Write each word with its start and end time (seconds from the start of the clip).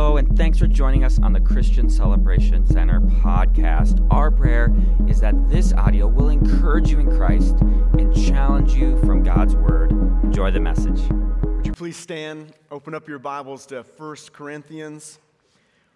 Hello, 0.00 0.16
and 0.16 0.36
thanks 0.36 0.60
for 0.60 0.68
joining 0.68 1.02
us 1.02 1.18
on 1.18 1.32
the 1.32 1.40
Christian 1.40 1.90
Celebration 1.90 2.64
Center 2.64 3.00
podcast. 3.00 4.06
Our 4.12 4.30
prayer 4.30 4.72
is 5.08 5.18
that 5.18 5.34
this 5.48 5.72
audio 5.72 6.06
will 6.06 6.28
encourage 6.28 6.88
you 6.92 7.00
in 7.00 7.10
Christ 7.16 7.56
and 7.98 8.14
challenge 8.14 8.74
you 8.74 8.96
from 9.00 9.24
God's 9.24 9.56
Word. 9.56 9.90
Enjoy 10.22 10.52
the 10.52 10.60
message. 10.60 11.00
Would 11.42 11.66
you 11.66 11.72
please 11.72 11.96
stand, 11.96 12.52
open 12.70 12.94
up 12.94 13.08
your 13.08 13.18
Bibles 13.18 13.66
to 13.66 13.84
1 13.96 14.16
Corinthians? 14.32 15.18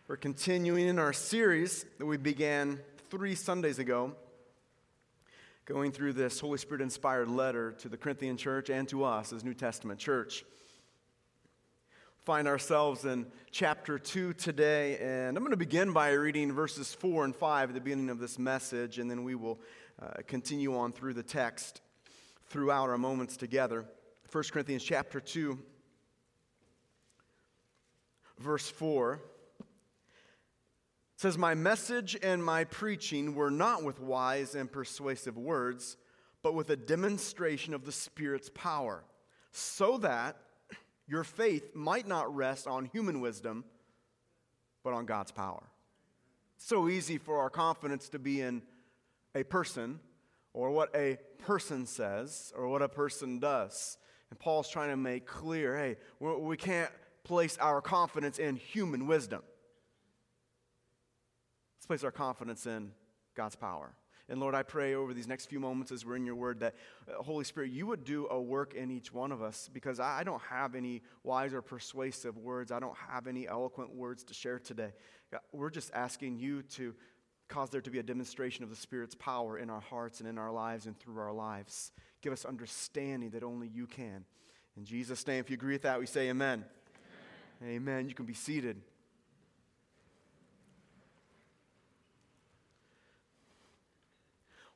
We're 0.09 0.16
continuing 0.16 0.89
in 0.89 0.98
our 0.98 1.12
series 1.12 1.87
that 1.98 2.07
we 2.07 2.16
began 2.16 2.80
three 3.09 3.37
Sundays 3.37 3.79
ago, 3.79 4.16
going 5.64 5.93
through 5.93 6.14
this 6.14 6.41
Holy 6.41 6.59
Spirit 6.59 6.82
inspired 6.82 7.29
letter 7.29 7.71
to 7.79 7.89
the 7.89 7.96
Corinthian 7.96 8.37
church 8.37 8.69
and 8.69 8.89
to 8.89 9.05
us 9.05 9.32
as 9.32 9.45
New 9.45 9.55
Testament 9.55 10.00
church 10.00 10.45
find 12.25 12.46
ourselves 12.46 13.04
in 13.04 13.27
chapter 13.50 13.98
2 13.98 14.34
today, 14.34 14.97
and 14.98 15.37
I'm 15.37 15.42
going 15.42 15.51
to 15.51 15.56
begin 15.56 15.92
by 15.92 16.12
reading 16.12 16.52
verses 16.52 16.95
4 16.95 17.24
and 17.24 17.34
5 17.34 17.70
at 17.70 17.74
the 17.74 17.80
beginning 17.80 18.10
of 18.10 18.20
this 18.20 18.38
message, 18.38 19.01
and 19.01 19.10
then 19.10 19.24
we 19.24 19.34
will 19.34 19.59
uh, 20.01 20.23
continue 20.28 20.77
on 20.77 20.92
through 20.92 21.14
the 21.14 21.24
text 21.24 21.80
throughout 22.47 22.88
our 22.88 22.98
moments 22.98 23.37
together. 23.37 23.87
1 24.30 24.45
Corinthians 24.52 24.84
chapter 24.84 25.19
2, 25.19 25.59
verse 28.39 28.70
4 28.70 29.20
says, 31.16 31.36
My 31.36 31.55
message 31.55 32.16
and 32.23 32.45
my 32.45 32.62
preaching 32.62 33.34
were 33.34 33.50
not 33.50 33.83
with 33.83 33.98
wise 33.98 34.55
and 34.55 34.70
persuasive 34.70 35.36
words, 35.36 35.97
but 36.41 36.55
with 36.55 36.70
a 36.70 36.77
demonstration 36.77 37.75
of 37.75 37.84
the 37.84 37.91
Spirit's 37.91 38.50
power, 38.55 39.02
so 39.50 39.98
that 39.98 40.36
your 41.12 41.25
faith 41.25 41.75
might 41.75 42.09
not 42.09 42.34
rest 42.34 42.66
on 42.66 42.87
human 42.87 43.20
wisdom, 43.20 43.65
but 44.83 44.95
on 44.95 45.05
God's 45.05 45.30
power. 45.30 45.62
It's 46.56 46.67
so 46.67 46.89
easy 46.89 47.19
for 47.19 47.41
our 47.41 47.50
confidence 47.50 48.09
to 48.09 48.19
be 48.19 48.41
in 48.41 48.62
a 49.34 49.42
person 49.42 50.01
or 50.55 50.70
what 50.70 50.89
a 50.97 51.19
person 51.36 51.84
says 51.84 52.51
or 52.56 52.67
what 52.67 52.81
a 52.81 52.89
person 52.89 53.41
does. 53.41 53.98
And 54.31 54.39
Paul's 54.39 54.70
trying 54.70 54.89
to 54.89 54.97
make 54.97 55.27
clear 55.27 55.77
hey, 55.77 55.97
we 56.19 56.56
can't 56.56 56.91
place 57.25 57.58
our 57.58 57.83
confidence 57.83 58.39
in 58.39 58.56
human 58.56 59.06
wisdom. 59.06 59.42
Let's 61.77 61.86
place 61.86 62.05
our 62.05 62.11
confidence 62.11 62.64
in 62.64 62.91
God's 63.34 63.56
power. 63.56 63.92
And 64.33 64.41
Lord, 64.41 64.55
I 64.55 64.62
pray 64.62 64.94
over 64.94 65.12
these 65.12 65.28
next 65.28 65.50
few 65.50 65.61
moments 65.61 65.92
as 65.92 66.06
we're 66.06 66.16
in 66.16 66.25
your 66.25 66.34
word 66.34 66.61
that, 66.61 66.75
uh, 67.06 67.22
Holy 67.22 67.44
Spirit, 67.44 67.70
you 67.70 67.86
would 67.88 68.02
do 68.02 68.27
a 68.30 68.41
work 68.41 68.72
in 68.72 68.91
each 68.91 69.12
one 69.12 69.30
of 69.30 69.42
us 69.42 69.69
because 69.70 70.00
I, 70.00 70.20
I 70.20 70.24
don't 70.24 70.41
have 70.41 70.74
any 70.74 71.02
wise 71.22 71.52
or 71.52 71.61
persuasive 71.61 72.39
words. 72.39 72.72
I 72.72 72.80
don't 72.80 72.97
have 73.11 73.27
any 73.27 73.47
eloquent 73.47 73.94
words 73.94 74.24
to 74.24 74.33
share 74.33 74.58
today. 74.58 74.94
God, 75.30 75.42
we're 75.52 75.69
just 75.69 75.91
asking 75.92 76.39
you 76.39 76.62
to 76.62 76.94
cause 77.48 77.69
there 77.69 77.83
to 77.83 77.91
be 77.91 77.98
a 77.98 78.02
demonstration 78.02 78.64
of 78.64 78.70
the 78.70 78.77
Spirit's 78.77 79.14
power 79.14 79.58
in 79.58 79.69
our 79.69 79.83
hearts 79.83 80.20
and 80.20 80.28
in 80.28 80.39
our 80.39 80.50
lives 80.50 80.86
and 80.86 80.98
through 80.98 81.19
our 81.19 81.34
lives. 81.34 81.92
Give 82.22 82.33
us 82.33 82.46
understanding 82.46 83.28
that 83.33 83.42
only 83.42 83.69
you 83.69 83.86
can. 83.86 84.24
In 84.78 84.86
Jesus' 84.86 85.27
name, 85.27 85.41
if 85.41 85.50
you 85.50 85.55
agree 85.55 85.74
with 85.74 85.83
that, 85.83 86.00
we 86.00 86.06
say 86.06 86.30
amen. 86.30 86.64
Amen. 87.61 87.74
amen. 87.74 88.08
You 88.08 88.14
can 88.14 88.24
be 88.24 88.33
seated. 88.33 88.80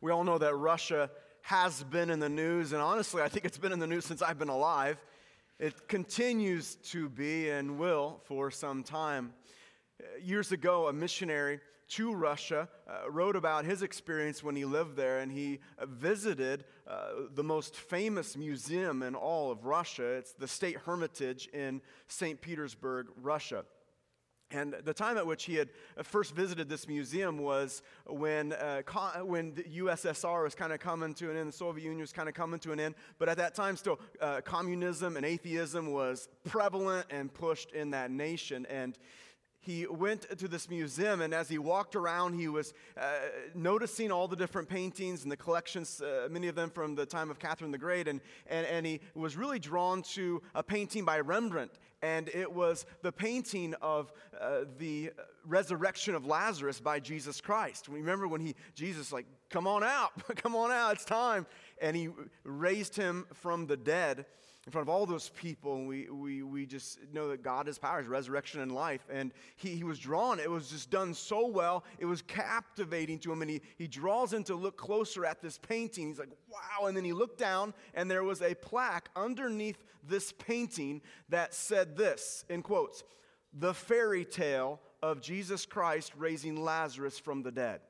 We 0.07 0.13
all 0.13 0.23
know 0.23 0.39
that 0.39 0.55
Russia 0.55 1.11
has 1.41 1.83
been 1.83 2.11
in 2.11 2.21
the 2.21 2.29
news, 2.29 2.73
and 2.73 2.81
honestly, 2.81 3.23
I 3.23 3.29
think 3.29 3.45
it's 3.45 3.59
been 3.59 3.73
in 3.73 3.81
the 3.81 3.89
news 3.89 4.05
since 4.05 4.23
I've 4.23 4.39
been 4.39 4.49
alive. 4.49 4.99
It 5.59 5.89
continues 5.89 6.77
to 6.93 7.09
be 7.09 7.51
and 7.51 7.77
will 7.77 8.21
for 8.23 8.53
some 8.53 8.85
time. 8.85 9.33
Years 10.23 10.53
ago, 10.53 10.87
a 10.87 10.93
missionary 10.93 11.59
to 11.89 12.15
Russia 12.15 12.69
uh, 12.89 13.11
wrote 13.11 13.35
about 13.35 13.65
his 13.65 13.83
experience 13.83 14.45
when 14.45 14.55
he 14.55 14.65
lived 14.65 14.95
there, 14.95 15.19
and 15.19 15.33
he 15.33 15.59
uh, 15.77 15.87
visited 15.87 16.67
uh, 16.87 17.09
the 17.35 17.43
most 17.43 17.75
famous 17.75 18.37
museum 18.37 19.03
in 19.03 19.17
all 19.17 19.51
of 19.51 19.65
Russia. 19.65 20.05
It's 20.05 20.35
the 20.35 20.47
State 20.47 20.77
Hermitage 20.87 21.49
in 21.53 21.83
St. 22.07 22.41
Petersburg, 22.41 23.09
Russia. 23.21 23.65
And 24.53 24.77
the 24.85 24.95
time 24.95 25.17
at 25.17 25.27
which 25.27 25.45
he 25.45 25.57
had 25.57 25.71
first 26.03 26.33
visited 26.33 26.69
this 26.69 26.87
museum 26.87 27.39
was 27.39 27.83
when, 28.07 28.53
uh, 28.53 28.83
when 29.23 29.55
the 29.55 29.65
USSR 29.65 30.45
was 30.45 30.55
kind 30.55 30.73
of 30.73 30.79
coming 30.79 31.15
to 31.15 31.31
an 31.31 31.37
end, 31.37 31.49
the 31.49 31.57
Soviet 31.57 31.83
Union 31.83 32.01
was 32.01 32.13
kind 32.13 32.29
of 32.29 32.35
coming 32.35 32.61
to 32.61 32.71
an 32.71 32.79
end. 32.79 32.95
But 33.19 33.29
at 33.29 33.39
that 33.39 33.57
time, 33.57 33.77
still, 33.77 33.99
uh, 34.21 34.43
communism 34.43 35.17
and 35.17 35.27
atheism 35.27 35.91
was 35.93 36.29
prevalent 36.45 37.07
and 37.11 37.33
pushed 37.35 37.73
in 37.73 37.91
that 37.91 38.13
nation. 38.13 38.67
And 38.67 38.97
he 39.67 39.85
went 39.85 40.39
to 40.39 40.47
this 40.47 40.71
museum, 40.71 41.21
and 41.21 41.35
as 41.35 41.49
he 41.49 41.59
walked 41.59 41.97
around, 41.97 42.35
he 42.35 42.47
was 42.47 42.73
uh, 42.97 43.05
noticing 43.53 44.13
all 44.13 44.29
the 44.29 44.37
different 44.37 44.69
paintings 44.69 45.25
and 45.25 45.33
the 45.33 45.37
collections, 45.37 46.01
uh, 46.01 46.29
many 46.31 46.47
of 46.47 46.55
them 46.55 46.71
from 46.71 46.95
the 46.95 47.05
time 47.05 47.31
of 47.31 47.41
Catherine 47.41 47.73
the 47.73 47.79
Great, 47.79 48.07
and, 48.07 48.21
and, 48.47 48.65
and 48.67 48.87
he 48.87 49.01
was 49.17 49.37
really 49.37 49.59
drawn 49.59 50.03
to 50.03 50.41
a 50.55 50.63
painting 50.63 51.05
by 51.05 51.19
Rembrandt, 51.19 51.73
and 52.01 52.29
it 52.29 52.51
was 52.51 52.87
the 53.03 53.11
painting 53.11 53.75
of 53.83 54.13
uh, 54.41 54.61
the 54.79 55.11
resurrection 55.45 56.15
of 56.15 56.27
Lazarus 56.27 56.79
by 56.79 57.01
Jesus 57.01 57.41
Christ. 57.41 57.89
Remember 57.89 58.29
when 58.29 58.41
he, 58.41 58.55
Jesus, 58.77 59.13
like, 59.13 59.27
come 59.51 59.67
on 59.67 59.83
out, 59.83 60.13
come 60.37 60.55
on 60.55 60.71
out, 60.71 60.93
it's 60.93 61.05
time, 61.05 61.45
and 61.83 61.97
he 61.97 62.09
raised 62.45 62.95
him 62.95 63.27
from 63.35 63.67
the 63.67 63.77
dead 63.77 64.27
in 64.67 64.73
front 64.73 64.89
of 64.89 64.89
all 64.89 65.07
those 65.07 65.29
people, 65.29 65.77
and 65.77 65.87
we, 65.87 66.09
we, 66.11 66.43
we 66.43 66.67
just 66.67 66.99
know 67.13 67.29
that 67.29 67.41
God 67.41 67.69
is 67.69 67.79
power, 67.79 68.01
is 68.01 68.09
resurrection 68.09 68.61
and 68.61 68.73
life. 68.73 69.07
And 69.09 69.33
he, 69.55 69.77
he 69.77 69.85
was 69.85 70.01
drawn. 70.01 70.41
It 70.41 70.51
was 70.51 70.71
just 70.71 70.91
done 70.91 71.15
so 71.15 71.47
well. 71.47 71.85
It 72.01 72.07
was 72.07 72.21
captivating 72.23 73.21
to 73.21 73.33
him. 73.33 73.43
And 73.43 73.51
he, 73.51 73.63
he 73.79 73.87
draws 73.87 74.33
in 74.33 74.43
to 74.45 74.57
look 74.57 74.77
closer 74.77 75.25
at 75.25 75.41
this 75.41 75.57
painting. 75.57 76.09
He's 76.09 76.19
like, 76.19 76.33
wow. 76.51 76.89
And 76.89 76.97
then 76.97 77.05
he 77.05 77.13
looked 77.13 77.39
down, 77.39 77.75
and 77.95 78.11
there 78.11 78.25
was 78.25 78.43
a 78.43 78.55
plaque 78.55 79.09
underneath 79.15 79.85
this 80.09 80.33
painting 80.33 81.01
that 81.29 81.55
said 81.55 81.97
this 81.97 82.45
in 82.49 82.63
quotes, 82.63 83.05
the 83.53 83.73
fairy 83.73 84.25
tale 84.25 84.81
of 85.01 85.21
Jesus 85.21 85.65
Christ 85.65 86.13
raising 86.17 86.65
Lazarus 86.65 87.21
from 87.21 87.45
the 87.45 87.53
dead. 87.53 87.81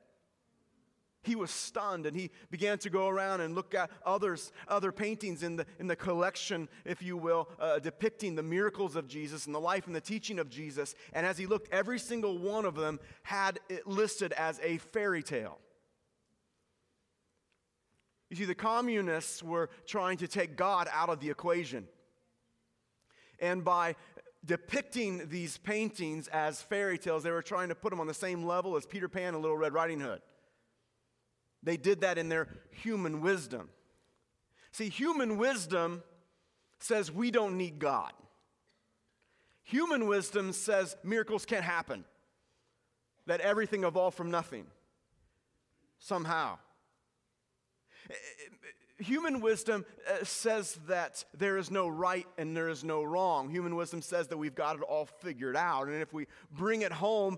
He 1.23 1.35
was 1.35 1.51
stunned 1.51 2.05
and 2.05 2.15
he 2.15 2.31
began 2.49 2.77
to 2.79 2.89
go 2.89 3.07
around 3.07 3.41
and 3.41 3.53
look 3.53 3.75
at 3.75 3.91
others, 4.05 4.51
other 4.67 4.91
paintings 4.91 5.43
in 5.43 5.57
the, 5.57 5.65
in 5.79 5.87
the 5.87 5.95
collection, 5.95 6.69
if 6.85 7.01
you 7.01 7.17
will, 7.17 7.49
uh, 7.59 7.79
depicting 7.79 8.35
the 8.35 8.43
miracles 8.43 8.95
of 8.95 9.07
Jesus 9.07 9.45
and 9.45 9.53
the 9.53 9.59
life 9.59 9.87
and 9.87 9.95
the 9.95 10.01
teaching 10.01 10.39
of 10.39 10.49
Jesus. 10.49 10.95
And 11.13 11.25
as 11.25 11.37
he 11.37 11.45
looked, 11.45 11.71
every 11.73 11.99
single 11.99 12.37
one 12.37 12.65
of 12.65 12.75
them 12.75 12.99
had 13.23 13.59
it 13.67 13.85
listed 13.87 14.31
as 14.33 14.59
a 14.63 14.77
fairy 14.77 15.23
tale. 15.23 15.59
You 18.29 18.35
see, 18.35 18.45
the 18.45 18.55
communists 18.55 19.41
were 19.41 19.69
trying 19.85 20.17
to 20.17 20.27
take 20.27 20.55
God 20.55 20.87
out 20.91 21.09
of 21.09 21.19
the 21.19 21.29
equation. 21.29 21.87
And 23.39 23.63
by 23.63 23.95
depicting 24.45 25.29
these 25.29 25.57
paintings 25.57 26.27
as 26.29 26.61
fairy 26.61 26.97
tales, 26.97 27.23
they 27.23 27.31
were 27.31 27.41
trying 27.41 27.69
to 27.69 27.75
put 27.75 27.89
them 27.89 27.99
on 27.99 28.07
the 28.07 28.13
same 28.13 28.45
level 28.45 28.75
as 28.75 28.85
Peter 28.85 29.09
Pan 29.09 29.33
and 29.33 29.41
Little 29.41 29.57
Red 29.57 29.73
Riding 29.73 29.99
Hood. 29.99 30.21
They 31.63 31.77
did 31.77 32.01
that 32.01 32.17
in 32.17 32.29
their 32.29 32.47
human 32.71 33.21
wisdom. 33.21 33.69
See, 34.71 34.89
human 34.89 35.37
wisdom 35.37 36.03
says 36.79 37.11
we 37.11 37.31
don't 37.31 37.57
need 37.57 37.79
God. 37.79 38.13
Human 39.63 40.07
wisdom 40.07 40.53
says 40.53 40.95
miracles 41.03 41.45
can't 41.45 41.63
happen, 41.63 42.05
that 43.25 43.41
everything 43.41 43.83
evolved 43.83 44.15
from 44.15 44.31
nothing 44.31 44.67
somehow 45.99 46.57
human 48.99 49.41
wisdom 49.41 49.85
uh, 50.09 50.23
says 50.23 50.79
that 50.87 51.23
there 51.37 51.57
is 51.57 51.69
no 51.69 51.87
right 51.87 52.27
and 52.37 52.55
there 52.55 52.69
is 52.69 52.83
no 52.83 53.03
wrong. 53.03 53.49
Human 53.49 53.75
wisdom 53.75 54.01
says 54.01 54.27
that 54.27 54.37
we've 54.37 54.55
got 54.55 54.77
it 54.77 54.81
all 54.81 55.05
figured 55.05 55.55
out. 55.55 55.87
And 55.87 56.01
if 56.01 56.13
we 56.13 56.27
bring 56.51 56.81
it 56.81 56.91
home, 56.91 57.37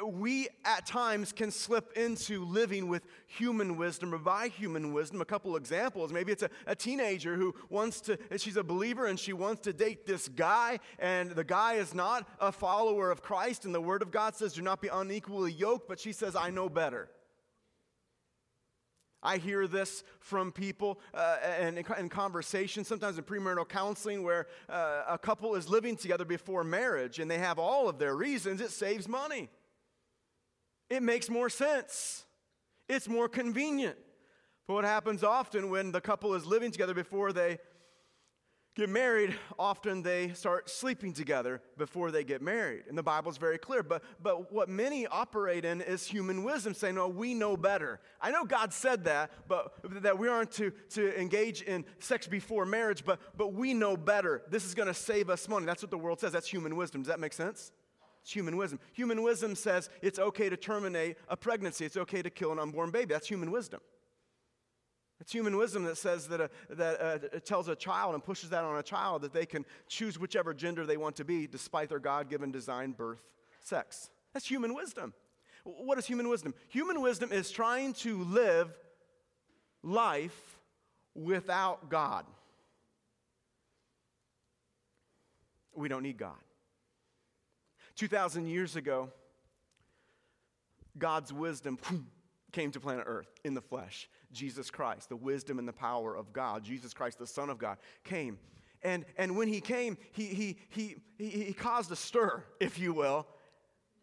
uh, 0.00 0.06
we 0.06 0.48
at 0.64 0.86
times 0.86 1.32
can 1.32 1.50
slip 1.50 1.96
into 1.96 2.44
living 2.44 2.88
with 2.88 3.02
human 3.26 3.76
wisdom 3.76 4.14
or 4.14 4.18
by 4.18 4.48
human 4.48 4.92
wisdom. 4.92 5.20
A 5.20 5.24
couple 5.24 5.56
examples. 5.56 6.12
Maybe 6.12 6.32
it's 6.32 6.42
a, 6.42 6.50
a 6.66 6.74
teenager 6.74 7.36
who 7.36 7.54
wants 7.70 8.00
to, 8.02 8.18
she's 8.36 8.56
a 8.56 8.64
believer 8.64 9.06
and 9.06 9.18
she 9.18 9.32
wants 9.32 9.62
to 9.62 9.72
date 9.72 10.06
this 10.06 10.28
guy, 10.28 10.78
and 10.98 11.30
the 11.30 11.44
guy 11.44 11.74
is 11.74 11.94
not 11.94 12.28
a 12.40 12.52
follower 12.52 13.10
of 13.10 13.22
Christ, 13.22 13.64
and 13.64 13.74
the 13.74 13.80
Word 13.80 14.02
of 14.02 14.10
God 14.10 14.34
says, 14.34 14.54
Do 14.54 14.62
not 14.62 14.80
be 14.80 14.88
unequally 14.88 15.52
yoked, 15.52 15.88
but 15.88 15.98
she 15.98 16.12
says, 16.12 16.36
I 16.36 16.50
know 16.50 16.68
better. 16.68 17.08
I 19.22 19.38
hear 19.38 19.66
this 19.66 20.04
from 20.20 20.52
people 20.52 21.00
uh, 21.12 21.36
and 21.42 21.78
in 21.78 22.08
conversation, 22.08 22.84
sometimes 22.84 23.18
in 23.18 23.24
premarital 23.24 23.68
counseling, 23.68 24.22
where 24.22 24.46
uh, 24.68 25.02
a 25.08 25.18
couple 25.18 25.54
is 25.56 25.68
living 25.68 25.96
together 25.96 26.24
before 26.24 26.62
marriage 26.62 27.18
and 27.18 27.30
they 27.30 27.38
have 27.38 27.58
all 27.58 27.88
of 27.88 27.98
their 27.98 28.14
reasons. 28.14 28.60
It 28.60 28.70
saves 28.70 29.08
money, 29.08 29.48
it 30.88 31.02
makes 31.02 31.28
more 31.28 31.48
sense, 31.48 32.24
it's 32.88 33.08
more 33.08 33.28
convenient. 33.28 33.96
But 34.66 34.74
what 34.74 34.84
happens 34.84 35.24
often 35.24 35.70
when 35.70 35.92
the 35.92 36.00
couple 36.00 36.34
is 36.34 36.44
living 36.44 36.70
together 36.70 36.92
before 36.92 37.32
they 37.32 37.58
get 38.78 38.88
married, 38.88 39.34
often 39.58 40.02
they 40.02 40.32
start 40.34 40.70
sleeping 40.70 41.12
together 41.12 41.60
before 41.76 42.12
they 42.12 42.22
get 42.22 42.40
married. 42.40 42.84
And 42.88 42.96
the 42.96 43.02
Bible's 43.02 43.36
very 43.36 43.58
clear. 43.58 43.82
But, 43.82 44.04
but 44.22 44.52
what 44.52 44.68
many 44.68 45.04
operate 45.08 45.64
in 45.64 45.80
is 45.80 46.06
human 46.06 46.44
wisdom, 46.44 46.74
saying, 46.74 46.94
no, 46.94 47.08
we 47.08 47.34
know 47.34 47.56
better. 47.56 47.98
I 48.20 48.30
know 48.30 48.44
God 48.44 48.72
said 48.72 49.04
that, 49.04 49.32
but 49.48 49.74
that 50.02 50.16
we 50.16 50.28
aren't 50.28 50.52
to, 50.52 50.70
to 50.90 51.20
engage 51.20 51.62
in 51.62 51.84
sex 51.98 52.28
before 52.28 52.64
marriage, 52.64 53.04
but, 53.04 53.18
but 53.36 53.52
we 53.52 53.74
know 53.74 53.96
better. 53.96 54.42
This 54.48 54.64
is 54.64 54.74
going 54.74 54.88
to 54.88 54.94
save 54.94 55.28
us 55.28 55.48
money. 55.48 55.66
That's 55.66 55.82
what 55.82 55.90
the 55.90 55.98
world 55.98 56.20
says. 56.20 56.30
That's 56.30 56.48
human 56.48 56.76
wisdom. 56.76 57.02
Does 57.02 57.08
that 57.08 57.20
make 57.20 57.32
sense? 57.32 57.72
It's 58.22 58.32
human 58.32 58.56
wisdom. 58.56 58.78
Human 58.92 59.22
wisdom 59.22 59.56
says 59.56 59.90
it's 60.02 60.20
okay 60.20 60.48
to 60.48 60.56
terminate 60.56 61.16
a 61.28 61.36
pregnancy, 61.36 61.84
it's 61.84 61.96
okay 61.96 62.22
to 62.22 62.30
kill 62.30 62.52
an 62.52 62.60
unborn 62.60 62.90
baby. 62.90 63.12
That's 63.12 63.26
human 63.26 63.50
wisdom. 63.50 63.80
It's 65.20 65.32
human 65.32 65.56
wisdom 65.56 65.84
that 65.84 65.98
says 65.98 66.28
that, 66.28 66.40
a, 66.40 66.50
that 66.70 67.00
uh, 67.00 67.18
it 67.32 67.44
tells 67.44 67.68
a 67.68 67.74
child 67.74 68.14
and 68.14 68.22
pushes 68.22 68.50
that 68.50 68.62
on 68.62 68.78
a 68.78 68.82
child 68.82 69.22
that 69.22 69.32
they 69.32 69.46
can 69.46 69.64
choose 69.88 70.18
whichever 70.18 70.54
gender 70.54 70.86
they 70.86 70.96
want 70.96 71.16
to 71.16 71.24
be 71.24 71.46
despite 71.46 71.88
their 71.88 71.98
God 71.98 72.30
given 72.30 72.52
design, 72.52 72.92
birth, 72.92 73.22
sex. 73.60 74.10
That's 74.32 74.46
human 74.46 74.74
wisdom. 74.74 75.14
What 75.64 75.98
is 75.98 76.06
human 76.06 76.28
wisdom? 76.28 76.54
Human 76.68 77.00
wisdom 77.00 77.32
is 77.32 77.50
trying 77.50 77.94
to 77.94 78.22
live 78.24 78.70
life 79.82 80.58
without 81.14 81.90
God. 81.90 82.24
We 85.74 85.88
don't 85.88 86.02
need 86.02 86.18
God. 86.18 86.36
2,000 87.96 88.46
years 88.46 88.76
ago, 88.76 89.10
God's 90.96 91.32
wisdom 91.32 91.78
came 92.52 92.70
to 92.72 92.80
planet 92.80 93.04
Earth 93.06 93.28
in 93.44 93.54
the 93.54 93.60
flesh. 93.60 94.08
Jesus 94.32 94.70
Christ, 94.70 95.08
the 95.08 95.16
wisdom 95.16 95.58
and 95.58 95.66
the 95.66 95.72
power 95.72 96.14
of 96.14 96.32
God, 96.32 96.64
Jesus 96.64 96.92
Christ, 96.92 97.18
the 97.18 97.26
Son 97.26 97.50
of 97.50 97.58
God, 97.58 97.78
came. 98.04 98.38
And, 98.82 99.04
and 99.16 99.36
when 99.36 99.48
he 99.48 99.60
came, 99.60 99.96
he, 100.12 100.26
he, 100.26 100.58
he, 100.68 100.96
he, 101.18 101.52
caused 101.52 101.90
a 101.90 101.96
stir, 101.96 102.44
if 102.60 102.78
you 102.78 102.92
will. 102.92 103.26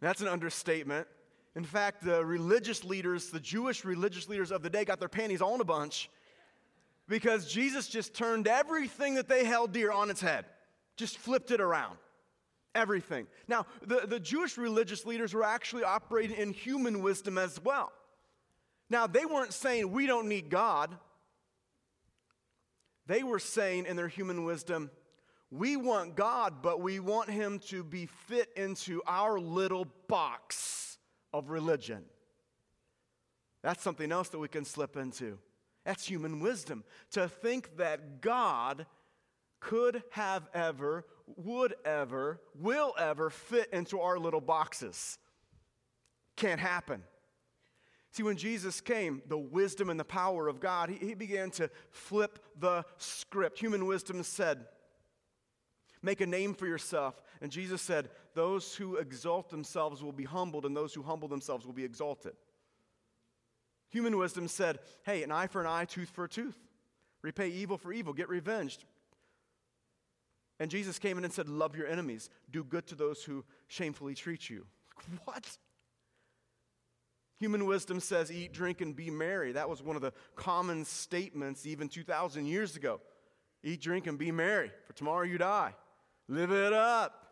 That's 0.01 0.21
an 0.21 0.27
understatement. 0.27 1.07
In 1.56 1.63
fact, 1.63 2.03
the 2.03 2.25
religious 2.25 2.83
leaders, 2.83 3.30
the 3.30 3.39
Jewish 3.39 3.86
religious 3.86 4.27
leaders 4.27 4.51
of 4.51 4.62
the 4.62 4.69
day, 4.69 4.83
got 4.83 5.00
their 5.00 5.09
panties 5.09 5.42
all 5.42 5.56
in 5.56 5.62
a 5.62 5.65
bunch 5.65 6.09
because 7.07 7.51
Jesus 7.51 7.88
just 7.88 8.13
turned 8.13 8.47
everything 8.47 9.15
that 9.15 9.30
they 9.30 9.45
held 9.45 9.71
dear 9.71 9.92
on 9.92 10.09
its 10.09 10.19
head, 10.19 10.45
just 10.97 11.18
flipped 11.18 11.51
it 11.51 11.62
around. 11.62 11.97
Everything. 12.74 13.27
Now, 13.47 13.65
the, 13.86 14.01
the 14.06 14.19
Jewish 14.19 14.57
religious 14.57 15.06
leaders 15.06 15.33
were 15.33 15.45
actually 15.45 15.83
operating 15.83 16.36
in 16.36 16.51
human 16.51 17.01
wisdom 17.01 17.38
as 17.38 17.57
well. 17.63 17.94
Now, 18.89 19.07
they 19.07 19.25
weren't 19.25 19.53
saying 19.53 19.91
we 19.91 20.07
don't 20.07 20.27
need 20.27 20.49
God. 20.49 20.95
They 23.07 23.23
were 23.23 23.39
saying 23.39 23.85
in 23.85 23.95
their 23.95 24.07
human 24.07 24.43
wisdom, 24.43 24.89
we 25.51 25.77
want 25.77 26.15
God, 26.15 26.61
but 26.61 26.81
we 26.81 26.99
want 26.99 27.29
him 27.29 27.59
to 27.67 27.83
be 27.83 28.07
fit 28.07 28.49
into 28.55 29.01
our 29.07 29.39
little 29.39 29.87
box 30.07 30.97
of 31.33 31.49
religion. 31.49 32.03
That's 33.61 33.81
something 33.81 34.11
else 34.11 34.29
that 34.29 34.39
we 34.39 34.47
can 34.47 34.65
slip 34.65 34.97
into. 34.97 35.39
That's 35.85 36.05
human 36.05 36.39
wisdom. 36.39 36.83
To 37.11 37.27
think 37.27 37.77
that 37.77 38.21
God 38.21 38.85
could 39.59 40.03
have 40.11 40.47
ever, 40.53 41.05
would 41.37 41.75
ever, 41.85 42.41
will 42.59 42.93
ever 42.99 43.29
fit 43.29 43.69
into 43.71 43.99
our 43.99 44.19
little 44.19 44.41
boxes. 44.41 45.17
Can't 46.35 46.59
happen. 46.59 47.03
See, 48.15 48.23
when 48.23 48.38
Jesus 48.38 48.79
came, 48.79 49.21
the 49.27 49.38
wisdom 49.38 49.89
and 49.89 50.00
the 50.00 50.06
power 50.06 50.47
of 50.47 50.62
God, 50.62 50.89
he, 50.89 51.06
he 51.06 51.15
began 51.15 51.51
to 51.51 51.69
flip 51.89 52.39
the 52.57 52.85
script. 52.95 53.59
Human 53.59 53.85
wisdom 53.85 54.23
said, 54.23 54.67
Make 56.01 56.21
a 56.21 56.25
name 56.25 56.53
for 56.53 56.65
yourself. 56.65 57.21
And 57.41 57.51
Jesus 57.51 57.81
said, 57.81 58.07
Those 58.33 58.73
who 58.73 58.95
exalt 58.95 59.50
themselves 59.50 60.01
will 60.01 60.13
be 60.13 60.23
humbled, 60.23 60.65
and 60.65 60.73
those 60.73 60.94
who 60.94 61.03
humble 61.03 61.27
themselves 61.27 61.65
will 61.65 61.73
be 61.73 61.83
exalted. 61.83 62.31
Human 63.89 64.18
wisdom 64.18 64.47
said, 64.47 64.79
Hey, 65.03 65.21
an 65.23 65.31
eye 65.33 65.47
for 65.47 65.59
an 65.59 65.68
eye, 65.68 65.83
tooth 65.83 66.09
for 66.09 66.23
a 66.23 66.29
tooth. 66.29 66.57
Repay 67.21 67.50
evil 67.50 67.77
for 67.77 67.91
evil, 67.91 68.13
get 68.13 68.29
revenged. 68.29 68.85
And 70.57 70.71
Jesus 70.71 71.00
came 71.00 71.18
in 71.18 71.25
and 71.25 71.33
said, 71.33 71.50
Love 71.50 71.75
your 71.75 71.88
enemies, 71.88 72.29
do 72.50 72.63
good 72.63 72.88
to 72.88 72.95
those 72.95 73.25
who 73.25 73.44
shamefully 73.68 74.15
treat 74.15 74.50
you. 74.50 74.65
What? 75.25 75.57
Human 77.39 77.65
wisdom 77.65 77.99
says, 77.99 78.31
eat, 78.31 78.53
drink, 78.53 78.81
and 78.81 78.95
be 78.95 79.09
merry. 79.09 79.51
That 79.51 79.69
was 79.69 79.83
one 79.83 79.95
of 79.95 80.01
the 80.01 80.13
common 80.35 80.85
statements 80.85 81.65
even 81.65 81.89
2,000 81.89 82.45
years 82.45 82.75
ago. 82.75 83.01
Eat, 83.63 83.81
drink, 83.81 84.07
and 84.07 84.17
be 84.17 84.31
merry, 84.31 84.71
for 84.85 84.93
tomorrow 84.93 85.25
you 85.25 85.37
die. 85.37 85.73
Live 86.27 86.51
it 86.51 86.71
up. 86.71 87.25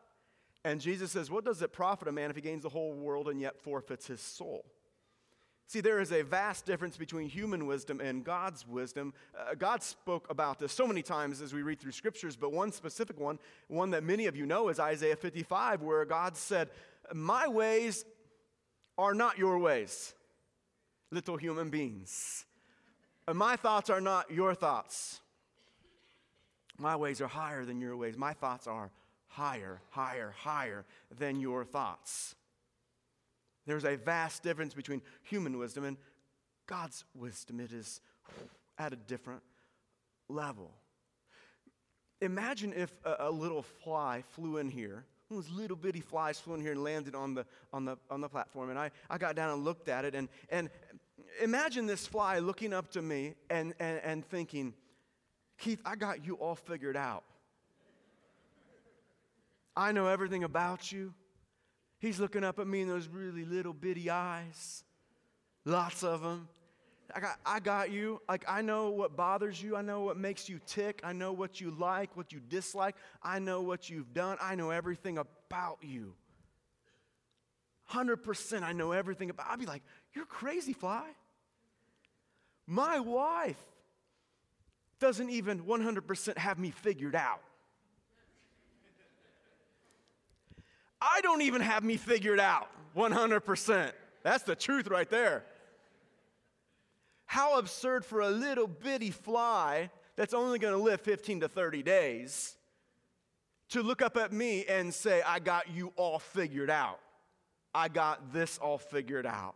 And 0.65 0.81
Jesus 0.81 1.11
says, 1.11 1.29
What 1.29 1.45
does 1.45 1.61
it 1.61 1.73
profit 1.73 2.07
a 2.07 2.11
man 2.11 2.29
if 2.29 2.35
he 2.35 2.41
gains 2.41 2.63
the 2.63 2.69
whole 2.69 2.94
world 2.94 3.27
and 3.27 3.39
yet 3.39 3.61
forfeits 3.61 4.07
his 4.07 4.21
soul? 4.21 4.65
See, 5.67 5.81
there 5.81 6.00
is 6.00 6.11
a 6.11 6.21
vast 6.21 6.65
difference 6.65 6.97
between 6.97 7.27
human 7.29 7.65
wisdom 7.65 8.00
and 8.00 8.23
God's 8.23 8.67
wisdom. 8.67 9.13
Uh, 9.38 9.55
God 9.55 9.81
spoke 9.81 10.29
about 10.29 10.59
this 10.59 10.71
so 10.71 10.85
many 10.85 11.01
times 11.01 11.41
as 11.41 11.53
we 11.53 11.63
read 11.63 11.79
through 11.79 11.94
scriptures, 11.94 12.35
but 12.35 12.51
one 12.51 12.71
specific 12.71 13.19
one, 13.19 13.39
one 13.67 13.91
that 13.91 14.03
many 14.03 14.27
of 14.27 14.35
you 14.35 14.45
know, 14.45 14.69
is 14.69 14.79
Isaiah 14.79 15.15
55, 15.15 15.81
where 15.81 16.05
God 16.05 16.38
said, 16.38 16.69
My 17.13 17.47
ways 17.47 18.05
are 18.98 19.13
not 19.13 19.38
your 19.38 19.57
ways, 19.60 20.13
little 21.12 21.38
human 21.38 21.69
beings. 21.69 22.45
And 23.28 23.38
my 23.38 23.56
thoughts 23.56 23.90
are 23.90 24.01
not 24.01 24.31
your 24.31 24.54
thoughts. 24.54 25.22
My 26.78 26.95
ways 26.95 27.22
are 27.22 27.28
higher 27.28 27.66
than 27.66 27.80
your 27.80 27.95
ways. 27.95 28.18
My 28.18 28.34
thoughts 28.34 28.68
are 28.68 28.92
higher, 29.28 29.81
higher, 29.90 30.34
higher 30.38 30.86
than 31.18 31.40
your 31.40 31.63
thoughts. 31.63 32.36
There's 33.66 33.86
a 33.86 33.95
vast 33.95 34.44
difference 34.44 34.74
between 34.74 35.01
human 35.24 35.57
wisdom 35.57 35.86
and 35.86 35.98
God's 36.68 37.06
wisdom. 37.16 37.60
It 37.60 37.72
is 37.72 38.01
at 38.78 38.94
a 38.94 38.96
different 38.96 39.42
level. 40.28 40.72
Imagine 42.22 42.74
if 42.74 42.92
a, 43.06 43.16
a 43.19 43.31
little 43.31 43.62
fly 43.62 44.24
flew 44.31 44.57
in 44.57 44.69
here 44.69 45.06
those 45.35 45.50
little 45.50 45.77
bitty 45.77 46.01
flies 46.01 46.39
flew 46.39 46.56
in 46.56 46.62
here 46.62 46.71
and 46.71 46.83
landed 46.83 47.15
on 47.15 47.33
the, 47.33 47.45
on 47.71 47.85
the, 47.85 47.97
on 48.09 48.21
the 48.21 48.30
platform. 48.30 48.69
And 48.69 48.80
I, 48.80 48.91
I 49.09 49.18
got 49.18 49.35
down 49.35 49.51
and 49.51 49.63
looked 49.63 49.89
at 49.89 50.06
it. 50.06 50.15
And, 50.15 50.30
and 50.50 50.69
imagine 51.41 51.85
this 51.85 52.06
fly 52.07 52.39
looking 52.39 52.74
up 52.74 52.91
to 52.91 53.01
me 53.01 53.35
and, 53.50 53.74
and, 53.80 54.00
and 54.03 54.25
thinking, 54.25 54.74
Keith, 55.57 55.81
I 55.85 55.95
got 55.95 56.25
you 56.25 56.35
all 56.35 56.56
figured 56.56 56.97
out. 56.97 57.24
I 59.75 59.91
know 59.91 60.07
everything 60.07 60.44
about 60.44 60.91
you. 60.91 61.13
He's 62.00 62.19
looking 62.19 62.44
up 62.44 62.59
at 62.59 62.67
me 62.67 62.81
in 62.81 62.88
those 62.88 63.08
really 63.08 63.46
little 63.46 63.74
bitty 63.74 64.10
eyes, 64.10 64.84
lots 65.65 66.03
of 66.03 66.22
them. 66.22 66.48
I 67.15 67.20
got, 67.20 67.39
I 67.46 67.60
got 67.60 67.91
you. 67.91 68.22
Like, 68.27 68.46
I 68.48 68.62
know 68.62 68.89
what 68.89 69.15
bothers 69.15 69.62
you. 69.62 69.75
I 69.75 69.82
know 69.82 70.01
what 70.01 70.17
makes 70.17 70.50
you 70.50 70.60
tick. 70.65 71.01
I 71.03 71.13
know 71.13 71.32
what 71.32 71.62
you 71.62 71.72
like, 71.72 72.15
what 72.17 72.32
you 72.32 72.39
dislike. 72.39 72.96
I 73.22 73.39
know 73.39 73.62
what 73.62 73.89
you've 73.89 74.13
done. 74.13 74.38
I 74.41 74.55
know 74.55 74.72
everything 74.72 75.17
about 75.17 75.77
you. 75.82 76.13
100% 77.91 78.63
I 78.63 78.72
know 78.72 78.91
everything 78.91 79.29
about 79.29 79.48
I'd 79.50 79.60
be 79.60 79.65
like, 79.65 79.84
you're 80.13 80.25
crazy, 80.25 80.74
fly. 80.74 81.08
My 82.65 83.00
wife 83.00 83.62
doesn't 85.00 85.29
even 85.29 85.63
100% 85.63 86.38
have 86.38 86.58
me 86.58 86.72
figured 86.72 87.15
out. 87.15 87.41
I 91.01 91.20
don't 91.22 91.41
even 91.41 91.62
have 91.62 91.84
me 91.84 91.98
figured 91.98 92.39
out 92.39 92.70
100%. 92.96 93.91
That's 94.24 94.43
the 94.43 94.55
truth 94.55 94.88
right 94.88 95.10
there. 95.10 95.43
How 97.34 97.58
absurd 97.58 98.06
for 98.06 98.22
a 98.22 98.30
little 98.30 98.68
bitty 98.68 99.10
fly 99.10 99.90
that's 100.16 100.36
only 100.36 100.60
going 100.60 100.75
to 100.75 100.80
live 100.80 101.02
15 101.02 101.40
to 101.40 101.48
30 101.48 101.82
days 101.82 102.56
to 103.70 103.82
look 103.82 104.04
up 104.04 104.18
at 104.18 104.32
me 104.32 104.66
and 104.66 104.94
say, 104.94 105.24
I 105.25 105.40
got 105.40 105.68
you 105.72 105.94
all 105.96 106.20
figured 106.20 106.70
out. 106.70 107.00
I 107.74 107.88
got 107.88 108.34
this 108.34 108.60
all 108.60 108.78
figured 108.78 109.25
out. 109.25 109.56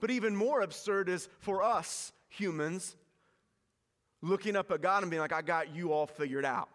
But 0.00 0.10
even 0.10 0.36
more 0.36 0.60
absurd 0.60 1.08
is 1.08 1.30
for 1.38 1.62
us 1.62 2.12
humans 2.28 2.94
looking 4.20 4.54
up 4.54 4.70
at 4.70 4.82
God 4.82 5.02
and 5.02 5.10
being 5.10 5.22
like, 5.22 5.32
I 5.32 5.40
got 5.40 5.74
you 5.74 5.94
all 5.94 6.06
figured 6.06 6.44
out. 6.44 6.68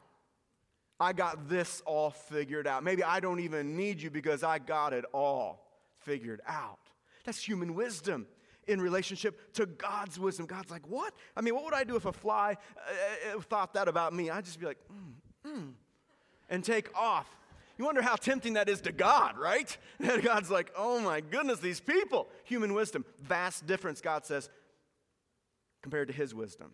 I 0.99 1.13
got 1.13 1.47
this 1.47 1.83
all 1.85 2.09
figured 2.09 2.65
out. 2.65 2.83
Maybe 2.83 3.03
I 3.03 3.19
don't 3.19 3.39
even 3.39 3.77
need 3.77 4.01
you 4.01 4.09
because 4.09 4.41
I 4.41 4.57
got 4.57 4.93
it 4.93 5.05
all 5.13 5.63
figured 5.99 6.41
out. 6.47 6.79
That's 7.23 7.39
human 7.39 7.75
wisdom 7.75 8.25
in 8.69 8.79
relationship 8.79 9.53
to 9.53 9.65
God's 9.65 10.19
wisdom. 10.19 10.45
God's 10.45 10.69
like, 10.69 10.87
what? 10.87 11.13
I 11.35 11.41
mean, 11.41 11.55
what 11.55 11.65
would 11.65 11.73
I 11.73 11.83
do 11.83 11.95
if 11.95 12.05
a 12.05 12.13
fly 12.13 12.55
uh, 12.77 13.37
uh, 13.37 13.41
thought 13.41 13.73
that 13.73 13.87
about 13.87 14.13
me? 14.13 14.29
I'd 14.29 14.45
just 14.45 14.59
be 14.59 14.65
like, 14.65 14.77
mm, 14.91 15.51
mm, 15.51 15.71
and 16.49 16.63
take 16.63 16.95
off. 16.97 17.27
You 17.77 17.85
wonder 17.85 18.01
how 18.01 18.15
tempting 18.15 18.53
that 18.53 18.69
is 18.69 18.81
to 18.81 18.91
God, 18.91 19.37
right? 19.37 19.75
And 19.99 20.21
God's 20.21 20.51
like, 20.51 20.71
oh 20.77 20.99
my 20.99 21.21
goodness, 21.21 21.59
these 21.59 21.79
people. 21.79 22.27
Human 22.43 22.73
wisdom, 22.73 23.05
vast 23.21 23.65
difference, 23.67 24.01
God 24.01 24.25
says, 24.25 24.49
compared 25.81 26.09
to 26.09 26.13
his 26.13 26.35
wisdom. 26.35 26.71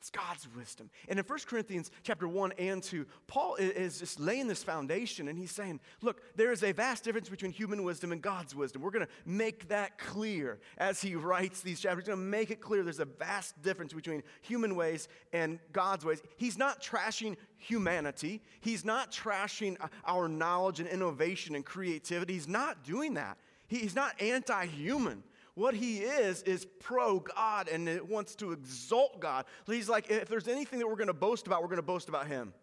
It's 0.00 0.10
God's 0.10 0.46
wisdom. 0.56 0.90
And 1.08 1.18
in 1.18 1.24
1 1.24 1.38
Corinthians 1.46 1.90
chapter 2.04 2.28
1 2.28 2.52
and 2.52 2.80
2, 2.80 3.04
Paul 3.26 3.56
is 3.56 3.98
just 3.98 4.20
laying 4.20 4.46
this 4.46 4.62
foundation 4.62 5.26
and 5.26 5.36
he's 5.36 5.50
saying, 5.50 5.80
look, 6.02 6.22
there 6.36 6.52
is 6.52 6.62
a 6.62 6.70
vast 6.70 7.02
difference 7.02 7.28
between 7.28 7.50
human 7.50 7.82
wisdom 7.82 8.12
and 8.12 8.22
God's 8.22 8.54
wisdom. 8.54 8.80
We're 8.80 8.92
going 8.92 9.06
to 9.06 9.12
make 9.24 9.68
that 9.68 9.98
clear 9.98 10.60
as 10.76 11.02
he 11.02 11.16
writes 11.16 11.62
these 11.62 11.80
chapters. 11.80 12.04
He's 12.04 12.14
going 12.14 12.20
to 12.20 12.30
make 12.30 12.52
it 12.52 12.60
clear 12.60 12.84
there's 12.84 13.00
a 13.00 13.06
vast 13.06 13.60
difference 13.60 13.92
between 13.92 14.22
human 14.40 14.76
ways 14.76 15.08
and 15.32 15.58
God's 15.72 16.04
ways. 16.04 16.22
He's 16.36 16.58
not 16.58 16.80
trashing 16.80 17.36
humanity. 17.56 18.40
He's 18.60 18.84
not 18.84 19.10
trashing 19.10 19.76
our 20.06 20.28
knowledge 20.28 20.78
and 20.78 20.88
innovation 20.88 21.56
and 21.56 21.64
creativity. 21.64 22.34
He's 22.34 22.46
not 22.46 22.84
doing 22.84 23.14
that. 23.14 23.36
He's 23.66 23.96
not 23.96 24.20
anti 24.20 24.66
human. 24.66 25.24
What 25.58 25.74
he 25.74 25.98
is, 25.98 26.44
is 26.44 26.64
pro 26.78 27.18
God 27.18 27.66
and 27.66 27.88
it 27.88 28.08
wants 28.08 28.36
to 28.36 28.52
exalt 28.52 29.18
God. 29.18 29.44
He's 29.66 29.88
like, 29.88 30.08
if 30.08 30.28
there's 30.28 30.46
anything 30.46 30.78
that 30.78 30.86
we're 30.86 30.94
going 30.94 31.08
to 31.08 31.12
boast 31.12 31.48
about, 31.48 31.62
we're 31.62 31.68
going 31.68 31.78
to 31.78 31.82
boast 31.82 32.08
about 32.08 32.28
him. 32.28 32.54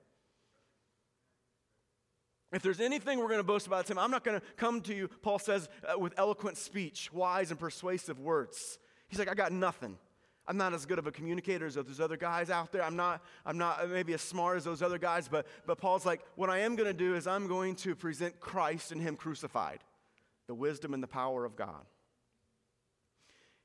If 2.53 2.61
there's 2.61 2.79
anything 2.79 3.19
we're 3.19 3.27
going 3.27 3.41
to 3.41 3.43
boast 3.43 3.67
about, 3.67 3.91
him, 3.91 3.99
I'm 3.99 4.11
not 4.11 4.23
going 4.23 4.39
to 4.39 4.45
come 4.55 4.79
to 4.83 4.95
you, 4.95 5.09
Paul 5.09 5.39
says, 5.39 5.67
uh, 5.85 5.99
with 5.99 6.13
eloquent 6.15 6.55
speech, 6.55 7.11
wise 7.11 7.51
and 7.51 7.59
persuasive 7.59 8.17
words. 8.17 8.79
He's 9.09 9.19
like, 9.19 9.27
I 9.27 9.33
got 9.33 9.51
nothing. 9.51 9.97
I'm 10.47 10.55
not 10.55 10.73
as 10.73 10.85
good 10.85 10.97
of 10.97 11.05
a 11.05 11.11
communicator 11.11 11.65
as 11.65 11.75
those 11.75 11.99
other 11.99 12.15
guys 12.15 12.49
out 12.49 12.71
there. 12.71 12.81
I'm 12.81 12.95
not, 12.95 13.21
I'm 13.45 13.57
not 13.57 13.89
maybe 13.89 14.13
as 14.13 14.21
smart 14.21 14.55
as 14.55 14.63
those 14.63 14.81
other 14.81 14.99
guys, 14.99 15.27
but, 15.27 15.45
but 15.65 15.79
Paul's 15.79 16.05
like, 16.05 16.21
what 16.35 16.49
I 16.49 16.59
am 16.59 16.77
going 16.77 16.87
to 16.87 16.97
do 16.97 17.13
is 17.15 17.27
I'm 17.27 17.49
going 17.49 17.75
to 17.77 17.93
present 17.93 18.39
Christ 18.39 18.93
and 18.93 19.01
Him 19.01 19.17
crucified, 19.17 19.79
the 20.47 20.55
wisdom 20.55 20.93
and 20.93 21.03
the 21.03 21.07
power 21.07 21.43
of 21.43 21.57
God. 21.57 21.83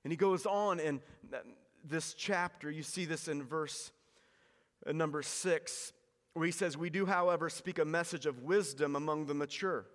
And 0.04 0.12
he 0.12 0.16
goes 0.16 0.46
on 0.46 0.80
in 0.80 1.00
this 1.84 2.14
chapter, 2.14 2.70
you 2.70 2.82
see 2.82 3.04
this 3.04 3.28
in 3.28 3.42
verse 3.42 3.92
uh, 4.86 4.92
number 4.92 5.22
six, 5.22 5.92
where 6.34 6.46
he 6.46 6.52
says, 6.52 6.76
We 6.76 6.90
do, 6.90 7.06
however, 7.06 7.48
speak 7.48 7.78
a 7.78 7.84
message 7.84 8.26
of 8.26 8.42
wisdom 8.42 8.96
among 8.96 9.26
the 9.26 9.34
mature, 9.34 9.86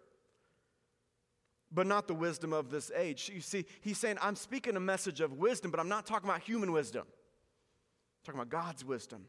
but 1.71 1.87
not 1.87 2.07
the 2.07 2.13
wisdom 2.13 2.53
of 2.53 2.69
this 2.69 2.91
age. 2.95 3.31
You 3.33 3.41
see, 3.41 3.65
he's 3.81 3.97
saying, 3.97 4.17
I'm 4.21 4.35
speaking 4.35 4.75
a 4.75 4.81
message 4.81 5.21
of 5.21 5.33
wisdom, 5.33 5.71
but 5.71 5.79
I'm 5.79 5.89
not 5.89 6.05
talking 6.05 6.29
about 6.29 6.41
human 6.41 6.71
wisdom, 6.71 7.03
I'm 7.07 8.25
talking 8.25 8.39
about 8.39 8.49
God's 8.49 8.85
wisdom. 8.85 9.25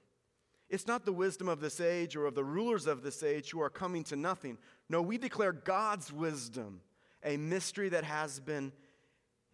It's 0.68 0.88
not 0.88 1.04
the 1.04 1.12
wisdom 1.12 1.48
of 1.48 1.60
this 1.60 1.80
age 1.80 2.16
or 2.16 2.26
of 2.26 2.34
the 2.34 2.42
rulers 2.42 2.88
of 2.88 3.04
this 3.04 3.22
age 3.22 3.50
who 3.50 3.60
are 3.60 3.70
coming 3.70 4.02
to 4.04 4.16
nothing. 4.16 4.58
No, 4.88 5.00
we 5.00 5.16
declare 5.16 5.52
God's 5.52 6.12
wisdom, 6.12 6.80
a 7.22 7.36
mystery 7.36 7.88
that 7.90 8.02
has 8.02 8.40
been 8.40 8.72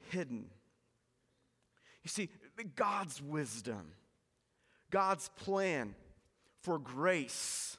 hidden. 0.08 0.46
You 2.02 2.08
see, 2.08 2.28
God's 2.74 3.22
wisdom, 3.22 3.92
God's 4.90 5.28
plan 5.36 5.94
for 6.62 6.78
grace, 6.78 7.76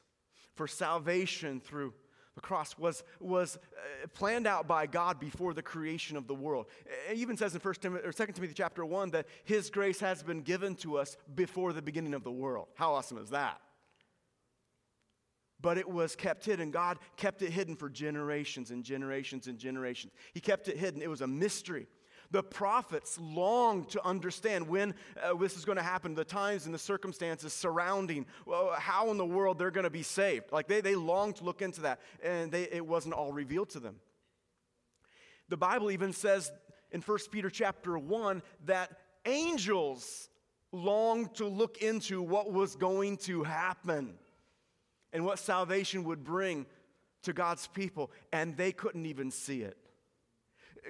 for 0.55 0.67
salvation 0.67 1.59
through 1.59 1.93
the 2.35 2.41
cross 2.41 2.77
was, 2.77 3.03
was 3.19 3.57
uh, 3.57 4.07
planned 4.13 4.47
out 4.47 4.67
by 4.67 4.87
God 4.87 5.19
before 5.19 5.53
the 5.53 5.61
creation 5.61 6.17
of 6.17 6.27
the 6.27 6.33
world. 6.33 6.65
It 7.09 7.17
even 7.17 7.37
says 7.37 7.53
in 7.53 7.61
1 7.61 7.73
Timothy, 7.75 8.07
or 8.07 8.11
2 8.11 8.25
Timothy 8.33 8.53
chapter 8.55 8.83
1 8.83 9.11
that 9.11 9.27
his 9.43 9.69
grace 9.69 9.99
has 9.99 10.23
been 10.23 10.41
given 10.41 10.75
to 10.77 10.97
us 10.97 11.15
before 11.35 11.73
the 11.73 11.81
beginning 11.81 12.15
of 12.15 12.23
the 12.23 12.31
world. 12.31 12.69
How 12.73 12.93
awesome 12.93 13.19
is 13.19 13.29
that? 13.29 13.61
But 15.61 15.77
it 15.77 15.87
was 15.87 16.15
kept 16.15 16.43
hidden. 16.43 16.71
God 16.71 16.97
kept 17.17 17.41
it 17.43 17.51
hidden 17.51 17.75
for 17.75 17.87
generations 17.87 18.71
and 18.71 18.83
generations 18.83 19.47
and 19.47 19.57
generations. 19.57 20.11
He 20.33 20.39
kept 20.39 20.67
it 20.67 20.77
hidden. 20.77 21.01
It 21.01 21.09
was 21.09 21.21
a 21.21 21.27
mystery. 21.27 21.87
The 22.33 22.41
prophets 22.41 23.19
longed 23.21 23.89
to 23.89 24.03
understand 24.03 24.67
when 24.67 24.95
uh, 25.23 25.35
this 25.35 25.55
is 25.55 25.65
going 25.65 25.77
to 25.77 25.83
happen, 25.83 26.15
the 26.15 26.25
times 26.25 26.65
and 26.65 26.73
the 26.73 26.79
circumstances 26.79 27.53
surrounding 27.53 28.25
well, 28.47 28.71
how 28.75 29.11
in 29.11 29.17
the 29.17 29.25
world 29.25 29.59
they're 29.59 29.69
going 29.69 29.83
to 29.83 29.91
be 29.91 30.01
saved. 30.01 30.51
Like 30.51 30.67
they, 30.67 30.81
they 30.81 30.95
longed 30.95 31.35
to 31.37 31.43
look 31.43 31.61
into 31.61 31.81
that, 31.81 31.99
and 32.23 32.51
they, 32.51 32.63
it 32.63 32.87
wasn't 32.87 33.13
all 33.13 33.31
revealed 33.31 33.69
to 33.69 33.79
them. 33.79 33.97
The 35.49 35.57
Bible 35.57 35.91
even 35.91 36.11
says 36.11 36.51
in 36.91 37.01
1 37.01 37.17
Peter 37.31 37.51
chapter 37.51 37.99
1 37.99 38.41
that 38.65 38.89
angels 39.27 40.27
longed 40.71 41.35
to 41.35 41.47
look 41.47 41.83
into 41.83 42.19
what 42.23 42.51
was 42.51 42.75
going 42.75 43.17
to 43.17 43.43
happen 43.43 44.15
and 45.11 45.23
what 45.23 45.37
salvation 45.37 46.03
would 46.05 46.23
bring 46.23 46.65
to 47.21 47.31
God's 47.31 47.67
people, 47.67 48.09
and 48.31 48.57
they 48.57 48.71
couldn't 48.71 49.05
even 49.05 49.29
see 49.29 49.61
it. 49.61 49.77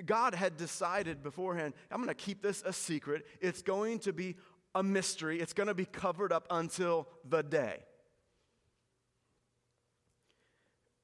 God 0.05 0.33
had 0.33 0.57
decided 0.57 1.23
beforehand, 1.23 1.73
I'm 1.91 1.97
going 1.97 2.09
to 2.09 2.13
keep 2.13 2.41
this 2.41 2.63
a 2.65 2.73
secret. 2.73 3.25
It's 3.41 3.61
going 3.61 3.99
to 3.99 4.13
be 4.13 4.35
a 4.75 4.81
mystery, 4.83 5.39
it's 5.39 5.53
going 5.53 5.67
to 5.67 5.73
be 5.73 5.85
covered 5.85 6.31
up 6.31 6.47
until 6.49 7.07
the 7.27 7.43
day. 7.43 7.83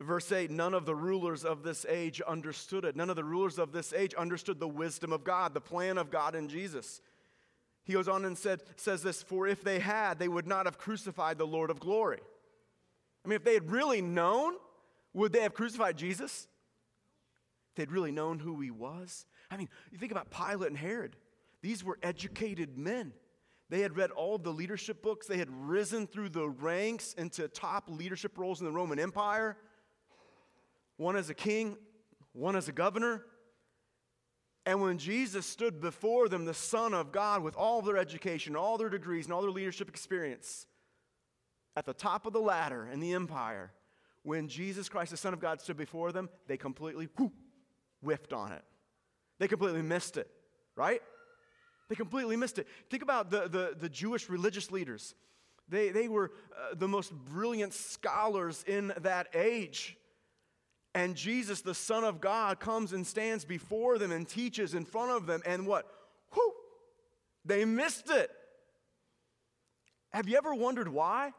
Verse 0.01 0.31
8 0.31 0.50
None 0.50 0.74
of 0.74 0.86
the 0.86 0.96
rulers 0.96 1.43
of 1.46 1.63
this 1.63 1.86
age 1.88 2.22
understood 2.22 2.86
it. 2.86 2.96
None 2.96 3.10
of 3.10 3.15
the 3.15 3.24
rulers 3.24 3.60
of 3.60 3.72
this 3.72 3.93
age 3.93 4.13
understood 4.13 4.60
the 4.60 4.67
wisdom 4.67 5.12
of 5.12 5.24
God, 5.24 5.53
the 5.53 5.62
plan 5.62 5.98
of 5.98 6.10
God 6.10 6.36
in 6.36 6.48
Jesus. 6.48 7.01
He 7.84 7.93
goes 7.93 8.08
on 8.08 8.24
and 8.25 8.38
said, 8.38 8.62
says 8.75 9.03
this 9.03 9.24
For 9.24 9.48
if 9.48 9.63
they 9.63 9.79
had, 9.79 10.19
they 10.19 10.27
would 10.27 10.48
not 10.48 10.65
have 10.65 10.77
crucified 10.77 11.38
the 11.38 11.48
Lord 11.48 11.69
of 11.69 11.79
glory. 11.79 12.19
I 13.25 13.27
mean, 13.27 13.36
if 13.36 13.43
they 13.43 13.55
had 13.55 13.72
really 13.72 14.01
known, 14.01 14.53
would 15.13 15.34
they 15.34 15.41
have 15.41 15.53
crucified 15.53 15.98
Jesus? 15.98 16.48
They'd 17.76 17.92
really 17.92 18.12
known 18.12 18.40
who 18.40 18.60
he 18.60 18.72
was. 18.72 19.26
I 19.52 19.58
mean, 19.58 19.70
you 19.92 19.98
think 19.98 20.12
about 20.12 20.30
Pilate 20.32 20.70
and 20.70 20.78
Herod. 20.78 21.16
These 21.62 21.84
were 21.84 21.98
educated 22.04 22.78
men. 22.78 23.14
They 23.70 23.82
had 23.82 23.96
read 23.96 24.12
all 24.12 24.38
the 24.38 24.52
leadership 24.52 25.04
books. 25.04 25.28
They 25.28 25.38
had 25.38 25.50
risen 25.52 26.08
through 26.08 26.30
the 26.30 26.50
ranks 26.50 27.14
into 27.14 27.48
top 27.48 27.86
leadership 27.88 28.38
roles 28.38 28.60
in 28.60 28.66
the 28.66 28.72
Roman 28.72 29.00
Empire. 29.00 29.58
One 30.98 31.16
as 31.16 31.30
a 31.30 31.36
king, 31.36 31.78
one 32.34 32.56
as 32.56 32.68
a 32.68 32.72
governor. 32.72 33.26
And 34.66 34.82
when 34.82 34.98
Jesus 34.98 35.46
stood 35.46 35.80
before 35.80 36.30
them, 36.30 36.46
the 36.46 36.54
Son 36.54 36.94
of 36.94 37.12
God, 37.12 37.42
with 37.44 37.56
all 37.56 37.82
their 37.82 37.98
education, 37.98 38.56
all 38.56 38.78
their 38.78 38.90
degrees, 38.90 39.26
and 39.26 39.34
all 39.34 39.42
their 39.42 39.52
leadership 39.52 39.90
experience, 39.90 40.66
at 41.76 41.86
the 41.86 41.94
top 41.94 42.26
of 42.26 42.34
the 42.34 42.42
ladder 42.42 42.88
in 42.92 43.00
the 43.00 43.14
empire, 43.14 43.72
when 44.24 44.48
Jesus 44.48 44.90
Christ, 44.90 45.12
the 45.12 45.18
Son 45.18 45.34
of 45.34 45.40
God, 45.40 45.62
stood 45.62 45.78
before 45.78 46.12
them, 46.12 46.30
they 46.48 46.58
completely 46.58 47.08
whoop, 47.18 47.34
whiffed 48.01 48.34
on 48.34 48.51
it. 48.51 48.63
They 49.39 49.48
completely 49.48 49.82
missed 49.82 50.18
it, 50.18 50.29
right? 50.75 51.01
They 51.89 51.96
completely 51.96 52.36
missed 52.36 52.60
it. 52.60 52.68
Think 52.89 53.03
about 53.03 53.32
the, 53.32 53.48
the, 53.48 53.75
the 53.79 53.89
Jewish 53.89 54.29
religious 54.29 54.72
leaders. 54.72 55.15
They, 55.70 55.89
they 55.89 56.08
were 56.08 56.32
uh, 56.51 56.75
the 56.75 56.88
most 56.88 57.13
brilliant 57.13 57.74
scholars 57.74 58.63
in 58.68 58.94
that 59.01 59.27
age. 59.34 59.98
And 60.96 61.15
Jesus, 61.15 61.62
the 61.62 61.75
Son 61.75 62.03
of 62.03 62.20
God, 62.20 62.60
comes 62.60 62.94
and 62.94 63.06
stands 63.06 63.46
before 63.46 63.98
them 63.98 64.12
and 64.12 64.27
teaches 64.27 64.74
in 64.74 64.86
front 64.86 65.12
of 65.12 65.27
them. 65.27 65.41
And 65.46 65.68
what? 65.68 65.86
Whew, 66.34 66.53
they 67.46 67.65
missed 67.65 68.10
it. 68.10 68.32
Have 70.12 70.27
you 70.27 70.38
ever 70.38 70.56
wondered 70.56 70.88
why? 70.88 71.34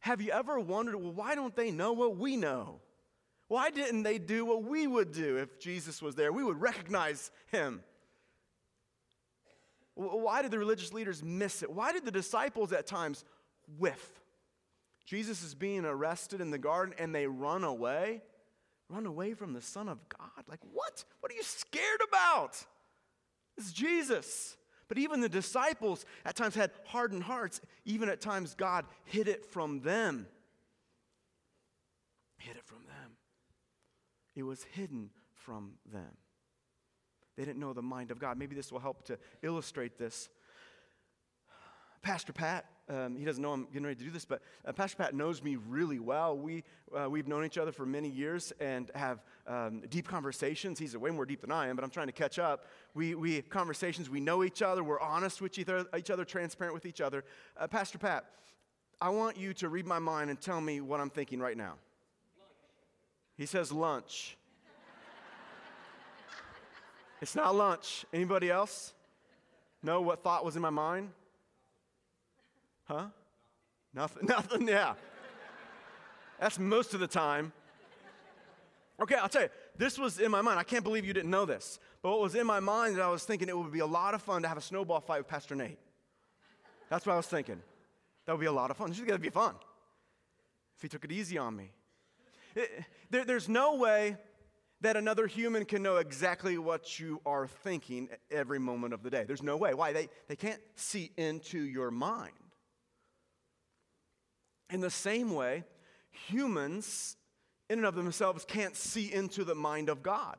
Have 0.00 0.20
you 0.20 0.32
ever 0.32 0.58
wondered, 0.58 0.96
well, 0.96 1.12
why 1.12 1.36
don't 1.36 1.54
they 1.54 1.70
know 1.70 1.92
what 1.92 2.16
we 2.16 2.36
know? 2.36 2.80
Why 3.52 3.68
didn't 3.68 4.02
they 4.02 4.16
do 4.16 4.46
what 4.46 4.64
we 4.64 4.86
would 4.86 5.12
do 5.12 5.36
if 5.36 5.58
Jesus 5.58 6.00
was 6.00 6.14
there? 6.14 6.32
We 6.32 6.42
would 6.42 6.58
recognize 6.58 7.30
him. 7.48 7.82
Why 9.94 10.40
did 10.40 10.50
the 10.50 10.58
religious 10.58 10.94
leaders 10.94 11.22
miss 11.22 11.62
it? 11.62 11.70
Why 11.70 11.92
did 11.92 12.06
the 12.06 12.10
disciples 12.10 12.72
at 12.72 12.86
times 12.86 13.26
whiff? 13.78 14.22
Jesus 15.04 15.42
is 15.42 15.54
being 15.54 15.84
arrested 15.84 16.40
in 16.40 16.50
the 16.50 16.56
garden 16.56 16.94
and 16.98 17.14
they 17.14 17.26
run 17.26 17.62
away. 17.62 18.22
Run 18.88 19.04
away 19.04 19.34
from 19.34 19.52
the 19.52 19.60
Son 19.60 19.86
of 19.86 19.98
God. 20.08 20.44
Like, 20.48 20.60
what? 20.72 21.04
What 21.20 21.30
are 21.30 21.34
you 21.34 21.42
scared 21.42 22.00
about? 22.08 22.56
It's 23.58 23.70
Jesus. 23.70 24.56
But 24.88 24.96
even 24.96 25.20
the 25.20 25.28
disciples 25.28 26.06
at 26.24 26.36
times 26.36 26.54
had 26.54 26.70
hardened 26.86 27.24
hearts. 27.24 27.60
Even 27.84 28.08
at 28.08 28.22
times, 28.22 28.54
God 28.54 28.86
hid 29.04 29.28
it 29.28 29.44
from 29.44 29.82
them. 29.82 30.26
Hid 32.38 32.56
it 32.56 32.64
from 32.64 32.78
them. 32.86 32.92
It 34.34 34.42
was 34.42 34.64
hidden 34.72 35.10
from 35.34 35.72
them. 35.92 36.16
They 37.36 37.44
didn't 37.44 37.60
know 37.60 37.72
the 37.72 37.82
mind 37.82 38.10
of 38.10 38.18
God. 38.18 38.38
Maybe 38.38 38.54
this 38.54 38.70
will 38.70 38.80
help 38.80 39.04
to 39.06 39.18
illustrate 39.42 39.98
this. 39.98 40.28
Pastor 42.02 42.32
Pat, 42.32 42.66
um, 42.88 43.16
he 43.16 43.24
doesn't 43.24 43.40
know 43.40 43.52
I'm 43.52 43.66
getting 43.66 43.84
ready 43.84 43.94
to 43.94 44.04
do 44.04 44.10
this, 44.10 44.24
but 44.24 44.42
uh, 44.66 44.72
Pastor 44.72 44.96
Pat 44.96 45.14
knows 45.14 45.40
me 45.40 45.56
really 45.68 46.00
well. 46.00 46.36
We, 46.36 46.64
uh, 46.92 47.08
we've 47.08 47.28
known 47.28 47.44
each 47.44 47.58
other 47.58 47.70
for 47.70 47.86
many 47.86 48.08
years 48.08 48.52
and 48.60 48.90
have 48.96 49.22
um, 49.46 49.82
deep 49.88 50.08
conversations. 50.08 50.80
He's 50.80 50.96
way 50.96 51.10
more 51.10 51.24
deep 51.24 51.42
than 51.42 51.52
I 51.52 51.68
am, 51.68 51.76
but 51.76 51.84
I'm 51.84 51.90
trying 51.90 52.08
to 52.08 52.12
catch 52.12 52.40
up. 52.40 52.66
We, 52.94 53.14
we 53.14 53.36
have 53.36 53.48
conversations, 53.48 54.10
we 54.10 54.18
know 54.18 54.42
each 54.42 54.62
other, 54.62 54.82
we're 54.82 55.00
honest 55.00 55.40
with 55.40 55.56
each 55.58 55.68
other, 55.68 55.86
each 55.96 56.10
other 56.10 56.24
transparent 56.24 56.74
with 56.74 56.86
each 56.86 57.00
other. 57.00 57.24
Uh, 57.56 57.68
Pastor 57.68 57.98
Pat, 57.98 58.24
I 59.00 59.10
want 59.10 59.36
you 59.36 59.54
to 59.54 59.68
read 59.68 59.86
my 59.86 60.00
mind 60.00 60.28
and 60.30 60.40
tell 60.40 60.60
me 60.60 60.80
what 60.80 60.98
I'm 61.00 61.10
thinking 61.10 61.38
right 61.38 61.56
now. 61.56 61.74
He 63.42 63.46
says 63.46 63.72
lunch. 63.72 64.36
it's 67.20 67.34
not 67.34 67.56
lunch. 67.56 68.06
Anybody 68.12 68.48
else 68.48 68.94
know 69.82 70.00
what 70.00 70.22
thought 70.22 70.44
was 70.44 70.54
in 70.54 70.62
my 70.62 70.70
mind? 70.70 71.10
Huh? 72.84 73.06
Nothing, 73.92 74.26
nothing, 74.28 74.68
yeah. 74.68 74.94
That's 76.38 76.56
most 76.56 76.94
of 76.94 77.00
the 77.00 77.08
time. 77.08 77.52
Okay, 79.00 79.16
I'll 79.16 79.28
tell 79.28 79.42
you, 79.42 79.48
this 79.76 79.98
was 79.98 80.20
in 80.20 80.30
my 80.30 80.40
mind. 80.40 80.60
I 80.60 80.62
can't 80.62 80.84
believe 80.84 81.04
you 81.04 81.12
didn't 81.12 81.32
know 81.32 81.44
this. 81.44 81.80
But 82.00 82.12
what 82.12 82.20
was 82.20 82.36
in 82.36 82.46
my 82.46 82.60
mind 82.60 82.92
is 82.92 83.00
I 83.00 83.08
was 83.08 83.24
thinking 83.24 83.48
it 83.48 83.58
would 83.58 83.72
be 83.72 83.80
a 83.80 83.86
lot 83.86 84.14
of 84.14 84.22
fun 84.22 84.42
to 84.42 84.48
have 84.48 84.56
a 84.56 84.62
snowball 84.62 85.00
fight 85.00 85.18
with 85.18 85.26
Pastor 85.26 85.56
Nate. 85.56 85.80
That's 86.88 87.04
what 87.04 87.14
I 87.14 87.16
was 87.16 87.26
thinking. 87.26 87.60
That 88.24 88.34
would 88.34 88.40
be 88.40 88.46
a 88.46 88.52
lot 88.52 88.70
of 88.70 88.76
fun. 88.76 88.90
This 88.90 89.00
is 89.00 89.04
going 89.04 89.18
to 89.18 89.20
be 89.20 89.30
fun 89.30 89.56
if 90.76 90.82
he 90.82 90.88
took 90.88 91.04
it 91.04 91.10
easy 91.10 91.38
on 91.38 91.56
me. 91.56 91.72
There, 93.10 93.24
there's 93.24 93.48
no 93.48 93.76
way 93.76 94.16
that 94.82 94.96
another 94.96 95.26
human 95.26 95.64
can 95.64 95.82
know 95.82 95.96
exactly 95.96 96.58
what 96.58 96.98
you 96.98 97.20
are 97.24 97.46
thinking 97.46 98.08
every 98.30 98.58
moment 98.58 98.92
of 98.92 99.02
the 99.02 99.10
day. 99.10 99.24
There's 99.24 99.42
no 99.42 99.56
way. 99.56 99.74
Why? 99.74 99.92
They, 99.92 100.08
they 100.28 100.36
can't 100.36 100.60
see 100.74 101.12
into 101.16 101.60
your 101.60 101.90
mind. 101.90 102.32
In 104.70 104.80
the 104.80 104.90
same 104.90 105.32
way, 105.34 105.64
humans, 106.10 107.16
in 107.70 107.78
and 107.78 107.86
of 107.86 107.94
themselves, 107.94 108.44
can't 108.44 108.74
see 108.74 109.12
into 109.12 109.44
the 109.44 109.54
mind 109.54 109.88
of 109.88 110.02
God. 110.02 110.36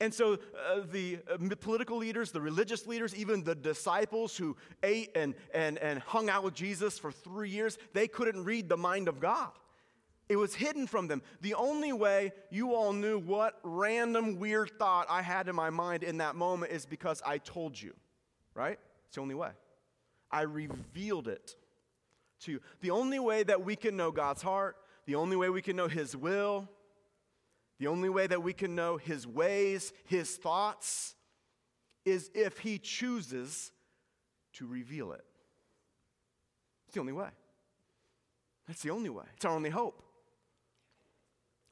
And 0.00 0.12
so 0.12 0.34
uh, 0.34 0.80
the 0.92 1.18
uh, 1.30 1.38
political 1.60 1.96
leaders, 1.96 2.30
the 2.30 2.40
religious 2.40 2.86
leaders, 2.86 3.14
even 3.14 3.42
the 3.42 3.54
disciples 3.54 4.36
who 4.36 4.56
ate 4.82 5.10
and, 5.16 5.34
and, 5.52 5.78
and 5.78 5.98
hung 6.00 6.28
out 6.28 6.44
with 6.44 6.54
Jesus 6.54 6.98
for 6.98 7.10
three 7.10 7.50
years, 7.50 7.78
they 7.94 8.06
couldn't 8.06 8.44
read 8.44 8.68
the 8.68 8.76
mind 8.76 9.08
of 9.08 9.18
God. 9.18 9.50
It 10.28 10.36
was 10.36 10.54
hidden 10.54 10.86
from 10.86 11.08
them. 11.08 11.22
The 11.42 11.54
only 11.54 11.92
way 11.92 12.32
you 12.50 12.74
all 12.74 12.92
knew 12.92 13.18
what 13.18 13.58
random 13.62 14.38
weird 14.38 14.72
thought 14.78 15.06
I 15.10 15.20
had 15.20 15.48
in 15.48 15.54
my 15.54 15.70
mind 15.70 16.02
in 16.02 16.18
that 16.18 16.34
moment 16.34 16.72
is 16.72 16.86
because 16.86 17.22
I 17.26 17.38
told 17.38 17.80
you, 17.80 17.94
right? 18.54 18.78
It's 19.06 19.16
the 19.16 19.20
only 19.20 19.34
way. 19.34 19.50
I 20.30 20.42
revealed 20.42 21.28
it 21.28 21.54
to 22.40 22.52
you. 22.52 22.60
The 22.80 22.90
only 22.90 23.18
way 23.18 23.42
that 23.42 23.64
we 23.64 23.76
can 23.76 23.96
know 23.96 24.10
God's 24.10 24.40
heart, 24.40 24.76
the 25.06 25.14
only 25.16 25.36
way 25.36 25.50
we 25.50 25.60
can 25.60 25.76
know 25.76 25.88
His 25.88 26.16
will, 26.16 26.68
the 27.78 27.88
only 27.88 28.08
way 28.08 28.26
that 28.26 28.42
we 28.42 28.54
can 28.54 28.74
know 28.74 28.96
His 28.96 29.26
ways, 29.26 29.92
His 30.06 30.36
thoughts, 30.36 31.14
is 32.06 32.30
if 32.34 32.58
He 32.58 32.78
chooses 32.78 33.72
to 34.54 34.66
reveal 34.66 35.12
it. 35.12 35.24
It's 36.86 36.94
the 36.94 37.00
only 37.00 37.12
way. 37.12 37.28
That's 38.66 38.80
the 38.80 38.90
only 38.90 39.10
way. 39.10 39.24
It's 39.36 39.44
our 39.44 39.54
only 39.54 39.70
hope. 39.70 40.02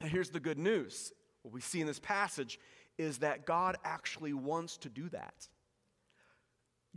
And 0.03 0.11
here's 0.11 0.29
the 0.29 0.39
good 0.41 0.59
news 0.59 1.13
what 1.41 1.53
we 1.53 1.61
see 1.61 1.81
in 1.81 1.87
this 1.87 1.99
passage 1.99 2.59
is 2.97 3.19
that 3.19 3.45
God 3.45 3.77
actually 3.83 4.33
wants 4.33 4.77
to 4.79 4.89
do 4.89 5.09
that. 5.09 5.47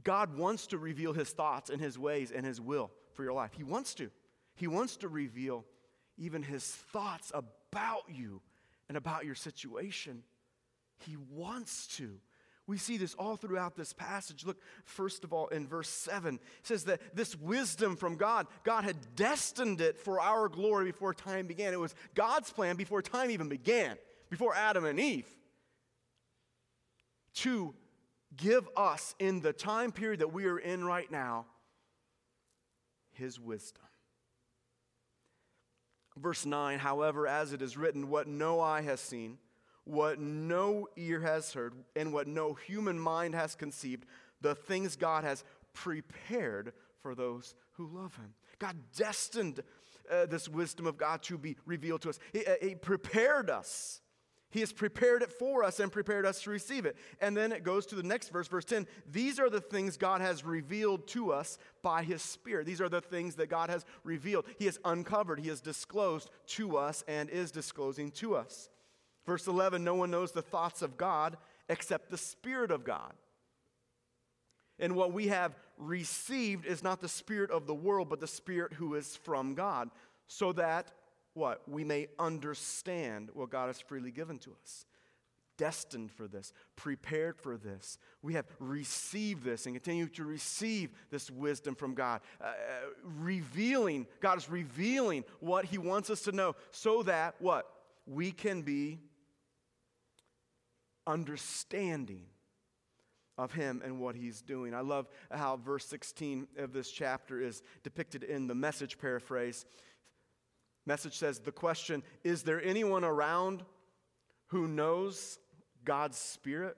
God 0.05 0.37
wants 0.37 0.67
to 0.69 0.79
reveal 0.79 1.13
his 1.15 1.31
thoughts 1.31 1.71
and 1.71 1.81
his 1.81 1.99
ways 1.99 2.31
and 2.31 2.45
his 2.45 2.61
will 2.61 2.91
for 3.15 3.25
your 3.25 3.33
life. 3.33 3.53
He 3.57 3.65
wants 3.65 3.95
to. 3.95 4.11
He 4.55 4.67
wants 4.67 4.99
to 4.99 5.09
reveal 5.09 5.65
even 6.19 6.43
his 6.43 6.65
thoughts 6.65 7.33
about 7.33 8.03
you 8.09 8.43
and 8.89 8.97
about 8.99 9.25
your 9.25 9.35
situation. 9.35 10.23
He 10.99 11.17
wants 11.17 11.87
to. 11.99 12.19
We 12.67 12.79
see 12.79 12.97
this 12.97 13.15
all 13.15 13.37
throughout 13.37 13.77
this 13.77 13.93
passage. 13.93 14.45
Look, 14.45 14.61
first 14.85 15.23
of 15.23 15.33
all, 15.33 15.47
in 15.49 15.69
verse 15.69 15.89
7, 15.89 16.35
it 16.35 16.41
says 16.65 16.85
that 16.85 17.01
this 17.15 17.37
wisdom 17.37 17.95
from 17.95 18.17
God, 18.17 18.49
God 18.65 18.83
had 18.83 18.97
destined 19.15 19.81
it 19.81 20.01
for 20.01 20.21
our 20.21 20.49
glory 20.49 20.87
before 20.87 21.15
time 21.15 21.47
began. 21.47 21.73
It 21.73 21.81
was 21.81 21.95
God's 22.15 22.53
plan 22.53 22.77
before 22.77 23.03
time 23.03 23.31
even 23.31 23.49
began, 23.49 23.97
before 24.31 24.55
Adam 24.55 24.85
and 24.85 24.99
Eve, 24.99 25.29
to 27.35 27.73
give 28.37 28.69
us 28.77 29.15
in 29.21 29.41
the 29.41 29.53
time 29.53 29.93
period 29.93 30.21
that 30.21 30.33
we 30.33 30.47
are 30.47 30.59
in 30.59 30.85
right 30.85 31.11
now 31.11 31.47
his 33.13 33.39
wisdom. 33.39 33.83
Verse 36.17 36.47
9, 36.47 36.79
however, 36.79 37.29
as 37.29 37.53
it 37.53 37.63
is 37.63 37.77
written, 37.77 38.09
what 38.09 38.27
no 38.27 38.61
eye 38.61 38.81
has 38.81 39.01
seen, 39.01 39.39
what 39.87 40.19
no 40.19 40.89
ear 40.97 41.21
has 41.21 41.53
heard, 41.53 41.73
and 41.95 42.13
what 42.13 42.27
no 42.27 42.55
human 42.55 42.99
mind 42.99 43.35
has 43.35 43.55
conceived, 43.55 44.05
the 44.41 44.55
things 44.55 44.97
God 44.97 45.25
has 45.25 45.45
prepared 45.73 46.73
for 47.01 47.15
those 47.15 47.55
who 47.75 47.87
love 47.87 48.17
him. 48.17 48.35
God 48.59 48.77
destined 48.97 49.63
uh, 50.11 50.27
this 50.27 50.49
wisdom 50.49 50.87
of 50.87 50.97
God 50.97 51.23
to 51.25 51.39
be 51.39 51.57
revealed 51.67 52.03
to 52.03 52.11
us. 52.11 52.19
He, 52.33 52.45
uh, 52.45 52.55
he 52.61 52.75
prepared 52.75 53.49
us. 53.49 54.01
He 54.51 54.61
has 54.61 54.73
prepared 54.73 55.23
it 55.23 55.33
for 55.33 55.63
us 55.63 55.81
and 55.81 55.93
prepared 55.93 56.25
us 56.25 56.43
to 56.43 56.51
receive 56.51 56.87
it. 56.87 56.97
And 57.21 57.37
then 57.37 57.53
it 57.53 57.63
goes 57.63 57.85
to 57.87 57.95
the 57.95 58.03
next 58.03 58.31
verse, 58.31 58.49
verse 58.49 58.65
10. 58.65 58.87
These 59.11 59.39
are 59.39 59.51
the 59.51 59.61
things 59.61 59.97
God 59.97 60.21
has 60.21 60.45
revealed 60.45 61.07
to 61.09 61.33
us 61.33 61.59
by 61.83 62.03
His 62.03 62.23
Spirit. 62.23 62.67
These 62.67 62.81
are 62.81 62.89
the 62.89 63.01
things 63.01 63.35
that 63.37 63.51
God 63.51 63.71
has 63.71 63.85
revealed. 64.03 64.47
He 64.59 64.67
has 64.67 64.79
uncovered, 64.85 65.41
He 65.41 65.49
has 65.49 65.61
disclosed 65.61 66.31
to 66.49 66.77
us 66.77 67.05
and 67.07 67.29
is 67.29 67.51
disclosing 67.51 68.11
to 68.13 68.35
us. 68.35 68.69
Verse 69.27 69.47
11 69.47 69.85
No 69.85 69.95
one 69.95 70.11
knows 70.11 70.33
the 70.33 70.43
thoughts 70.43 70.83
of 70.83 70.97
God 70.97 71.37
except 71.69 72.11
the 72.11 72.19
Spirit 72.19 72.71
of 72.71 72.85
God. 72.85 73.13
And 74.79 74.95
what 74.95 75.13
we 75.13 75.29
have 75.29 75.53
received 75.79 76.67
is 76.67 76.83
not 76.83 77.01
the 77.01 77.09
Spirit 77.09 77.51
of 77.51 77.67
the 77.67 77.75
world, 77.75 78.09
but 78.09 78.21
the 78.21 78.27
Spirit 78.27 78.75
who 78.75 78.95
is 78.95 79.17
from 79.17 79.55
God, 79.55 79.91
so 80.29 80.53
that 80.53 80.93
what? 81.35 81.69
We 81.69 81.85
may 81.85 82.09
understand 82.19 83.29
what 83.35 83.51
God 83.51 83.67
has 83.67 83.81
freely 83.81 84.11
given 84.11 84.39
to 84.39 84.53
us. 84.63 84.87
Destined 85.59 86.11
for 86.11 86.29
this, 86.29 86.53
prepared 86.77 87.39
for 87.39 87.57
this. 87.57 87.99
We 88.23 88.35
have 88.35 88.47
received 88.59 89.45
this 89.45 89.67
and 89.67 89.75
continue 89.75 90.07
to 90.09 90.25
receive 90.25 90.91
this 91.11 91.31
wisdom 91.31 91.75
from 91.75 91.95
God. 91.95 92.21
Uh, 92.41 92.47
uh 92.47 92.53
revealing, 93.19 94.07
God 94.21 94.39
is 94.39 94.51
revealing 94.51 95.25
what 95.41 95.67
He 95.67 95.79
wants 95.79 96.11
us 96.11 96.23
to 96.23 96.33
know 96.33 96.57
so 96.73 97.03
that 97.05 97.35
what? 97.39 97.71
We 98.07 98.33
can 98.33 98.63
be 98.63 98.99
understanding 101.07 102.23
of 103.39 103.53
him 103.53 103.83
and 103.85 104.01
what 104.01 104.17
he's 104.17 104.41
doing. 104.41 104.75
I 104.75 104.81
love 104.81 105.09
how 105.31 105.57
verse 105.57 105.87
16 105.87 106.49
of 106.59 106.73
this 106.73 106.91
chapter 106.91 107.41
is 107.41 107.63
depicted 107.83 108.25
in 108.25 108.47
the 108.47 108.55
message 108.55 108.99
paraphrase. 108.99 109.67
Message 110.87 111.19
says 111.19 111.41
the 111.41 111.53
question 111.53 112.03
Is 112.25 112.43
there 112.43 112.63
anyone 112.63 113.05
around 113.05 113.63
who 114.49 114.67
knows 114.69 115.39
God's 115.85 116.17
Spirit? 116.17 116.77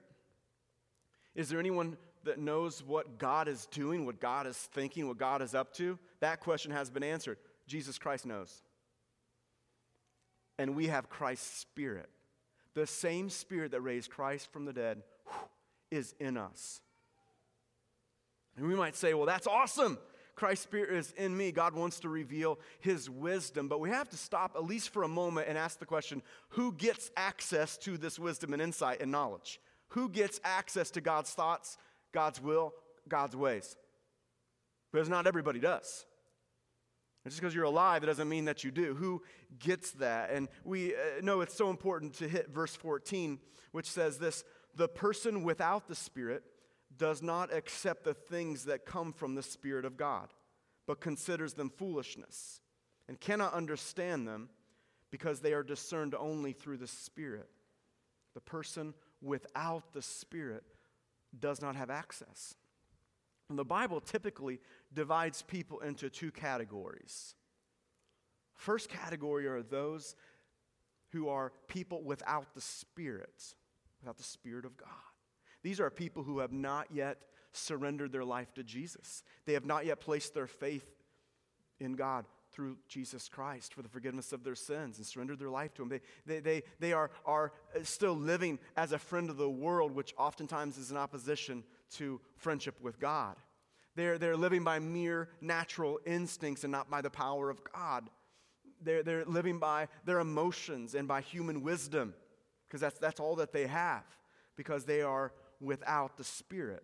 Is 1.35 1.49
there 1.49 1.59
anyone 1.59 1.97
that 2.23 2.39
knows 2.39 2.83
what 2.83 3.17
God 3.17 3.47
is 3.47 3.65
doing, 3.67 4.05
what 4.05 4.19
God 4.19 4.45
is 4.45 4.57
thinking, 4.57 5.07
what 5.07 5.17
God 5.17 5.41
is 5.41 5.55
up 5.55 5.73
to? 5.75 5.97
That 6.19 6.41
question 6.41 6.71
has 6.71 6.89
been 6.89 7.03
answered. 7.03 7.37
Jesus 7.67 7.97
Christ 7.97 8.25
knows. 8.25 8.61
And 10.57 10.75
we 10.75 10.87
have 10.87 11.09
Christ's 11.09 11.59
Spirit. 11.59 12.09
The 12.75 12.87
same 12.87 13.29
Spirit 13.29 13.71
that 13.71 13.81
raised 13.81 14.11
Christ 14.11 14.51
from 14.51 14.65
the 14.65 14.73
dead 14.73 15.01
is 15.91 16.13
in 16.19 16.37
us. 16.37 16.81
And 18.57 18.67
we 18.67 18.75
might 18.75 18.95
say, 18.95 19.13
well, 19.13 19.25
that's 19.25 19.47
awesome. 19.47 19.97
Christ's 20.35 20.63
Spirit 20.63 20.93
is 20.93 21.13
in 21.17 21.35
me. 21.35 21.51
God 21.51 21.73
wants 21.73 21.99
to 22.01 22.09
reveal 22.09 22.59
His 22.79 23.09
wisdom. 23.09 23.67
But 23.67 23.79
we 23.79 23.89
have 23.89 24.09
to 24.09 24.17
stop 24.17 24.53
at 24.55 24.63
least 24.63 24.89
for 24.89 25.03
a 25.03 25.07
moment 25.07 25.47
and 25.49 25.57
ask 25.57 25.79
the 25.79 25.85
question 25.85 26.21
who 26.49 26.71
gets 26.73 27.11
access 27.17 27.77
to 27.79 27.97
this 27.97 28.17
wisdom 28.17 28.53
and 28.53 28.61
insight 28.61 29.01
and 29.01 29.11
knowledge? 29.11 29.59
Who 29.89 30.07
gets 30.07 30.39
access 30.43 30.91
to 30.91 31.01
God's 31.01 31.31
thoughts, 31.31 31.77
God's 32.13 32.41
will, 32.41 32.73
God's 33.07 33.35
ways? 33.35 33.75
Because 34.91 35.09
not 35.09 35.27
everybody 35.27 35.59
does. 35.59 36.05
Just 37.25 37.39
because 37.39 37.53
you're 37.53 37.65
alive, 37.65 38.03
it 38.03 38.07
doesn't 38.07 38.29
mean 38.29 38.45
that 38.45 38.63
you 38.63 38.71
do. 38.71 38.95
Who 38.95 39.21
gets 39.59 39.91
that? 39.93 40.31
And 40.31 40.47
we 40.63 40.95
uh, 40.95 41.21
know 41.21 41.41
it's 41.41 41.55
so 41.55 41.69
important 41.69 42.13
to 42.15 42.27
hit 42.27 42.49
verse 42.49 42.75
14, 42.75 43.39
which 43.71 43.89
says 43.89 44.17
this 44.17 44.43
the 44.75 44.87
person 44.87 45.43
without 45.43 45.87
the 45.87 45.95
Spirit 45.95 46.43
does 46.97 47.21
not 47.21 47.53
accept 47.53 48.03
the 48.03 48.13
things 48.13 48.65
that 48.65 48.85
come 48.85 49.13
from 49.13 49.35
the 49.35 49.43
Spirit 49.43 49.85
of 49.85 49.97
God, 49.97 50.29
but 50.87 51.01
considers 51.01 51.53
them 51.53 51.69
foolishness 51.69 52.61
and 53.07 53.19
cannot 53.19 53.53
understand 53.53 54.27
them 54.27 54.49
because 55.11 55.39
they 55.39 55.53
are 55.53 55.63
discerned 55.63 56.15
only 56.15 56.53
through 56.53 56.77
the 56.77 56.87
Spirit. 56.87 57.49
The 58.33 58.41
person 58.41 58.93
without 59.21 59.93
the 59.93 60.01
Spirit 60.01 60.63
does 61.37 61.61
not 61.61 61.75
have 61.75 61.89
access. 61.89 62.55
And 63.49 63.57
the 63.57 63.65
Bible 63.65 63.99
typically 63.99 64.59
divides 64.93 65.41
people 65.41 65.79
into 65.79 66.09
two 66.09 66.31
categories. 66.31 67.35
First 68.53 68.89
category 68.89 69.47
are 69.47 69.61
those 69.61 70.15
who 71.11 71.29
are 71.29 71.51
people 71.67 72.03
without 72.03 72.53
the 72.53 72.61
Spirit, 72.61 73.55
without 74.01 74.17
the 74.17 74.23
Spirit 74.23 74.65
of 74.65 74.77
God. 74.77 74.89
These 75.63 75.79
are 75.79 75.89
people 75.89 76.23
who 76.23 76.39
have 76.39 76.51
not 76.51 76.87
yet 76.91 77.23
surrendered 77.51 78.11
their 78.11 78.25
life 78.25 78.53
to 78.53 78.63
Jesus. 78.63 79.23
They 79.45 79.53
have 79.53 79.65
not 79.65 79.85
yet 79.85 79.99
placed 79.99 80.33
their 80.33 80.47
faith 80.47 80.87
in 81.79 81.93
God 81.93 82.25
through 82.51 82.77
Jesus 82.87 83.29
Christ 83.29 83.73
for 83.73 83.81
the 83.81 83.89
forgiveness 83.89 84.33
of 84.33 84.43
their 84.43 84.55
sins 84.55 84.97
and 84.97 85.05
surrendered 85.05 85.39
their 85.39 85.49
life 85.49 85.73
to 85.75 85.83
Him. 85.83 85.89
They, 85.89 86.01
they, 86.25 86.39
they, 86.39 86.63
they 86.79 86.93
are, 86.93 87.11
are 87.25 87.53
still 87.83 88.15
living 88.15 88.59
as 88.75 88.91
a 88.91 88.99
friend 88.99 89.29
of 89.29 89.37
the 89.37 89.49
world, 89.49 89.93
which 89.93 90.13
oftentimes 90.17 90.77
is 90.77 90.91
in 90.91 90.97
opposition 90.97 91.63
to 91.93 92.19
friendship 92.37 92.79
with 92.81 92.99
God. 92.99 93.35
They're, 93.95 94.17
they're 94.17 94.37
living 94.37 94.63
by 94.63 94.79
mere 94.79 95.29
natural 95.41 95.99
instincts 96.05 96.63
and 96.63 96.71
not 96.71 96.89
by 96.89 97.01
the 97.01 97.09
power 97.09 97.49
of 97.49 97.61
God. 97.73 98.09
They're, 98.81 99.03
they're 99.03 99.25
living 99.25 99.59
by 99.59 99.87
their 100.05 100.19
emotions 100.19 100.95
and 100.95 101.07
by 101.07 101.21
human 101.21 101.63
wisdom 101.63 102.13
because 102.67 102.81
that's, 102.81 102.99
that's 102.99 103.19
all 103.19 103.35
that 103.37 103.51
they 103.51 103.67
have 103.67 104.03
because 104.55 104.85
they 104.85 105.01
are 105.01 105.33
without 105.59 106.17
the 106.17 106.23
Spirit. 106.23 106.83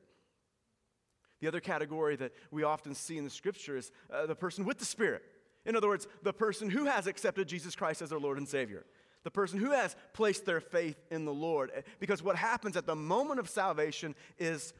The 1.41 1.47
other 1.47 1.59
category 1.59 2.15
that 2.15 2.33
we 2.51 2.63
often 2.63 2.95
see 2.95 3.17
in 3.17 3.23
the 3.23 3.29
scripture 3.29 3.77
is 3.77 3.91
uh, 4.11 4.25
the 4.25 4.35
person 4.35 4.65
with 4.65 4.79
the 4.79 4.85
Spirit. 4.85 5.21
In 5.65 5.75
other 5.75 5.87
words, 5.87 6.07
the 6.23 6.33
person 6.33 6.69
who 6.69 6.85
has 6.85 7.07
accepted 7.07 7.47
Jesus 7.47 7.75
Christ 7.75 8.01
as 8.01 8.09
their 8.09 8.19
Lord 8.19 8.37
and 8.37 8.47
Savior. 8.47 8.85
The 9.23 9.31
person 9.31 9.59
who 9.59 9.71
has 9.71 9.95
placed 10.13 10.45
their 10.45 10.61
faith 10.61 10.97
in 11.09 11.25
the 11.25 11.33
Lord. 11.33 11.71
Because 11.99 12.21
what 12.21 12.35
happens 12.35 12.77
at 12.77 12.85
the 12.85 12.95
moment 12.95 13.39
of 13.39 13.49
salvation 13.49 14.15
is 14.37 14.73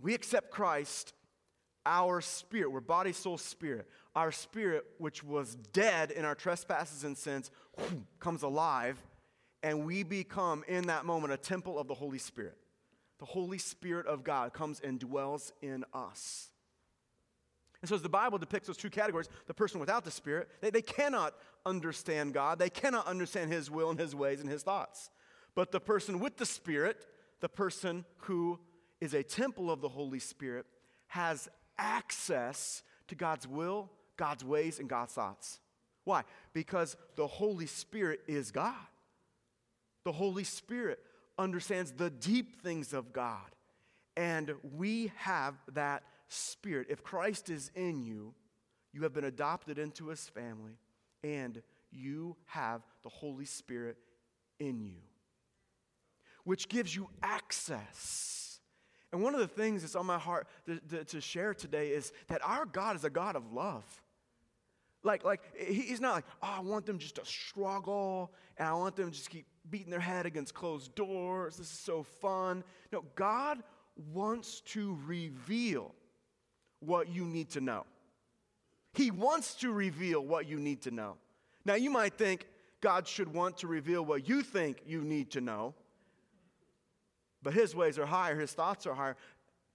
we 0.00 0.14
accept 0.14 0.50
Christ, 0.50 1.12
our 1.84 2.20
spirit, 2.20 2.70
we're 2.70 2.80
body, 2.80 3.12
soul, 3.12 3.38
spirit. 3.38 3.88
Our 4.14 4.30
spirit, 4.30 4.84
which 4.98 5.24
was 5.24 5.56
dead 5.72 6.10
in 6.10 6.24
our 6.24 6.34
trespasses 6.34 7.04
and 7.04 7.16
sins, 7.16 7.50
comes 8.20 8.42
alive, 8.42 9.02
and 9.62 9.86
we 9.86 10.02
become 10.02 10.64
in 10.68 10.86
that 10.88 11.04
moment 11.04 11.32
a 11.32 11.36
temple 11.36 11.78
of 11.78 11.88
the 11.88 11.94
Holy 11.94 12.18
Spirit. 12.18 12.56
The 13.18 13.24
Holy 13.24 13.58
Spirit 13.58 14.06
of 14.06 14.24
God 14.24 14.52
comes 14.52 14.80
and 14.80 14.98
dwells 14.98 15.52
in 15.62 15.84
us. 15.94 16.50
And 17.80 17.88
so, 17.88 17.96
as 17.96 18.02
the 18.02 18.08
Bible 18.08 18.38
depicts 18.38 18.68
those 18.68 18.76
two 18.76 18.90
categories, 18.90 19.28
the 19.46 19.54
person 19.54 19.80
without 19.80 20.04
the 20.04 20.10
Spirit, 20.10 20.48
they, 20.60 20.70
they 20.70 20.82
cannot 20.82 21.34
understand 21.66 22.32
God. 22.32 22.58
They 22.58 22.70
cannot 22.70 23.06
understand 23.06 23.52
His 23.52 23.70
will 23.70 23.90
and 23.90 23.98
His 23.98 24.14
ways 24.14 24.40
and 24.40 24.48
His 24.48 24.62
thoughts. 24.62 25.10
But 25.54 25.72
the 25.72 25.80
person 25.80 26.20
with 26.20 26.36
the 26.36 26.46
Spirit, 26.46 27.06
the 27.40 27.48
person 27.48 28.04
who 28.18 28.60
is 29.02 29.14
a 29.14 29.22
temple 29.24 29.68
of 29.68 29.80
the 29.80 29.88
Holy 29.88 30.20
Spirit, 30.20 30.64
has 31.08 31.48
access 31.76 32.84
to 33.08 33.16
God's 33.16 33.48
will, 33.48 33.90
God's 34.16 34.44
ways, 34.44 34.78
and 34.78 34.88
God's 34.88 35.12
thoughts. 35.12 35.58
Why? 36.04 36.22
Because 36.52 36.96
the 37.16 37.26
Holy 37.26 37.66
Spirit 37.66 38.20
is 38.28 38.52
God. 38.52 38.76
The 40.04 40.12
Holy 40.12 40.44
Spirit 40.44 41.00
understands 41.36 41.90
the 41.90 42.10
deep 42.10 42.62
things 42.62 42.92
of 42.92 43.12
God. 43.12 43.56
And 44.16 44.54
we 44.76 45.10
have 45.16 45.54
that 45.72 46.04
Spirit. 46.28 46.86
If 46.88 47.02
Christ 47.02 47.50
is 47.50 47.72
in 47.74 48.04
you, 48.04 48.34
you 48.92 49.02
have 49.02 49.12
been 49.12 49.24
adopted 49.24 49.80
into 49.80 50.10
his 50.10 50.28
family, 50.28 50.78
and 51.24 51.60
you 51.90 52.36
have 52.46 52.82
the 53.02 53.08
Holy 53.08 53.46
Spirit 53.46 53.96
in 54.60 54.80
you, 54.80 55.00
which 56.44 56.68
gives 56.68 56.94
you 56.94 57.08
access. 57.20 58.41
And 59.12 59.22
one 59.22 59.34
of 59.34 59.40
the 59.40 59.46
things 59.46 59.82
that's 59.82 59.94
on 59.94 60.06
my 60.06 60.18
heart 60.18 60.46
to, 60.66 60.80
to, 60.90 61.04
to 61.04 61.20
share 61.20 61.52
today 61.54 61.88
is 61.88 62.12
that 62.28 62.40
our 62.42 62.64
God 62.64 62.96
is 62.96 63.04
a 63.04 63.10
God 63.10 63.36
of 63.36 63.52
love. 63.52 63.84
Like, 65.04 65.24
like 65.24 65.42
he's 65.56 66.00
not 66.00 66.14
like, 66.14 66.24
oh, 66.42 66.54
I 66.58 66.60
want 66.60 66.86
them 66.86 66.98
just 66.98 67.16
to 67.16 67.24
struggle 67.24 68.32
and 68.56 68.68
I 68.68 68.72
want 68.72 68.96
them 68.96 69.10
to 69.10 69.16
just 69.16 69.30
keep 69.30 69.46
beating 69.68 69.90
their 69.90 70.00
head 70.00 70.26
against 70.26 70.54
closed 70.54 70.94
doors. 70.94 71.56
This 71.56 71.72
is 71.72 71.78
so 71.78 72.02
fun. 72.02 72.64
No, 72.92 73.04
God 73.14 73.62
wants 74.12 74.60
to 74.60 74.98
reveal 75.04 75.94
what 76.80 77.08
you 77.08 77.24
need 77.24 77.50
to 77.50 77.60
know. 77.60 77.84
He 78.94 79.10
wants 79.10 79.54
to 79.56 79.72
reveal 79.72 80.24
what 80.24 80.46
you 80.46 80.58
need 80.58 80.82
to 80.82 80.90
know. 80.90 81.16
Now, 81.64 81.74
you 81.74 81.90
might 81.90 82.14
think 82.14 82.46
God 82.80 83.06
should 83.06 83.32
want 83.32 83.58
to 83.58 83.66
reveal 83.66 84.04
what 84.04 84.28
you 84.28 84.42
think 84.42 84.82
you 84.86 85.02
need 85.02 85.30
to 85.32 85.40
know, 85.40 85.74
but 87.42 87.54
His 87.54 87.74
ways 87.74 87.98
are 87.98 88.06
higher, 88.06 88.38
His 88.38 88.52
thoughts 88.52 88.86
are 88.86 88.94
higher. 88.94 89.16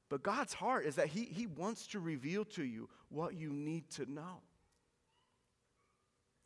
But 0.10 0.24
God's 0.24 0.54
heart 0.54 0.86
is 0.86 0.96
that 0.96 1.08
He, 1.08 1.26
he 1.26 1.48
wants 1.48 1.88
to 1.88 2.00
reveal 2.00 2.46
to 2.46 2.64
you 2.64 2.90
what 3.10 3.36
you 3.36 3.52
need 3.52 3.90
to 3.92 4.12
know. 4.12 4.42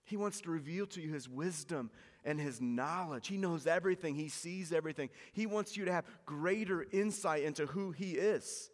He 0.03 0.17
wants 0.17 0.41
to 0.41 0.51
reveal 0.51 0.87
to 0.87 1.01
you 1.01 1.13
His 1.13 1.29
wisdom 1.29 1.91
and 2.25 2.39
His 2.39 2.59
knowledge. 2.59 3.27
He 3.27 3.37
knows 3.37 3.67
everything, 3.67 4.15
He 4.15 4.29
sees 4.29 4.73
everything. 4.73 5.09
He 5.33 5.45
wants 5.45 5.77
you 5.77 5.85
to 5.85 5.91
have 5.91 6.05
greater 6.25 6.85
insight 6.91 7.43
into 7.43 7.65
who 7.67 7.91
He 7.91 8.13
is. 8.13 8.71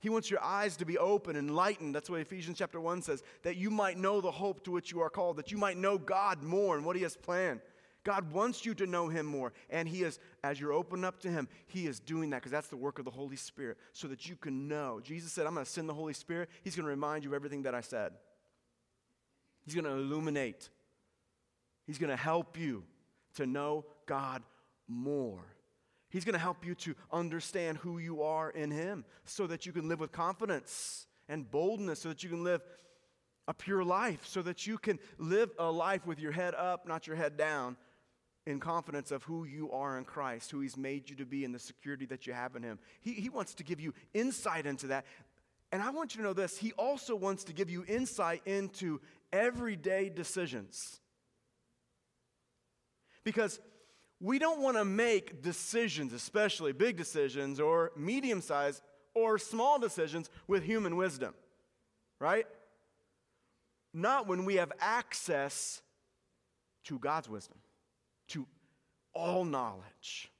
He 0.00 0.10
wants 0.10 0.30
your 0.30 0.42
eyes 0.42 0.76
to 0.76 0.84
be 0.84 0.96
open, 0.96 1.36
enlightened. 1.36 1.92
That's 1.94 2.08
what 2.08 2.20
Ephesians 2.20 2.58
chapter 2.58 2.80
1 2.80 3.02
says, 3.02 3.22
that 3.42 3.56
you 3.56 3.68
might 3.68 3.98
know 3.98 4.20
the 4.20 4.30
hope 4.30 4.62
to 4.64 4.70
which 4.70 4.92
you 4.92 5.00
are 5.00 5.10
called, 5.10 5.36
that 5.38 5.50
you 5.50 5.58
might 5.58 5.76
know 5.76 5.98
God 5.98 6.42
more 6.42 6.76
and 6.76 6.86
what 6.86 6.94
He 6.94 7.02
has 7.02 7.16
planned. 7.16 7.60
God 8.08 8.32
wants 8.32 8.64
you 8.64 8.72
to 8.76 8.86
know 8.86 9.08
Him 9.08 9.26
more. 9.26 9.52
And 9.68 9.86
He 9.86 10.02
is, 10.02 10.18
as 10.42 10.58
you're 10.58 10.72
open 10.72 11.04
up 11.04 11.20
to 11.20 11.28
Him, 11.28 11.46
He 11.66 11.86
is 11.86 12.00
doing 12.00 12.30
that 12.30 12.38
because 12.38 12.50
that's 12.50 12.68
the 12.68 12.76
work 12.76 12.98
of 12.98 13.04
the 13.04 13.10
Holy 13.10 13.36
Spirit 13.36 13.76
so 13.92 14.08
that 14.08 14.26
you 14.26 14.34
can 14.34 14.66
know. 14.66 14.98
Jesus 15.04 15.30
said, 15.30 15.46
I'm 15.46 15.52
going 15.52 15.66
to 15.66 15.70
send 15.70 15.90
the 15.90 15.94
Holy 15.94 16.14
Spirit. 16.14 16.48
He's 16.62 16.74
going 16.74 16.84
to 16.84 16.90
remind 16.90 17.22
you 17.22 17.30
of 17.30 17.34
everything 17.34 17.64
that 17.64 17.74
I 17.74 17.82
said, 17.82 18.12
He's 19.62 19.74
going 19.74 19.84
to 19.84 19.90
illuminate, 19.90 20.70
He's 21.86 21.98
going 21.98 22.08
to 22.08 22.16
help 22.16 22.58
you 22.58 22.84
to 23.34 23.44
know 23.44 23.84
God 24.06 24.42
more. 24.88 25.44
He's 26.08 26.24
going 26.24 26.32
to 26.32 26.38
help 26.38 26.64
you 26.64 26.74
to 26.76 26.94
understand 27.12 27.76
who 27.76 27.98
you 27.98 28.22
are 28.22 28.48
in 28.48 28.70
Him 28.70 29.04
so 29.26 29.46
that 29.48 29.66
you 29.66 29.72
can 29.72 29.86
live 29.86 30.00
with 30.00 30.12
confidence 30.12 31.06
and 31.28 31.50
boldness, 31.50 32.00
so 32.00 32.08
that 32.08 32.22
you 32.22 32.30
can 32.30 32.42
live 32.42 32.62
a 33.46 33.52
pure 33.52 33.84
life, 33.84 34.26
so 34.26 34.40
that 34.40 34.66
you 34.66 34.78
can 34.78 34.98
live 35.18 35.50
a 35.58 35.70
life 35.70 36.06
with 36.06 36.18
your 36.18 36.32
head 36.32 36.54
up, 36.54 36.88
not 36.88 37.06
your 37.06 37.16
head 37.16 37.36
down, 37.36 37.76
in 38.48 38.60
confidence 38.60 39.10
of 39.10 39.22
who 39.24 39.44
you 39.44 39.70
are 39.72 39.98
in 39.98 40.04
Christ, 40.04 40.50
who 40.50 40.60
He's 40.60 40.76
made 40.76 41.10
you 41.10 41.16
to 41.16 41.26
be, 41.26 41.44
and 41.44 41.54
the 41.54 41.58
security 41.58 42.06
that 42.06 42.26
you 42.26 42.32
have 42.32 42.56
in 42.56 42.62
Him. 42.62 42.78
He, 43.02 43.12
he 43.12 43.28
wants 43.28 43.54
to 43.54 43.62
give 43.62 43.78
you 43.78 43.92
insight 44.14 44.64
into 44.64 44.86
that. 44.88 45.04
And 45.70 45.82
I 45.82 45.90
want 45.90 46.14
you 46.14 46.22
to 46.22 46.26
know 46.26 46.32
this 46.32 46.56
He 46.56 46.72
also 46.72 47.14
wants 47.14 47.44
to 47.44 47.52
give 47.52 47.68
you 47.68 47.84
insight 47.86 48.42
into 48.46 49.00
everyday 49.32 50.08
decisions. 50.08 51.00
Because 53.22 53.60
we 54.18 54.38
don't 54.38 54.62
want 54.62 54.78
to 54.78 54.84
make 54.84 55.42
decisions, 55.42 56.14
especially 56.14 56.72
big 56.72 56.96
decisions 56.96 57.60
or 57.60 57.92
medium 57.96 58.40
sized 58.40 58.82
or 59.14 59.36
small 59.36 59.78
decisions, 59.78 60.30
with 60.46 60.62
human 60.62 60.96
wisdom, 60.96 61.34
right? 62.18 62.46
Not 63.92 64.26
when 64.26 64.46
we 64.46 64.54
have 64.54 64.72
access 64.80 65.82
to 66.84 66.98
God's 66.98 67.28
wisdom, 67.28 67.57
to 68.28 68.46
all 69.14 69.44
knowledge. 69.44 70.30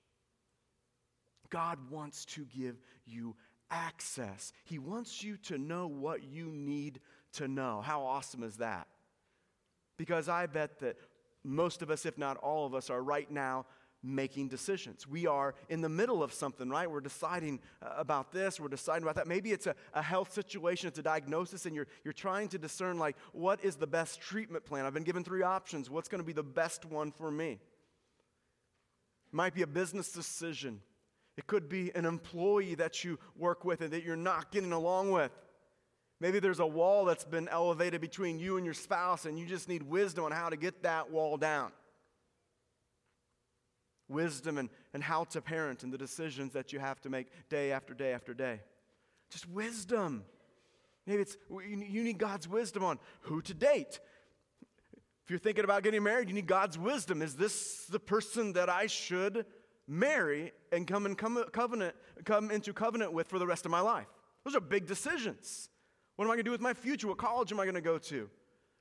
God 1.50 1.78
wants 1.90 2.24
to 2.26 2.44
give 2.44 2.76
you 3.06 3.34
access. 3.70 4.52
He 4.64 4.78
wants 4.78 5.22
you 5.22 5.36
to 5.44 5.58
know 5.58 5.86
what 5.86 6.24
you 6.24 6.46
need 6.46 7.00
to 7.34 7.48
know. 7.48 7.80
How 7.80 8.02
awesome 8.02 8.42
is 8.42 8.56
that? 8.58 8.86
Because 9.96 10.28
I 10.28 10.46
bet 10.46 10.78
that 10.80 10.96
most 11.44 11.82
of 11.82 11.90
us, 11.90 12.06
if 12.06 12.18
not 12.18 12.36
all 12.36 12.66
of 12.66 12.74
us, 12.74 12.90
are 12.90 13.02
right 13.02 13.30
now 13.30 13.66
making 14.02 14.48
decisions. 14.48 15.08
We 15.08 15.26
are 15.26 15.54
in 15.68 15.80
the 15.80 15.88
middle 15.88 16.22
of 16.22 16.32
something, 16.32 16.68
right? 16.68 16.88
We're 16.88 17.00
deciding 17.00 17.60
uh, 17.82 17.94
about 17.96 18.30
this, 18.30 18.60
we're 18.60 18.68
deciding 18.68 19.02
about 19.02 19.16
that. 19.16 19.26
Maybe 19.26 19.50
it's 19.50 19.66
a, 19.66 19.74
a 19.92 20.02
health 20.02 20.32
situation, 20.32 20.86
it's 20.86 21.00
a 21.00 21.02
diagnosis, 21.02 21.66
and 21.66 21.74
you're, 21.74 21.88
you're 22.04 22.12
trying 22.12 22.48
to 22.50 22.58
discern, 22.58 22.98
like, 22.98 23.16
what 23.32 23.64
is 23.64 23.74
the 23.74 23.88
best 23.88 24.20
treatment 24.20 24.64
plan? 24.64 24.86
I've 24.86 24.94
been 24.94 25.02
given 25.02 25.24
three 25.24 25.42
options. 25.42 25.90
What's 25.90 26.08
going 26.08 26.20
to 26.20 26.26
be 26.26 26.32
the 26.32 26.44
best 26.44 26.84
one 26.84 27.10
for 27.10 27.30
me? 27.30 27.58
Might 29.38 29.54
be 29.54 29.62
a 29.62 29.68
business 29.68 30.10
decision. 30.10 30.80
It 31.36 31.46
could 31.46 31.68
be 31.68 31.94
an 31.94 32.04
employee 32.04 32.74
that 32.74 33.04
you 33.04 33.20
work 33.36 33.64
with 33.64 33.82
and 33.82 33.92
that 33.92 34.02
you're 34.02 34.16
not 34.16 34.50
getting 34.50 34.72
along 34.72 35.12
with. 35.12 35.30
Maybe 36.18 36.40
there's 36.40 36.58
a 36.58 36.66
wall 36.66 37.04
that's 37.04 37.24
been 37.24 37.46
elevated 37.46 38.00
between 38.00 38.40
you 38.40 38.56
and 38.56 38.64
your 38.64 38.74
spouse, 38.74 39.26
and 39.26 39.38
you 39.38 39.46
just 39.46 39.68
need 39.68 39.84
wisdom 39.84 40.24
on 40.24 40.32
how 40.32 40.48
to 40.48 40.56
get 40.56 40.82
that 40.82 41.12
wall 41.12 41.36
down. 41.36 41.70
Wisdom 44.08 44.58
and, 44.58 44.70
and 44.92 45.04
how 45.04 45.22
to 45.22 45.40
parent 45.40 45.84
and 45.84 45.92
the 45.92 45.98
decisions 45.98 46.52
that 46.54 46.72
you 46.72 46.80
have 46.80 47.00
to 47.02 47.08
make 47.08 47.28
day 47.48 47.70
after 47.70 47.94
day 47.94 48.12
after 48.12 48.34
day. 48.34 48.58
Just 49.30 49.48
wisdom. 49.48 50.24
Maybe 51.06 51.22
it's 51.22 51.36
you 51.48 52.02
need 52.02 52.18
God's 52.18 52.48
wisdom 52.48 52.82
on 52.82 52.98
who 53.20 53.40
to 53.42 53.54
date. 53.54 54.00
If 55.28 55.32
you're 55.32 55.40
thinking 55.40 55.64
about 55.64 55.82
getting 55.82 56.02
married, 56.02 56.30
you 56.30 56.34
need 56.34 56.46
God's 56.46 56.78
wisdom. 56.78 57.20
Is 57.20 57.36
this 57.36 57.84
the 57.84 58.00
person 58.00 58.54
that 58.54 58.70
I 58.70 58.86
should 58.86 59.44
marry 59.86 60.52
and 60.72 60.86
come 60.86 61.04
and 61.04 61.18
come 61.18 61.44
covenant 61.52 61.94
come 62.24 62.50
into 62.50 62.72
covenant 62.72 63.12
with 63.12 63.28
for 63.28 63.38
the 63.38 63.46
rest 63.46 63.66
of 63.66 63.70
my 63.70 63.80
life? 63.80 64.06
Those 64.46 64.56
are 64.56 64.60
big 64.60 64.86
decisions. 64.86 65.68
What 66.16 66.24
am 66.24 66.30
I 66.30 66.36
going 66.36 66.38
to 66.38 66.44
do 66.44 66.50
with 66.50 66.62
my 66.62 66.72
future? 66.72 67.08
What 67.08 67.18
college 67.18 67.52
am 67.52 67.60
I 67.60 67.66
going 67.66 67.74
to 67.74 67.82
go 67.82 67.98
to? 67.98 68.30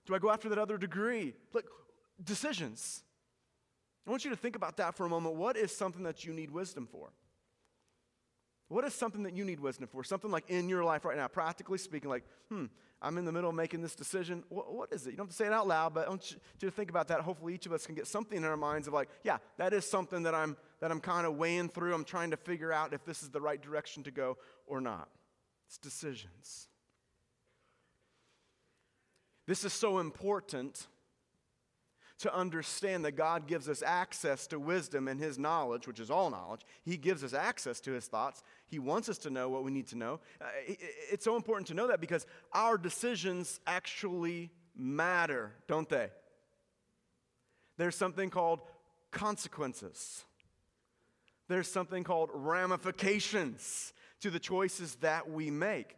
Do 0.06 0.16
I 0.16 0.20
go 0.20 0.30
after 0.30 0.48
that 0.48 0.58
other 0.58 0.78
degree? 0.78 1.34
Like 1.52 1.66
decisions. 2.24 3.04
I 4.08 4.10
want 4.10 4.24
you 4.24 4.30
to 4.30 4.38
think 4.38 4.56
about 4.56 4.78
that 4.78 4.96
for 4.96 5.06
a 5.06 5.10
moment. 5.10 5.36
What 5.36 5.58
is 5.58 5.76
something 5.76 6.04
that 6.04 6.24
you 6.24 6.32
need 6.32 6.50
wisdom 6.50 6.88
for? 6.90 7.12
What 8.70 8.86
is 8.86 8.94
something 8.94 9.24
that 9.24 9.34
you 9.36 9.44
need 9.44 9.60
wisdom 9.60 9.88
for? 9.88 10.02
Something 10.06 10.32
like 10.32 10.50
in 10.50 10.70
your 10.70 10.86
life 10.86 11.04
right 11.04 11.18
now, 11.18 11.28
practically 11.28 11.78
speaking, 11.78 12.10
like, 12.10 12.24
hmm, 12.48 12.68
I'm 13.02 13.18
in 13.18 13.26
the 13.26 13.32
middle 13.32 13.50
of 13.50 13.56
making 13.56 13.82
this 13.82 13.96
decision. 13.96 14.44
What, 14.50 14.74
what 14.74 14.92
is 14.92 15.06
it? 15.06 15.12
You 15.12 15.18
don't 15.18 15.28
have 15.28 15.32
to 15.32 15.36
say 15.36 15.46
it 15.46 15.54
out 15.54 15.68
loud, 15.68 15.94
but 15.94 16.08
I 16.08 16.10
want 16.10 16.32
you 16.32 16.38
to 16.62 16.72
think 16.72 16.90
about 16.90 17.08
that. 17.10 17.22
Hopefully, 17.22 17.54
each 17.54 17.66
of 17.66 17.72
us 17.72 17.86
can 17.86 17.94
get 17.94 18.08
something 18.08 18.38
in 18.38 18.44
our 18.44 18.58
minds 18.58 18.88
of 18.88 18.94
like, 18.94 19.10
yeah, 19.24 19.38
that 19.58 19.74
is 19.74 19.86
something 19.86 20.24
that 20.24 20.34
I'm, 20.34 20.58
that 20.80 20.92
I'm 20.92 21.00
kind 21.00 21.28
of 21.28 21.36
weighing 21.38 21.70
through. 21.70 21.94
I'm 21.94 22.04
trying 22.04 22.32
to 22.32 22.38
figure 22.38 22.74
out 22.74 22.94
if 22.94 23.06
this 23.06 23.22
is 23.22 23.30
the 23.30 23.42
right 23.42 23.62
direction 23.62 24.04
to 24.04 24.12
go 24.12 24.38
or 24.66 24.82
not. 24.82 25.10
It's 25.68 25.78
decisions. 25.78 26.70
This 29.46 29.64
is 29.64 29.74
so 29.74 30.00
important 30.00 30.88
to 32.20 32.34
understand 32.34 33.06
that 33.06 33.12
God 33.12 33.48
gives 33.48 33.70
us 33.70 33.84
access 33.86 34.48
to 34.48 34.60
wisdom 34.60 35.08
and 35.08 35.20
His 35.20 35.38
knowledge, 35.38 35.88
which 35.88 36.00
is 36.00 36.10
all 36.10 36.30
knowledge. 36.30 36.62
He 36.84 36.98
gives 36.98 37.24
us 37.24 37.34
access 37.34 37.80
to 37.82 37.92
His 37.92 38.08
thoughts. 38.08 38.42
He 38.67 38.80
wants 38.80 39.08
us 39.08 39.17
to 39.19 39.30
know 39.30 39.49
what 39.49 39.63
we 39.63 39.71
need 39.71 39.88
to 39.88 39.97
know. 39.97 40.19
Uh, 40.41 40.45
it's 40.67 41.23
so 41.23 41.36
important 41.36 41.67
to 41.67 41.73
know 41.73 41.88
that 41.88 42.01
because 42.01 42.25
our 42.53 42.77
decisions 42.77 43.60
actually 43.65 44.51
matter, 44.75 45.53
don't 45.67 45.88
they? 45.88 46.10
There's 47.77 47.95
something 47.95 48.30
called 48.30 48.60
consequences, 49.12 50.25
there's 51.47 51.69
something 51.69 52.03
called 52.03 52.30
ramifications 52.34 53.93
to 54.19 54.30
the 54.30 54.39
choices 54.39 54.95
that 54.95 55.30
we 55.30 55.49
make. 55.51 55.95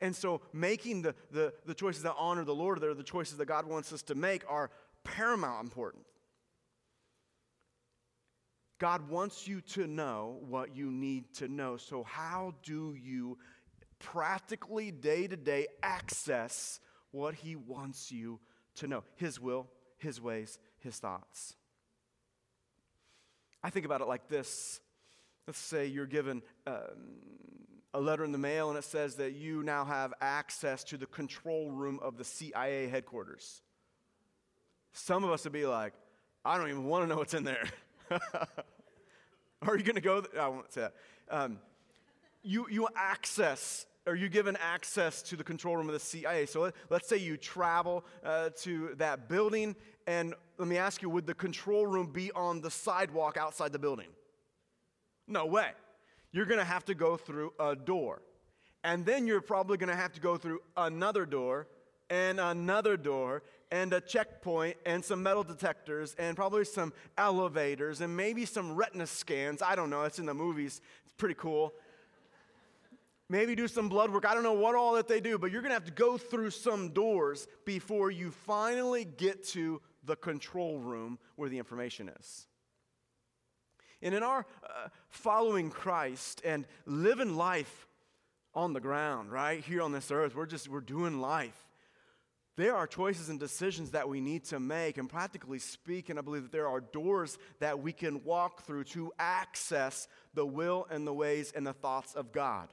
And 0.00 0.14
so, 0.14 0.42
making 0.52 1.02
the, 1.02 1.14
the, 1.30 1.54
the 1.64 1.74
choices 1.74 2.02
that 2.02 2.14
honor 2.18 2.44
the 2.44 2.54
Lord, 2.54 2.80
that 2.80 2.88
are 2.88 2.94
the 2.94 3.02
choices 3.02 3.38
that 3.38 3.46
God 3.46 3.66
wants 3.66 3.92
us 3.92 4.02
to 4.02 4.14
make, 4.14 4.42
are 4.48 4.70
paramount 5.04 5.64
important. 5.64 6.04
God 8.78 9.08
wants 9.08 9.48
you 9.48 9.60
to 9.62 9.86
know 9.86 10.38
what 10.48 10.76
you 10.76 10.90
need 10.90 11.32
to 11.34 11.48
know. 11.48 11.76
So, 11.76 12.02
how 12.02 12.54
do 12.62 12.94
you 12.94 13.38
practically, 13.98 14.90
day 14.90 15.26
to 15.26 15.36
day, 15.36 15.66
access 15.82 16.80
what 17.10 17.34
He 17.34 17.56
wants 17.56 18.12
you 18.12 18.38
to 18.76 18.86
know? 18.86 19.04
His 19.14 19.40
will, 19.40 19.68
His 19.96 20.20
ways, 20.20 20.58
His 20.78 20.98
thoughts. 20.98 21.56
I 23.62 23.70
think 23.70 23.86
about 23.86 24.00
it 24.00 24.08
like 24.08 24.28
this. 24.28 24.80
Let's 25.46 25.58
say 25.58 25.86
you're 25.86 26.06
given 26.06 26.42
um, 26.66 26.74
a 27.94 28.00
letter 28.00 28.24
in 28.24 28.32
the 28.32 28.38
mail 28.38 28.68
and 28.68 28.78
it 28.78 28.84
says 28.84 29.14
that 29.16 29.32
you 29.32 29.62
now 29.62 29.84
have 29.84 30.12
access 30.20 30.84
to 30.84 30.98
the 30.98 31.06
control 31.06 31.70
room 31.70 31.98
of 32.02 32.18
the 32.18 32.24
CIA 32.24 32.88
headquarters. 32.88 33.62
Some 34.92 35.24
of 35.24 35.30
us 35.30 35.44
would 35.44 35.52
be 35.52 35.66
like, 35.66 35.94
I 36.44 36.58
don't 36.58 36.68
even 36.68 36.84
want 36.84 37.04
to 37.04 37.08
know 37.08 37.16
what's 37.16 37.34
in 37.34 37.44
there. 37.44 37.64
Are 39.62 39.76
you 39.76 39.82
going 39.82 39.96
to 39.96 40.00
go? 40.00 40.20
Th- 40.20 40.36
I 40.36 40.48
won't 40.48 40.72
say 40.72 40.82
that. 40.82 40.94
Um, 41.30 41.58
you, 42.42 42.66
you 42.70 42.88
access, 42.94 43.86
or 44.06 44.14
you 44.14 44.28
given 44.28 44.56
access 44.60 45.22
to 45.22 45.36
the 45.36 45.44
control 45.44 45.76
room 45.76 45.88
of 45.88 45.92
the 45.92 46.00
CIA. 46.00 46.46
So 46.46 46.70
let, 46.90 47.02
us 47.02 47.08
say 47.08 47.16
you 47.16 47.36
travel 47.36 48.04
uh, 48.24 48.50
to 48.58 48.94
that 48.96 49.28
building, 49.28 49.74
and 50.06 50.34
let 50.58 50.68
me 50.68 50.76
ask 50.76 51.02
you 51.02 51.10
would 51.10 51.26
the 51.26 51.34
control 51.34 51.86
room 51.86 52.12
be 52.12 52.30
on 52.32 52.60
the 52.60 52.70
sidewalk 52.70 53.36
outside 53.36 53.72
the 53.72 53.78
building? 53.78 54.08
No 55.26 55.46
way. 55.46 55.70
You're 56.32 56.46
going 56.46 56.58
to 56.58 56.64
have 56.64 56.84
to 56.84 56.94
go 56.94 57.16
through 57.16 57.52
a 57.58 57.74
door. 57.74 58.22
And 58.84 59.04
then 59.04 59.26
you're 59.26 59.40
probably 59.40 59.78
going 59.78 59.90
to 59.90 59.96
have 59.96 60.12
to 60.12 60.20
go 60.20 60.36
through 60.36 60.60
another 60.76 61.26
door 61.26 61.66
and 62.08 62.38
another 62.38 62.96
door 62.96 63.42
and 63.70 63.92
a 63.92 64.00
checkpoint 64.00 64.76
and 64.86 65.04
some 65.04 65.22
metal 65.22 65.42
detectors 65.42 66.14
and 66.18 66.36
probably 66.36 66.64
some 66.64 66.92
elevators 67.18 68.00
and 68.00 68.16
maybe 68.16 68.44
some 68.44 68.74
retina 68.74 69.06
scans. 69.06 69.62
I 69.62 69.74
don't 69.74 69.90
know, 69.90 70.02
it's 70.02 70.18
in 70.18 70.26
the 70.26 70.34
movies. 70.34 70.80
It's 71.04 71.14
pretty 71.14 71.34
cool. 71.34 71.74
Maybe 73.28 73.56
do 73.56 73.66
some 73.66 73.88
blood 73.88 74.12
work. 74.12 74.24
I 74.24 74.34
don't 74.34 74.44
know 74.44 74.52
what 74.52 74.76
all 74.76 74.94
that 74.94 75.08
they 75.08 75.20
do, 75.20 75.36
but 75.36 75.50
you're 75.50 75.62
going 75.62 75.70
to 75.70 75.74
have 75.74 75.84
to 75.86 75.90
go 75.90 76.16
through 76.16 76.50
some 76.50 76.90
doors 76.90 77.48
before 77.64 78.10
you 78.10 78.30
finally 78.30 79.04
get 79.04 79.44
to 79.48 79.82
the 80.04 80.14
control 80.14 80.78
room 80.78 81.18
where 81.34 81.48
the 81.48 81.58
information 81.58 82.08
is. 82.20 82.46
And 84.00 84.14
in 84.14 84.22
our 84.22 84.46
uh, 84.62 84.88
following 85.08 85.70
Christ 85.70 86.40
and 86.44 86.66
living 86.84 87.34
life 87.36 87.88
on 88.54 88.74
the 88.74 88.80
ground, 88.80 89.32
right 89.32 89.64
here 89.64 89.82
on 89.82 89.90
this 89.90 90.12
earth, 90.12 90.36
we're 90.36 90.46
just 90.46 90.68
we're 90.68 90.80
doing 90.80 91.20
life 91.20 91.66
there 92.56 92.74
are 92.74 92.86
choices 92.86 93.28
and 93.28 93.38
decisions 93.38 93.90
that 93.90 94.08
we 94.08 94.20
need 94.20 94.44
to 94.44 94.58
make. 94.58 94.96
And 94.96 95.08
practically 95.08 95.58
speaking, 95.58 96.18
I 96.18 96.22
believe 96.22 96.44
that 96.44 96.52
there 96.52 96.68
are 96.68 96.80
doors 96.80 97.38
that 97.60 97.80
we 97.80 97.92
can 97.92 98.24
walk 98.24 98.62
through 98.62 98.84
to 98.84 99.12
access 99.18 100.08
the 100.32 100.46
will 100.46 100.86
and 100.90 101.06
the 101.06 101.12
ways 101.12 101.52
and 101.54 101.66
the 101.66 101.74
thoughts 101.74 102.14
of 102.14 102.32
God 102.32 102.68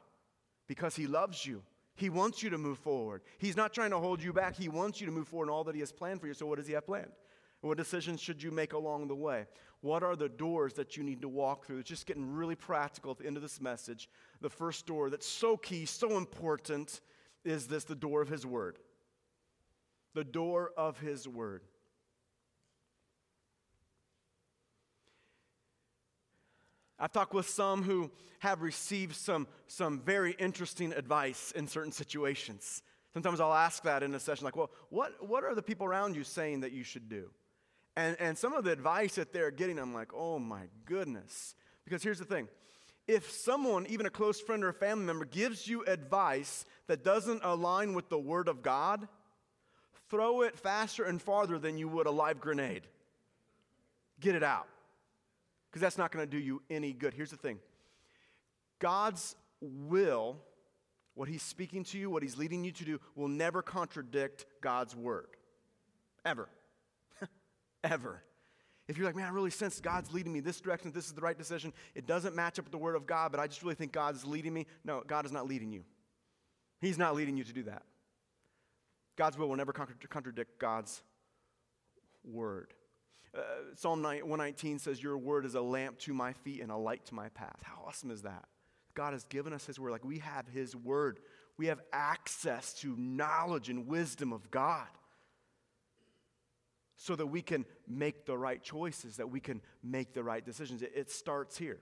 because 0.67 0.96
He 0.96 1.06
loves 1.06 1.46
you. 1.46 1.63
He 1.96 2.10
wants 2.10 2.41
you 2.41 2.50
to 2.52 2.58
move 2.58 2.80
forward. 2.80 3.22
He's 3.38 3.58
not 3.58 3.74
trying 3.74 3.91
to 3.91 4.00
hold 4.00 4.24
you 4.24 4.34
back. 4.34 4.56
He 4.56 4.69
wants 4.69 5.00
you 5.00 5.06
to 5.06 5.12
move 5.12 5.28
forward 5.28 5.48
in 5.48 5.52
all 5.52 5.65
that 5.65 5.76
He 5.76 5.82
has 5.82 5.91
planned 5.91 6.22
for 6.22 6.28
you. 6.28 6.34
So, 6.34 6.46
what 6.46 6.58
does 6.58 6.67
He 6.67 6.74
have 6.74 6.86
planned? 6.86 7.12
What 7.62 7.78
decisions 7.78 8.19
should 8.19 8.43
you 8.43 8.52
make 8.52 8.74
along 8.74 9.08
the 9.08 9.15
way? 9.15 9.46
What 9.82 10.04
are 10.04 10.15
the 10.15 10.28
doors 10.28 10.74
that 10.74 10.98
you 10.98 11.04
need 11.04 11.22
to 11.22 11.30
walk 11.30 11.65
through? 11.65 11.80
It's 11.80 11.89
just 11.89 12.06
getting 12.06 12.34
really 12.34 12.56
practical 12.56 13.12
at 13.12 13.19
the 13.19 13.26
end 13.26 13.38
of 13.38 13.43
this 13.43 13.62
message. 13.62 14.10
The 14.41 14.50
first 14.50 14.86
door 14.86 15.10
that's 15.10 15.28
so 15.28 15.56
key, 15.56 15.86
so 15.86 16.17
important, 16.17 17.02
is 17.46 17.67
this 17.67 17.84
the 17.84 17.96
door 17.96 18.22
of 18.22 18.30
His 18.30 18.46
Word 18.46 18.80
the 20.13 20.23
door 20.23 20.71
of 20.78 20.99
His 20.99 21.28
Word. 21.28 21.62
I've 26.99 27.12
talked 27.12 27.34
with 27.34 27.49
some 27.49 27.84
who 27.84 28.12
have 28.39 28.62
received 28.62 29.15
some, 29.15 29.47
some 29.67 29.99
very 29.99 30.36
interesting 30.39 30.93
advice 30.93 31.52
in 31.56 31.67
certain 31.67 31.91
situations. 31.91 32.82
Sometimes 33.13 33.39
I'll 33.39 33.54
ask 33.54 33.84
that 33.84 34.04
in 34.04 34.13
a 34.15 34.19
session, 34.19 34.45
like, 34.45 34.56
well, 34.56 34.71
what, 34.89 35.28
what 35.28 35.43
are 35.43 35.54
the 35.54 35.62
people 35.62 35.86
around 35.86 36.15
you 36.15 36.23
saying 36.23 36.62
that 36.62 36.71
you 36.71 36.84
should 36.84 37.10
do? 37.10 37.30
And, 37.95 38.15
and 38.19 38.38
some 38.38 38.54
of 38.54 38.63
the 38.63 38.71
advice 38.71 39.15
that 39.15 39.34
they're 39.34 39.52
getting, 39.52 39.78
I'm 39.78 39.93
like, 39.93 40.13
oh 40.13 40.39
my 40.39 40.63
goodness. 40.86 41.56
Because 41.86 42.04
here's 42.04 42.19
the 42.19 42.26
thing 42.26 42.47
if 43.08 43.30
someone, 43.30 43.86
even 43.88 44.06
a 44.06 44.10
close 44.10 44.39
friend 44.39 44.63
or 44.63 44.69
a 44.69 44.73
family 44.73 45.06
member, 45.06 45.26
gives 45.26 45.67
you 45.67 45.84
advice 45.86 46.65
that 46.88 47.04
doesn't 47.04 47.41
align 47.43 47.93
with 47.93 48.10
the 48.10 48.17
Word 48.17 48.47
of 48.47 48.62
God, 48.62 49.08
throw 50.10 50.42
it 50.42 50.58
faster 50.58 51.04
and 51.04 51.22
farther 51.22 51.58
than 51.58 51.78
you 51.78 51.88
would 51.88 52.08
a 52.08 52.12
live 52.12 52.39
grenade. 52.39 52.84
Get 54.20 54.36
it 54.36 54.44
out. 54.44 54.68
Because 55.70 55.82
that's 55.82 55.98
not 55.98 56.12
going 56.12 56.26
to 56.26 56.30
do 56.30 56.38
you 56.38 56.62
any 56.70 56.94
good. 56.94 57.13
Here's 57.13 57.32
the 57.32 57.38
thing 57.38 57.60
God's 58.80 59.36
will, 59.62 60.38
what 61.16 61.28
He's 61.28 61.42
speaking 61.42 61.84
to 61.86 61.98
you, 61.98 62.10
what 62.10 62.22
He's 62.24 62.38
leading 62.38 62.63
you 62.63 62.72
to 62.72 62.86
do, 62.86 63.00
will 63.16 63.28
never 63.28 63.62
contradict 63.62 64.46
God's 64.62 64.96
word. 64.96 65.28
Ever. 66.26 66.48
Ever. 67.84 68.22
If 68.88 68.98
you're 68.98 69.06
like, 69.06 69.16
man, 69.16 69.26
I 69.26 69.30
really 69.30 69.50
sense 69.50 69.80
God's 69.80 70.13
leading 70.13 70.34
me 70.34 70.42
this 70.42 70.60
direction, 70.60 70.92
this 70.92 71.06
is 71.06 71.13
the 71.13 71.22
right 71.22 71.38
decision, 71.38 71.72
it 71.96 72.06
doesn't 72.06 72.36
match 72.36 72.60
up 72.60 72.66
with 72.66 72.72
the 72.72 72.78
word 72.78 72.96
of 72.96 73.08
God, 73.08 73.32
but 73.32 73.39
I 73.39 73.48
just 73.48 73.63
really 73.63 73.76
think 73.76 73.94
God's 73.94 74.26
leading 74.26 74.54
me. 74.54 74.68
No, 74.84 75.04
God 75.08 75.26
is 75.26 75.32
not 75.32 75.48
leading 75.48 75.72
you. 75.72 75.84
He's 76.82 76.98
not 76.98 77.16
leading 77.16 77.38
you 77.38 77.46
to 77.46 77.54
do 77.54 77.63
that. 77.63 77.84
God's 79.15 79.38
will 79.38 79.49
will 79.49 79.56
never 79.56 79.73
contradict 79.73 80.60
God's 80.60 81.04
word. 82.23 82.73
Uh, 83.36 83.41
Psalm 83.76 84.04
119 84.04 84.80
says, 84.80 85.02
Your 85.02 85.17
word 85.17 85.45
is 85.45 85.56
a 85.56 85.62
lamp 85.62 85.97
to 85.99 86.13
my 86.13 86.34
feet 86.34 86.62
and 86.62 86.71
a 86.71 86.78
light 86.78 87.06
to 87.08 87.15
my 87.15 87.30
path. 87.30 87.60
How 87.63 87.84
awesome 87.88 88.12
is 88.12 88.21
that? 88.23 88.45
God 88.93 89.13
has 89.13 89.23
given 89.26 89.54
us 89.54 89.65
His 89.65 89.80
word. 89.80 89.91
Like 89.91 90.06
we 90.06 90.19
have 90.19 90.47
His 90.47 90.76
word, 90.76 91.19
we 91.58 91.67
have 91.67 91.80
access 91.91 92.73
to 92.76 92.95
knowledge 92.97 93.69
and 93.69 93.88
wisdom 93.88 94.34
of 94.34 94.52
God 94.52 94.88
so 96.95 97.15
that 97.15 97.28
we 97.28 97.41
can 97.41 97.65
make 97.88 98.26
the 98.26 98.38
right 98.38 98.62
choices, 98.63 99.17
that 99.17 99.30
we 99.30 99.39
can 99.39 99.62
make 99.84 100.13
the 100.13 100.23
right 100.23 100.45
decisions. 100.45 100.82
It, 100.82 100.91
it 100.95 101.12
starts 101.12 101.58
here, 101.58 101.80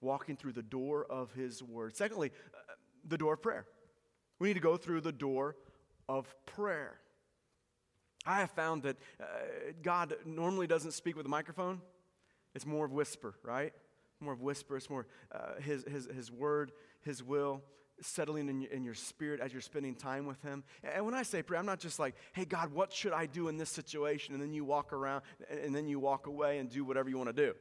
walking 0.00 0.36
through 0.36 0.52
the 0.52 0.62
door 0.62 1.06
of 1.08 1.32
His 1.32 1.62
word. 1.62 1.96
Secondly, 1.96 2.32
uh, 2.54 2.72
the 3.06 3.18
door 3.18 3.34
of 3.34 3.42
prayer. 3.42 3.66
We 4.38 4.48
need 4.48 4.54
to 4.54 4.60
go 4.60 4.76
through 4.76 5.02
the 5.02 5.12
door 5.12 5.56
of 6.08 6.34
prayer. 6.46 6.98
I 8.24 8.40
have 8.40 8.50
found 8.50 8.84
that 8.84 8.96
uh, 9.20 9.24
God 9.82 10.14
normally 10.24 10.66
doesn't 10.66 10.92
speak 10.92 11.16
with 11.16 11.26
a 11.26 11.28
microphone. 11.28 11.80
It's 12.54 12.66
more 12.66 12.84
of 12.84 12.92
whisper, 12.92 13.34
right? 13.42 13.72
More 14.20 14.32
of 14.32 14.40
whisper. 14.40 14.76
It's 14.76 14.90
more 14.90 15.06
uh, 15.32 15.60
his, 15.60 15.84
his, 15.84 16.06
his 16.06 16.30
word, 16.30 16.72
His 17.02 17.22
will, 17.22 17.62
settling 18.00 18.48
in 18.48 18.64
in 18.66 18.84
your 18.84 18.94
spirit 18.94 19.40
as 19.40 19.52
you're 19.52 19.60
spending 19.60 19.94
time 19.94 20.26
with 20.26 20.40
Him. 20.42 20.62
And 20.82 21.04
when 21.04 21.14
I 21.14 21.22
say 21.22 21.42
prayer, 21.42 21.58
I'm 21.58 21.66
not 21.66 21.80
just 21.80 21.98
like, 21.98 22.14
hey, 22.32 22.44
God, 22.44 22.72
what 22.72 22.92
should 22.92 23.12
I 23.12 23.26
do 23.26 23.48
in 23.48 23.56
this 23.56 23.70
situation? 23.70 24.34
And 24.34 24.42
then 24.42 24.52
you 24.52 24.64
walk 24.64 24.92
around 24.92 25.22
and 25.50 25.74
then 25.74 25.88
you 25.88 25.98
walk 25.98 26.26
away 26.26 26.58
and 26.58 26.68
do 26.68 26.84
whatever 26.84 27.08
you 27.08 27.16
want 27.16 27.34
to 27.34 27.46
do. 27.46 27.54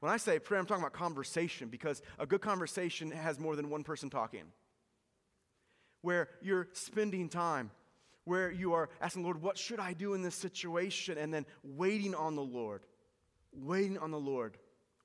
When 0.00 0.12
I 0.12 0.18
say 0.18 0.38
prayer, 0.38 0.60
I'm 0.60 0.66
talking 0.66 0.82
about 0.82 0.92
conversation 0.92 1.68
because 1.68 2.02
a 2.18 2.26
good 2.26 2.42
conversation 2.42 3.10
has 3.10 3.40
more 3.40 3.56
than 3.56 3.70
one 3.70 3.82
person 3.82 4.10
talking 4.10 4.44
where 6.06 6.28
you're 6.40 6.68
spending 6.72 7.28
time, 7.28 7.68
where 8.26 8.48
you 8.48 8.74
are 8.74 8.88
asking, 9.00 9.24
Lord, 9.24 9.42
what 9.42 9.58
should 9.58 9.80
I 9.80 9.92
do 9.92 10.14
in 10.14 10.22
this 10.22 10.36
situation? 10.36 11.18
And 11.18 11.34
then 11.34 11.44
waiting 11.64 12.14
on 12.14 12.36
the 12.36 12.44
Lord, 12.44 12.82
waiting 13.52 13.98
on 13.98 14.12
the 14.12 14.18
Lord, 14.18 14.56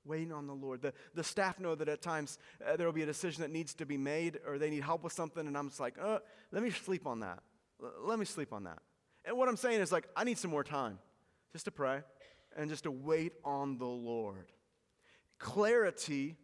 waiting 0.04 0.32
on 0.32 0.46
the 0.46 0.52
Lord. 0.52 0.80
The, 0.80 0.92
the 1.16 1.24
staff 1.24 1.58
know 1.58 1.74
that 1.74 1.88
at 1.88 2.02
times 2.02 2.38
uh, 2.64 2.76
there 2.76 2.86
will 2.86 2.94
be 2.94 3.02
a 3.02 3.06
decision 3.06 3.42
that 3.42 3.50
needs 3.50 3.74
to 3.74 3.84
be 3.84 3.96
made 3.96 4.38
or 4.46 4.58
they 4.58 4.70
need 4.70 4.84
help 4.84 5.02
with 5.02 5.12
something, 5.12 5.44
and 5.44 5.58
I'm 5.58 5.70
just 5.70 5.80
like, 5.80 5.96
uh, 6.00 6.20
let 6.52 6.62
me 6.62 6.70
sleep 6.70 7.04
on 7.04 7.18
that. 7.18 7.40
let 8.04 8.20
me 8.20 8.24
sleep 8.24 8.52
on 8.52 8.62
that. 8.62 8.78
And 9.24 9.36
what 9.36 9.48
I'm 9.48 9.56
saying 9.56 9.80
is, 9.80 9.90
like, 9.90 10.06
I 10.14 10.22
need 10.22 10.38
some 10.38 10.52
more 10.52 10.62
time 10.62 11.00
just 11.50 11.64
to 11.64 11.72
pray 11.72 12.02
and 12.56 12.70
just 12.70 12.84
to 12.84 12.92
wait 12.92 13.32
on 13.44 13.76
the 13.78 13.86
Lord. 13.86 14.52
Clarity 15.40 16.36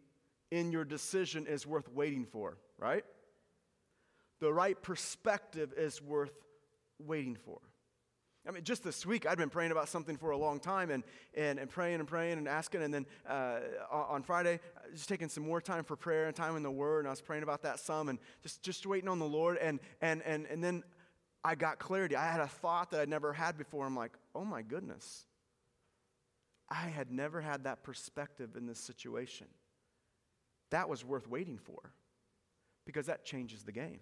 in 0.51 0.73
your 0.73 0.83
decision 0.83 1.47
is 1.47 1.65
worth 1.65 1.87
waiting 1.93 2.25
for, 2.25 2.57
right? 2.77 3.05
The 4.39 4.51
right 4.51 4.81
perspective 4.81 5.73
is 5.75 6.01
worth 6.01 6.33
waiting 6.99 7.35
for. 7.35 7.59
I 8.47 8.51
mean, 8.51 8.63
just 8.63 8.83
this 8.83 9.05
week, 9.05 9.27
I'd 9.27 9.37
been 9.37 9.49
praying 9.49 9.71
about 9.71 9.89
something 9.89 10.17
for 10.17 10.31
a 10.31 10.37
long 10.37 10.59
time 10.59 10.89
and, 10.89 11.03
and, 11.35 11.59
and 11.59 11.69
praying 11.69 11.99
and 11.99 12.07
praying 12.07 12.37
and 12.37 12.47
asking. 12.47 12.81
And 12.81 12.93
then 12.93 13.05
uh, 13.27 13.59
on 13.91 14.23
Friday, 14.23 14.59
just 14.93 15.09
taking 15.09 15.27
some 15.29 15.45
more 15.45 15.61
time 15.61 15.83
for 15.83 15.95
prayer 15.95 16.27
and 16.27 16.35
time 16.35 16.55
in 16.55 16.63
the 16.63 16.71
Word. 16.71 16.99
And 16.99 17.07
I 17.07 17.11
was 17.11 17.21
praying 17.21 17.43
about 17.43 17.63
that 17.63 17.79
some 17.79 18.09
and 18.09 18.17
just, 18.41 18.63
just 18.63 18.85
waiting 18.85 19.09
on 19.09 19.19
the 19.19 19.27
Lord. 19.27 19.57
And, 19.57 19.79
and, 20.01 20.23
and, 20.23 20.47
and 20.47 20.63
then 20.63 20.83
I 21.43 21.55
got 21.55 21.79
clarity. 21.79 22.15
I 22.15 22.31
had 22.31 22.39
a 22.39 22.47
thought 22.47 22.91
that 22.91 23.01
I'd 23.01 23.09
never 23.09 23.33
had 23.33 23.57
before. 23.57 23.85
I'm 23.85 23.95
like, 23.95 24.13
oh 24.33 24.45
my 24.45 24.61
goodness. 24.61 25.25
I 26.69 26.87
had 26.87 27.11
never 27.11 27.41
had 27.41 27.65
that 27.65 27.83
perspective 27.83 28.55
in 28.55 28.67
this 28.67 28.79
situation. 28.79 29.47
That 30.71 30.87
was 30.87 31.03
worth 31.03 31.27
waiting 31.27 31.57
for 31.57 31.93
because 32.85 33.07
that 33.07 33.25
changes 33.25 33.63
the 33.63 33.71
game. 33.71 33.99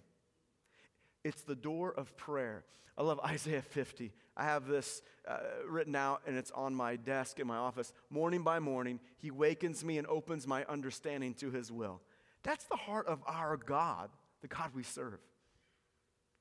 It's 1.28 1.42
the 1.42 1.56
door 1.56 1.94
of 1.94 2.16
prayer. 2.16 2.64
I 2.98 3.04
love 3.04 3.20
Isaiah 3.20 3.62
50. 3.62 4.14
I 4.38 4.46
have 4.46 4.66
this 4.66 5.02
uh, 5.28 5.40
written 5.68 5.94
out 5.94 6.22
and 6.26 6.38
it's 6.38 6.52
on 6.52 6.74
my 6.74 6.96
desk 6.96 7.42
in 7.42 7.48
my 7.48 7.58
office. 7.58 7.92
Morning 8.10 8.44
by 8.44 8.60
morning, 8.60 9.02
he 9.18 9.30
wakens 9.30 9.84
me 9.84 9.98
and 9.98 10.08
opens 10.08 10.48
my 10.48 10.64
understanding 10.66 11.34
to 11.36 11.52
his 11.52 11.70
will. 11.70 12.02
That's 12.44 12.64
the 12.66 12.78
heart 12.78 13.08
of 13.08 13.20
our 13.28 13.58
God, 13.58 14.10
the 14.42 14.48
God 14.48 14.72
we 14.74 14.84
serve. 14.84 15.20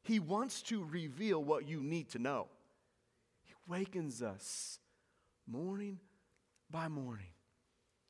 He 0.04 0.20
wants 0.20 0.62
to 0.62 0.84
reveal 0.84 1.42
what 1.42 1.66
you 1.66 1.82
need 1.82 2.10
to 2.10 2.20
know. 2.20 2.46
He 3.42 3.54
wakens 3.66 4.22
us 4.22 4.78
morning 5.48 5.98
by 6.70 6.86
morning 6.86 7.26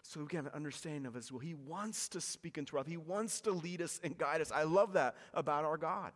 so 0.02 0.20
we 0.20 0.26
can 0.26 0.36
have 0.36 0.46
an 0.46 0.52
understanding 0.54 1.06
of 1.06 1.14
his 1.14 1.32
will. 1.32 1.40
He 1.40 1.54
wants 1.54 2.10
to 2.10 2.20
speak 2.20 2.58
into 2.58 2.76
our 2.76 2.80
life, 2.82 2.86
he 2.86 2.98
wants 2.98 3.40
to 3.42 3.50
lead 3.50 3.80
us 3.80 3.98
and 4.04 4.18
guide 4.18 4.42
us. 4.42 4.52
I 4.52 4.64
love 4.64 4.92
that 4.92 5.16
about 5.32 5.64
our 5.64 5.78
God. 5.78 6.12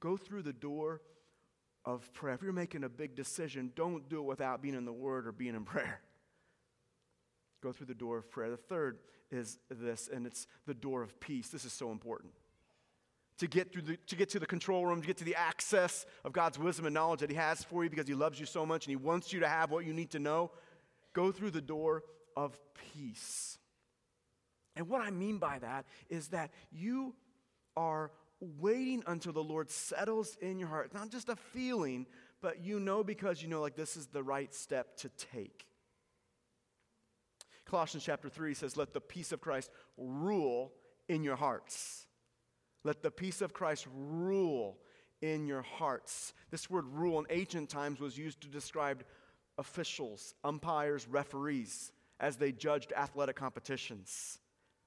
Go 0.00 0.16
through 0.16 0.42
the 0.42 0.52
door 0.52 1.00
of 1.84 2.12
prayer. 2.12 2.34
If 2.34 2.42
you're 2.42 2.52
making 2.52 2.84
a 2.84 2.88
big 2.88 3.14
decision, 3.14 3.72
don't 3.74 4.08
do 4.08 4.18
it 4.18 4.24
without 4.24 4.60
being 4.60 4.74
in 4.74 4.84
the 4.84 4.92
Word 4.92 5.26
or 5.26 5.32
being 5.32 5.54
in 5.54 5.64
prayer. 5.64 6.00
Go 7.62 7.72
through 7.72 7.86
the 7.86 7.94
door 7.94 8.18
of 8.18 8.30
prayer. 8.30 8.50
The 8.50 8.56
third 8.56 8.98
is 9.30 9.58
this, 9.70 10.08
and 10.12 10.26
it's 10.26 10.46
the 10.66 10.74
door 10.74 11.02
of 11.02 11.18
peace. 11.20 11.48
This 11.48 11.64
is 11.64 11.72
so 11.72 11.90
important. 11.90 12.32
To 13.38 13.46
get, 13.46 13.72
through 13.72 13.82
the, 13.82 13.96
to 14.08 14.16
get 14.16 14.30
to 14.30 14.38
the 14.38 14.46
control 14.46 14.86
room, 14.86 15.00
to 15.00 15.06
get 15.06 15.18
to 15.18 15.24
the 15.24 15.34
access 15.34 16.06
of 16.24 16.32
God's 16.32 16.58
wisdom 16.58 16.86
and 16.86 16.94
knowledge 16.94 17.20
that 17.20 17.30
He 17.30 17.36
has 17.36 17.62
for 17.62 17.84
you 17.84 17.90
because 17.90 18.08
He 18.08 18.14
loves 18.14 18.40
you 18.40 18.46
so 18.46 18.66
much 18.66 18.86
and 18.86 18.90
He 18.90 18.96
wants 18.96 19.32
you 19.32 19.40
to 19.40 19.48
have 19.48 19.70
what 19.70 19.84
you 19.84 19.92
need 19.92 20.10
to 20.10 20.18
know, 20.18 20.50
go 21.12 21.30
through 21.30 21.50
the 21.50 21.60
door 21.60 22.02
of 22.36 22.58
peace. 22.92 23.58
And 24.74 24.88
what 24.88 25.00
I 25.00 25.10
mean 25.10 25.38
by 25.38 25.58
that 25.58 25.86
is 26.08 26.28
that 26.28 26.50
you 26.70 27.14
are 27.76 28.10
waiting 28.40 29.02
until 29.06 29.32
the 29.32 29.42
Lord 29.42 29.70
settles 29.70 30.36
in 30.40 30.58
your 30.58 30.68
heart. 30.68 30.86
It's 30.86 30.94
not 30.94 31.10
just 31.10 31.28
a 31.28 31.36
feeling, 31.36 32.06
but 32.42 32.64
you 32.64 32.80
know 32.80 33.02
because 33.02 33.42
you 33.42 33.48
know, 33.48 33.60
like, 33.60 33.76
this 33.76 33.96
is 33.96 34.06
the 34.06 34.22
right 34.22 34.54
step 34.54 34.96
to 34.98 35.08
take. 35.08 35.66
Colossians 37.64 38.04
chapter 38.04 38.28
3 38.28 38.54
says, 38.54 38.76
Let 38.76 38.92
the 38.92 39.00
peace 39.00 39.32
of 39.32 39.40
Christ 39.40 39.70
rule 39.96 40.72
in 41.08 41.24
your 41.24 41.36
hearts. 41.36 42.06
Let 42.84 43.02
the 43.02 43.10
peace 43.10 43.40
of 43.40 43.52
Christ 43.52 43.86
rule 43.92 44.78
in 45.20 45.46
your 45.46 45.62
hearts. 45.62 46.32
This 46.50 46.70
word 46.70 46.84
rule 46.86 47.18
in 47.18 47.26
ancient 47.30 47.68
times 47.68 47.98
was 47.98 48.16
used 48.16 48.40
to 48.42 48.48
describe 48.48 49.04
officials, 49.58 50.34
umpires, 50.44 51.08
referees 51.08 51.90
as 52.20 52.36
they 52.36 52.52
judged 52.52 52.92
athletic 52.96 53.36
competitions. 53.36 54.38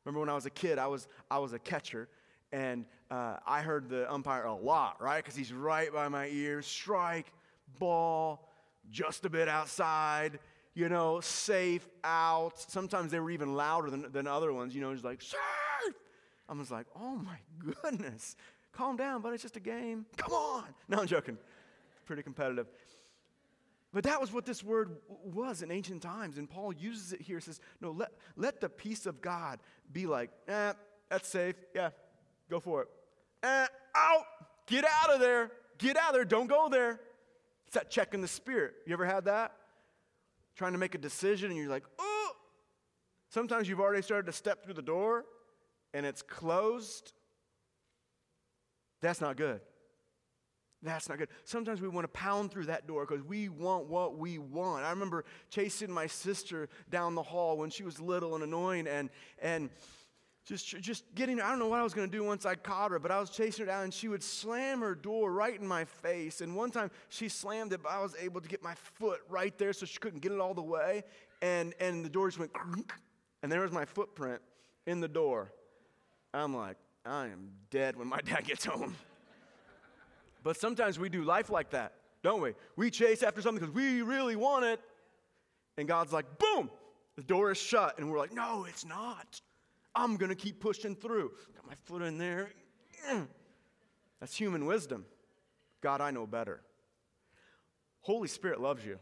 Remember 0.06 0.22
when 0.22 0.30
I 0.30 0.36
was 0.36 0.46
a 0.46 0.52
kid, 0.52 0.78
I 0.78 0.88
was, 0.88 1.08
I 1.30 1.40
was 1.40 1.54
a 1.54 1.60
catcher, 1.60 2.08
and 2.52 2.86
uh, 3.12 3.38
I 3.46 3.62
heard 3.62 3.90
the 3.90 4.12
umpire 4.12 4.46
a 4.46 4.54
lot, 4.54 5.02
right? 5.02 5.24
Because 5.24 5.36
he's 5.36 5.54
right 5.54 5.92
by 5.92 6.08
my 6.08 6.28
ear. 6.28 6.62
Strike, 6.62 7.32
ball, 7.80 8.48
just 8.92 9.26
a 9.26 9.30
bit 9.30 9.48
outside, 9.48 10.40
you 10.74 10.90
know, 10.90 11.20
safe, 11.20 11.88
out. 12.04 12.60
Sometimes 12.60 13.12
they 13.12 13.20
were 13.20 13.32
even 13.32 13.56
louder 13.56 13.90
than, 13.90 14.12
than 14.12 14.28
other 14.28 14.54
ones, 14.54 14.76
you 14.76 14.82
know, 14.82 14.92
just 14.94 15.06
like, 15.06 15.22
safe. 15.22 15.40
I 16.48 16.54
was 16.54 16.72
like, 16.72 16.88
oh 17.00 17.16
my 17.16 17.38
goodness. 17.84 18.36
Calm 18.72 18.98
down, 18.98 19.22
but 19.22 19.34
it's 19.34 19.44
just 19.44 19.58
a 19.58 19.62
game. 19.62 20.06
Come 20.18 20.34
on. 20.34 20.64
No, 20.88 21.00
I'm 21.00 21.08
joking. 21.08 21.38
Pretty 22.06 22.24
competitive. 22.24 22.68
But 23.92 24.04
that 24.04 24.22
was 24.22 24.32
what 24.32 24.46
this 24.46 24.64
word 24.64 24.98
was 25.24 25.64
in 25.64 25.72
ancient 25.72 26.02
times. 26.02 26.38
And 26.38 26.50
Paul 26.50 26.74
uses 26.74 27.14
it 27.14 27.22
here. 27.22 27.40
says, 27.40 27.60
no, 27.82 27.92
let, 27.92 28.12
let 28.36 28.62
the 28.62 28.70
peace 28.70 29.06
of 29.06 29.22
God 29.22 29.60
be 29.92 30.06
like, 30.06 30.30
eh, 30.48 30.74
that's 31.10 31.28
safe. 31.28 31.56
Yeah, 31.74 31.90
Go 32.50 32.60
for 32.60 32.84
it. 32.84 32.88
Eh, 33.44 33.68
out. 33.96 34.24
Get 34.68 34.86
out 34.86 35.14
of 35.14 35.20
there. 35.20 35.52
Get 35.78 35.98
out 35.98 36.10
of 36.10 36.16
there. 36.16 36.26
Don't 36.26 36.48
go 36.48 36.70
there. 36.70 37.00
It's 37.68 37.76
that 37.76 37.90
check 37.90 38.14
in 38.14 38.22
the 38.22 38.28
spirit. 38.28 38.74
You 38.86 38.94
ever 38.94 39.06
had 39.06 39.26
that? 39.26 39.54
Trying 40.56 40.74
to 40.74 40.80
make 40.80 40.96
a 40.96 40.98
decision 40.98 41.52
and 41.52 41.60
you're 41.60 41.70
like, 41.70 41.86
oh. 42.00 42.32
Sometimes 43.30 43.70
you've 43.70 43.80
already 43.80 44.02
started 44.02 44.26
to 44.26 44.34
step 44.34 44.64
through 44.64 44.74
the 44.74 44.82
door 44.82 45.26
and 45.94 46.06
it's 46.06 46.22
closed. 46.22 47.14
That's 49.02 49.22
not 49.22 49.38
good. 49.38 49.62
That's 50.82 51.10
not 51.10 51.18
good. 51.18 51.28
Sometimes 51.44 51.82
we 51.82 51.90
want 51.90 52.06
to 52.06 52.10
pound 52.10 52.52
through 52.52 52.66
that 52.66 52.88
door 52.88 53.06
because 53.06 53.24
we 53.24 53.50
want 53.50 53.88
what 53.88 54.18
we 54.18 54.38
want. 54.38 54.86
I 54.86 54.92
remember 54.92 55.26
chasing 55.50 55.92
my 55.92 56.08
sister 56.08 56.70
down 56.90 57.16
the 57.16 57.24
hall 57.24 57.58
when 57.58 57.70
she 57.70 57.84
was 57.84 58.00
little 58.00 58.34
and 58.36 58.44
annoying, 58.44 58.88
and 58.88 59.10
and 59.42 59.70
just, 60.46 60.68
just 60.80 61.04
getting, 61.14 61.40
I 61.40 61.50
don't 61.50 61.60
know 61.60 61.68
what 61.68 61.80
I 61.80 61.84
was 61.84 61.94
going 61.94 62.10
to 62.10 62.18
do 62.18 62.24
once 62.24 62.46
I 62.46 62.56
caught 62.56 62.92
her, 62.92 63.00
but 63.00 63.12
I 63.12 63.20
was 63.20 63.30
chasing 63.30 63.66
her 63.66 63.72
down 63.72 63.84
and 63.84 63.94
she 63.94 64.08
would 64.08 64.24
slam 64.24 64.82
her 64.82 64.96
door 64.96 65.32
right 65.32 65.60
in 65.60 65.68
my 65.68 65.86
face. 65.86 66.42
And 66.42 66.56
one 66.56 66.72
time 66.72 66.90
she 67.10 67.30
slammed 67.30 67.74
it, 67.74 67.84
but 67.84 67.92
I 67.92 68.02
was 68.02 68.16
able 68.20 68.42
to 68.42 68.50
get 68.50 68.64
my 68.64 68.74
foot 68.76 69.20
right 69.30 69.56
there 69.58 69.74
so 69.74 69.86
she 69.86 70.00
couldn't 70.00 70.22
get 70.22 70.32
it 70.32 70.40
all 70.40 70.54
the 70.54 70.62
way. 70.62 71.04
And, 71.42 71.74
and 71.80 72.04
the 72.04 72.10
door 72.10 72.28
just 72.30 72.40
went, 72.40 72.52
and 73.44 73.52
there 73.52 73.62
was 73.62 73.72
my 73.72 73.86
footprint 73.86 74.42
in 74.88 75.00
the 75.02 75.08
door. 75.08 75.52
I'm 76.34 76.56
like, 76.56 76.78
I 77.06 77.26
am 77.26 77.52
dead 77.70 77.96
when 77.96 78.08
my 78.08 78.20
dad 78.26 78.46
gets 78.46 78.66
home. 78.66 78.96
but 80.44 80.58
sometimes 80.58 81.00
we 81.00 81.10
do 81.10 81.24
life 81.24 81.50
like 81.50 81.72
that, 81.72 81.94
don't 82.24 82.42
we? 82.42 82.54
We 82.76 82.90
chase 82.90 83.24
after 83.24 83.42
something 83.42 83.60
because 83.60 83.76
we 83.76 84.02
really 84.02 84.36
want 84.36 84.66
it. 84.66 84.80
And 85.78 85.88
God's 85.88 86.12
like, 86.12 86.26
boom, 86.38 86.70
the 87.16 87.24
door 87.24 87.52
is 87.52 87.58
shut. 87.58 88.00
And 88.00 88.12
we're 88.12 88.18
like, 88.18 88.34
no, 88.34 88.66
it's 88.68 88.86
not. 88.86 89.42
I'm 90.00 90.16
going 90.16 90.30
to 90.30 90.36
keep 90.36 90.62
pushing 90.62 90.96
through. 90.96 91.32
Got 91.56 91.68
my 91.68 91.74
foot 91.84 92.02
in 92.04 92.18
there. 92.18 92.52
That's 94.22 94.36
human 94.36 94.66
wisdom. 94.66 95.06
God, 95.82 96.00
I 96.00 96.12
know 96.12 96.26
better. 96.26 96.62
Holy 98.02 98.30
Spirit 98.30 98.62
loves 98.62 98.86
you. 98.86 98.98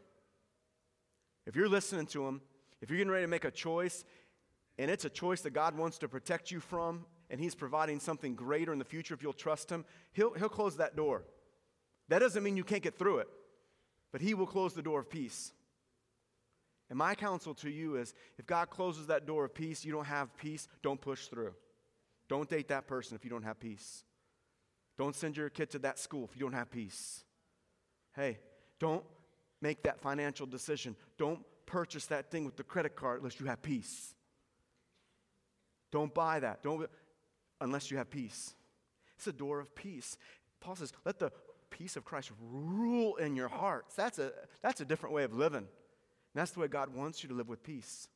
If 1.46 1.56
you're 1.56 1.70
listening 1.70 2.08
to 2.08 2.28
Him, 2.28 2.42
if 2.82 2.90
you're 2.90 2.98
getting 2.98 3.12
ready 3.12 3.26
to 3.26 3.30
make 3.30 3.46
a 3.46 3.52
choice, 3.52 4.06
and 4.80 4.90
it's 4.90 5.06
a 5.06 5.10
choice 5.10 5.42
that 5.42 5.52
God 5.52 5.78
wants 5.78 6.00
to 6.00 6.08
protect 6.08 6.50
you 6.50 6.60
from, 6.60 7.06
and 7.30 7.40
He's 7.40 7.54
providing 7.54 8.00
something 8.00 8.34
greater 8.34 8.74
in 8.74 8.80
the 8.80 8.86
future 8.86 9.14
if 9.14 9.22
you'll 9.22 9.34
trust 9.34 9.72
Him, 9.72 9.86
He'll, 10.14 10.34
he'll 10.34 10.50
close 10.50 10.78
that 10.78 10.96
door. 10.96 11.24
That 12.10 12.20
doesn't 12.20 12.42
mean 12.42 12.58
you 12.58 12.64
can't 12.64 12.84
get 12.84 12.98
through 12.98 13.20
it, 13.20 13.28
but 14.12 14.22
He 14.22 14.34
will 14.34 14.48
close 14.48 14.74
the 14.74 14.82
door 14.82 15.00
of 15.00 15.10
peace. 15.12 15.54
And 16.89 16.97
my 16.97 17.15
counsel 17.15 17.54
to 17.56 17.69
you 17.69 17.95
is 17.95 18.13
if 18.38 18.45
God 18.45 18.69
closes 18.69 19.08
that 19.08 19.26
door 19.26 19.45
of 19.45 19.54
peace, 19.54 19.84
you 19.84 19.91
don't 19.91 20.06
have 20.06 20.36
peace, 20.38 20.67
don't 20.82 21.02
push 21.02 21.28
through. 21.28 21.54
Don't 22.30 22.50
date 22.50 22.69
that 22.69 22.88
person 22.88 23.15
if 23.15 23.23
you 23.23 23.30
don't 23.30 23.43
have 23.43 23.60
peace. 23.60 24.04
Don't 24.97 25.15
send 25.15 25.38
your 25.38 25.50
kid 25.50 25.69
to 25.71 25.80
that 25.80 26.00
school 26.00 26.28
if 26.30 26.36
you 26.36 26.41
don't 26.41 26.54
have 26.54 26.71
peace. 26.71 27.23
Hey, 28.15 28.39
don't 28.80 29.04
make 29.62 29.84
that 29.84 30.00
financial 30.00 30.47
decision. 30.47 30.95
Don't 31.17 31.39
purchase 31.65 32.06
that 32.08 32.32
thing 32.32 32.45
with 32.45 32.56
the 32.56 32.63
credit 32.63 32.95
card 32.95 33.19
unless 33.19 33.39
you 33.39 33.45
have 33.47 33.62
peace. 33.62 34.15
Don't 35.91 36.13
buy 36.13 36.39
that. 36.39 36.63
Don't 36.63 36.89
unless 37.60 37.91
you 37.91 37.97
have 37.97 38.10
peace. 38.10 38.54
It's 39.17 39.27
a 39.27 39.33
door 39.33 39.60
of 39.60 39.73
peace. 39.75 40.17
Paul 40.60 40.75
says, 40.75 40.94
let 41.06 41.19
the 41.19 41.31
peace 41.69 41.96
of 41.96 42.06
Christ 42.06 42.31
rule 42.52 43.15
in 43.17 43.35
your 43.35 43.48
hearts. 43.48 43.96
That's 43.96 44.19
a, 44.19 44.31
that's 44.62 44.81
a 44.81 44.85
different 44.85 45.13
way 45.15 45.23
of 45.23 45.33
living 45.33 45.67
that's 46.38 46.52
the 46.52 46.60
way 46.60 46.67
God 46.67 46.94
wants 46.94 47.23
you 47.23 47.29
to 47.29 47.35
live 47.35 47.50
with 47.50 47.63
peace 47.63 48.08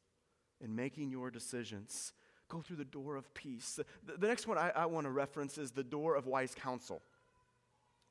in 0.59 0.75
making 0.75 1.09
your 1.09 1.31
decisions. 1.31 2.13
Go 2.49 2.61
through 2.61 2.75
the 2.75 2.85
door 2.85 3.15
of 3.15 3.33
peace. 3.33 3.79
The, 4.05 4.17
the 4.17 4.27
next 4.27 4.47
one 4.47 4.57
I, 4.57 4.71
I 4.75 4.85
want 4.85 5.05
to 5.05 5.11
reference 5.11 5.57
is 5.57 5.71
the 5.71 5.83
door 5.83 6.15
of 6.15 6.27
wise 6.27 6.53
counsel. 6.53 7.01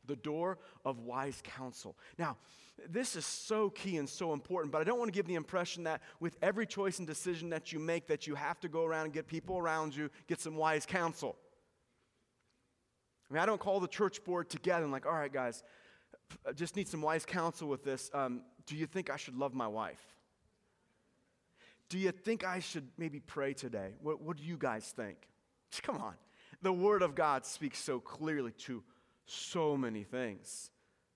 The 0.06 0.16
door 0.16 0.58
of 0.84 1.00
wise 1.00 1.42
counsel. 1.44 1.94
Now, 2.18 2.38
this 2.88 3.16
is 3.16 3.26
so 3.26 3.68
key 3.68 3.98
and 3.98 4.08
so 4.08 4.32
important, 4.32 4.72
but 4.72 4.80
I 4.80 4.84
don't 4.84 4.98
want 4.98 5.12
to 5.12 5.16
give 5.16 5.26
the 5.26 5.34
impression 5.34 5.84
that 5.84 6.00
with 6.20 6.38
every 6.40 6.66
choice 6.66 6.98
and 6.98 7.06
decision 7.06 7.50
that 7.50 7.70
you 7.70 7.78
make 7.78 8.06
that 8.06 8.26
you 8.26 8.34
have 8.34 8.58
to 8.60 8.68
go 8.68 8.86
around 8.86 9.04
and 9.04 9.12
get 9.12 9.26
people 9.26 9.58
around 9.58 9.94
you, 9.94 10.08
get 10.26 10.40
some 10.40 10.56
wise 10.56 10.86
counsel. 10.86 11.36
I 13.30 13.34
mean, 13.34 13.42
I 13.42 13.46
don't 13.46 13.60
call 13.60 13.78
the 13.78 13.88
church 13.88 14.24
board 14.24 14.48
together 14.48 14.84
and, 14.84 14.90
like, 14.90 15.04
all 15.04 15.12
right, 15.12 15.32
guys, 15.32 15.62
I 16.48 16.52
just 16.52 16.76
need 16.76 16.88
some 16.88 17.02
wise 17.02 17.26
counsel 17.26 17.68
with 17.68 17.84
this. 17.84 18.10
Um, 18.14 18.42
do 18.70 18.76
you 18.76 18.86
think 18.86 19.10
I 19.10 19.16
should 19.16 19.36
love 19.36 19.52
my 19.52 19.66
wife? 19.66 20.00
Do 21.88 21.98
you 21.98 22.12
think 22.12 22.44
I 22.44 22.60
should 22.60 22.86
maybe 22.96 23.18
pray 23.18 23.52
today? 23.52 23.94
What, 24.00 24.22
what 24.22 24.36
do 24.36 24.44
you 24.44 24.56
guys 24.56 24.94
think? 24.96 25.16
Come 25.82 25.96
on. 25.96 26.14
The 26.62 26.72
Word 26.72 27.02
of 27.02 27.16
God 27.16 27.44
speaks 27.44 27.80
so 27.80 27.98
clearly 27.98 28.52
to 28.66 28.84
so 29.26 29.76
many 29.76 30.04
things, 30.04 30.70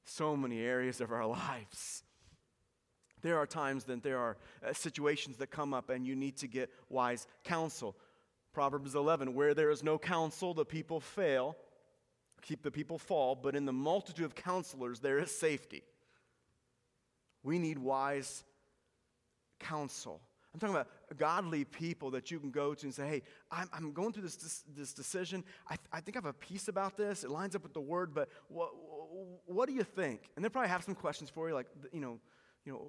so 0.04 0.36
many 0.36 0.62
areas 0.62 1.00
of 1.00 1.12
our 1.12 1.26
lives. 1.28 2.02
There 3.22 3.38
are 3.38 3.46
times 3.46 3.84
that 3.84 4.02
there 4.02 4.18
are 4.18 4.36
uh, 4.66 4.72
situations 4.72 5.36
that 5.36 5.52
come 5.52 5.72
up 5.72 5.90
and 5.90 6.04
you 6.04 6.16
need 6.16 6.36
to 6.38 6.48
get 6.48 6.70
wise 6.88 7.28
counsel. 7.44 7.96
Proverbs 8.52 8.96
11, 8.96 9.32
where 9.32 9.54
there 9.54 9.70
is 9.70 9.84
no 9.84 9.96
counsel, 9.96 10.54
the 10.54 10.64
people 10.64 10.98
fail, 10.98 11.56
keep 12.42 12.64
the 12.64 12.70
people 12.72 12.98
fall, 12.98 13.36
but 13.36 13.54
in 13.54 13.64
the 13.64 13.72
multitude 13.72 14.24
of 14.24 14.34
counselors, 14.34 14.98
there 14.98 15.20
is 15.20 15.30
safety. 15.30 15.84
We 17.44 17.60
need 17.60 17.78
wise 17.78 18.42
counsel. 19.60 20.20
I'm 20.52 20.60
talking 20.60 20.76
about 20.76 20.88
godly 21.16 21.64
people 21.64 22.12
that 22.12 22.30
you 22.30 22.38
can 22.38 22.50
go 22.50 22.74
to 22.74 22.86
and 22.86 22.94
say, 22.94 23.08
hey, 23.08 23.22
I'm, 23.50 23.68
I'm 23.72 23.92
going 23.92 24.12
through 24.12 24.22
this, 24.22 24.36
this, 24.36 24.64
this 24.76 24.94
decision. 24.94 25.42
I, 25.68 25.76
I, 25.92 26.00
think 26.00 26.16
I 26.16 26.18
have 26.18 26.26
a 26.26 26.32
peace 26.32 26.68
about 26.68 26.96
this. 26.96 27.24
It 27.24 27.30
lines 27.30 27.56
up 27.56 27.64
with 27.64 27.74
the 27.74 27.80
word, 27.80 28.14
but 28.14 28.28
what, 28.48 28.70
what 29.46 29.68
do 29.68 29.74
you 29.74 29.82
think? 29.82 30.30
And 30.36 30.44
they'll 30.44 30.50
probably 30.50 30.70
have 30.70 30.84
some 30.84 30.94
questions 30.94 31.28
for 31.28 31.48
you, 31.48 31.54
like, 31.54 31.66
you 31.92 32.00
know, 32.00 32.20
you 32.64 32.72
know, 32.72 32.86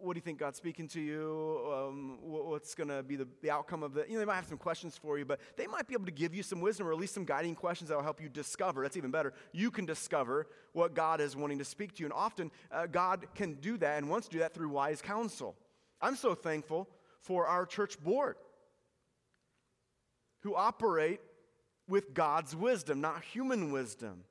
what 0.00 0.14
do 0.14 0.18
you 0.18 0.22
think 0.22 0.38
God's 0.38 0.56
speaking 0.56 0.88
to 0.88 1.00
you? 1.00 1.60
Um, 1.72 2.18
what's 2.22 2.74
going 2.74 2.88
to 2.88 3.02
be 3.02 3.16
the, 3.16 3.28
the 3.42 3.50
outcome 3.50 3.82
of 3.82 3.96
it? 3.96 4.08
You 4.08 4.14
know, 4.14 4.20
they 4.20 4.26
might 4.26 4.36
have 4.36 4.46
some 4.46 4.58
questions 4.58 4.96
for 4.96 5.18
you, 5.18 5.24
but 5.24 5.40
they 5.56 5.66
might 5.66 5.86
be 5.86 5.94
able 5.94 6.06
to 6.06 6.12
give 6.12 6.34
you 6.34 6.42
some 6.42 6.60
wisdom 6.60 6.86
or 6.86 6.92
at 6.92 6.98
least 6.98 7.14
some 7.14 7.24
guiding 7.24 7.54
questions 7.54 7.90
that 7.90 7.96
will 7.96 8.04
help 8.04 8.20
you 8.20 8.28
discover. 8.28 8.82
That's 8.82 8.96
even 8.96 9.10
better. 9.10 9.32
You 9.52 9.70
can 9.70 9.86
discover 9.86 10.46
what 10.72 10.94
God 10.94 11.20
is 11.20 11.36
wanting 11.36 11.58
to 11.58 11.64
speak 11.64 11.94
to 11.94 12.00
you. 12.00 12.06
And 12.06 12.12
often, 12.12 12.50
uh, 12.70 12.86
God 12.86 13.26
can 13.34 13.54
do 13.54 13.76
that 13.78 13.98
and 13.98 14.08
wants 14.08 14.28
to 14.28 14.32
do 14.32 14.38
that 14.40 14.54
through 14.54 14.68
wise 14.68 15.02
counsel. 15.02 15.56
I'm 16.00 16.16
so 16.16 16.34
thankful 16.34 16.88
for 17.20 17.46
our 17.46 17.66
church 17.66 17.98
board 18.00 18.36
who 20.42 20.54
operate 20.54 21.20
with 21.88 22.14
God's 22.14 22.54
wisdom, 22.54 23.00
not 23.00 23.24
human 23.24 23.72
wisdom. 23.72 24.24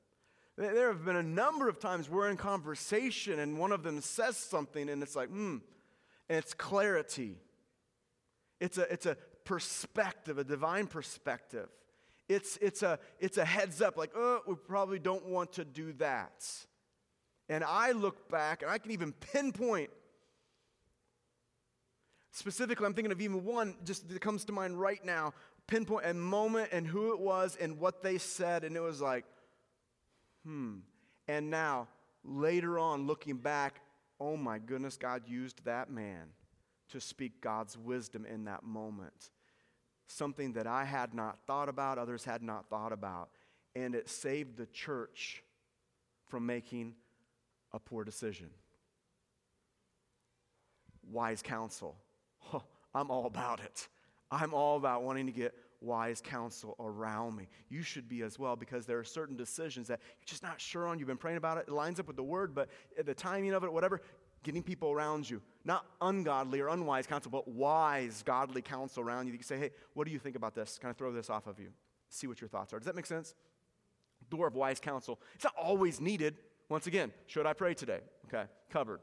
There 0.58 0.88
have 0.88 1.04
been 1.04 1.14
a 1.14 1.22
number 1.22 1.68
of 1.68 1.78
times 1.78 2.10
we're 2.10 2.28
in 2.28 2.36
conversation 2.36 3.38
and 3.38 3.58
one 3.58 3.70
of 3.70 3.84
them 3.84 4.00
says 4.00 4.36
something 4.36 4.88
and 4.88 5.04
it's 5.04 5.14
like, 5.14 5.28
hmm, 5.28 5.58
and 6.28 6.38
it's 6.38 6.52
clarity. 6.52 7.36
It's 8.58 8.76
a, 8.76 8.92
it's 8.92 9.06
a 9.06 9.16
perspective, 9.44 10.36
a 10.36 10.42
divine 10.42 10.88
perspective. 10.88 11.68
It's, 12.28 12.58
it's, 12.60 12.82
a, 12.82 12.98
it's 13.20 13.38
a 13.38 13.44
heads 13.44 13.80
up, 13.80 13.96
like, 13.96 14.10
oh, 14.16 14.40
we 14.48 14.56
probably 14.56 14.98
don't 14.98 15.26
want 15.26 15.52
to 15.52 15.64
do 15.64 15.92
that. 15.94 16.44
And 17.48 17.62
I 17.62 17.92
look 17.92 18.28
back 18.28 18.62
and 18.62 18.70
I 18.70 18.78
can 18.78 18.90
even 18.90 19.12
pinpoint. 19.12 19.90
Specifically, 22.32 22.84
I'm 22.84 22.94
thinking 22.94 23.12
of 23.12 23.20
even 23.20 23.44
one 23.44 23.76
just 23.84 24.08
that 24.08 24.20
comes 24.20 24.44
to 24.46 24.52
mind 24.52 24.78
right 24.78 25.04
now 25.04 25.34
pinpoint 25.68 26.04
a 26.04 26.14
moment 26.14 26.70
and 26.72 26.84
who 26.84 27.12
it 27.12 27.20
was 27.20 27.56
and 27.60 27.78
what 27.78 28.02
they 28.02 28.18
said, 28.18 28.64
and 28.64 28.74
it 28.74 28.80
was 28.80 29.00
like, 29.00 29.24
hmm. 30.48 30.76
And 31.26 31.50
now, 31.50 31.88
later 32.24 32.78
on, 32.78 33.06
looking 33.06 33.36
back, 33.36 33.80
oh 34.18 34.36
my 34.36 34.58
goodness, 34.58 34.96
God 34.96 35.22
used 35.26 35.64
that 35.64 35.90
man 35.90 36.28
to 36.90 37.00
speak 37.00 37.40
God's 37.40 37.76
wisdom 37.76 38.24
in 38.24 38.44
that 38.44 38.64
moment. 38.64 39.30
Something 40.06 40.54
that 40.54 40.66
I 40.66 40.84
had 40.84 41.12
not 41.12 41.38
thought 41.46 41.68
about, 41.68 41.98
others 41.98 42.24
had 42.24 42.42
not 42.42 42.70
thought 42.70 42.92
about. 42.92 43.28
And 43.76 43.94
it 43.94 44.08
saved 44.08 44.56
the 44.56 44.66
church 44.66 45.42
from 46.28 46.46
making 46.46 46.94
a 47.72 47.78
poor 47.78 48.04
decision. 48.04 48.48
Wise 51.10 51.42
counsel. 51.42 51.96
Oh, 52.52 52.62
I'm 52.94 53.10
all 53.10 53.26
about 53.26 53.60
it. 53.60 53.88
I'm 54.30 54.54
all 54.54 54.78
about 54.78 55.02
wanting 55.02 55.26
to 55.26 55.32
get 55.32 55.54
wise 55.80 56.20
counsel 56.20 56.76
around 56.80 57.36
me. 57.36 57.48
You 57.68 57.82
should 57.82 58.08
be 58.08 58.22
as 58.22 58.38
well 58.38 58.56
because 58.56 58.86
there 58.86 58.98
are 58.98 59.04
certain 59.04 59.36
decisions 59.36 59.88
that 59.88 60.00
you're 60.18 60.26
just 60.26 60.42
not 60.42 60.60
sure 60.60 60.86
on. 60.86 60.98
You've 60.98 61.08
been 61.08 61.16
praying 61.16 61.36
about 61.36 61.58
it, 61.58 61.66
it 61.68 61.72
lines 61.72 62.00
up 62.00 62.06
with 62.06 62.16
the 62.16 62.22
word, 62.22 62.54
but 62.54 62.68
the 63.04 63.14
timing 63.14 63.52
of 63.52 63.64
it, 63.64 63.72
whatever, 63.72 64.00
getting 64.42 64.62
people 64.62 64.90
around 64.90 65.28
you. 65.28 65.40
Not 65.64 65.84
ungodly 66.00 66.60
or 66.60 66.68
unwise 66.68 67.06
counsel, 67.06 67.30
but 67.30 67.48
wise, 67.48 68.22
godly 68.24 68.62
counsel 68.62 69.02
around 69.02 69.26
you. 69.26 69.32
You 69.32 69.38
can 69.38 69.46
say, 69.46 69.58
hey, 69.58 69.70
what 69.94 70.06
do 70.06 70.12
you 70.12 70.18
think 70.18 70.36
about 70.36 70.54
this? 70.54 70.78
Kind 70.80 70.90
of 70.90 70.96
throw 70.96 71.12
this 71.12 71.30
off 71.30 71.46
of 71.46 71.58
you. 71.58 71.68
See 72.08 72.26
what 72.26 72.40
your 72.40 72.48
thoughts 72.48 72.72
are. 72.72 72.78
Does 72.78 72.86
that 72.86 72.96
make 72.96 73.06
sense? 73.06 73.34
Door 74.30 74.48
of 74.48 74.54
wise 74.54 74.80
counsel. 74.80 75.20
It's 75.34 75.44
not 75.44 75.54
always 75.60 76.00
needed. 76.00 76.36
Once 76.68 76.86
again, 76.86 77.12
should 77.26 77.46
I 77.46 77.52
pray 77.52 77.74
today? 77.74 78.00
Okay, 78.26 78.44
covered. 78.70 79.00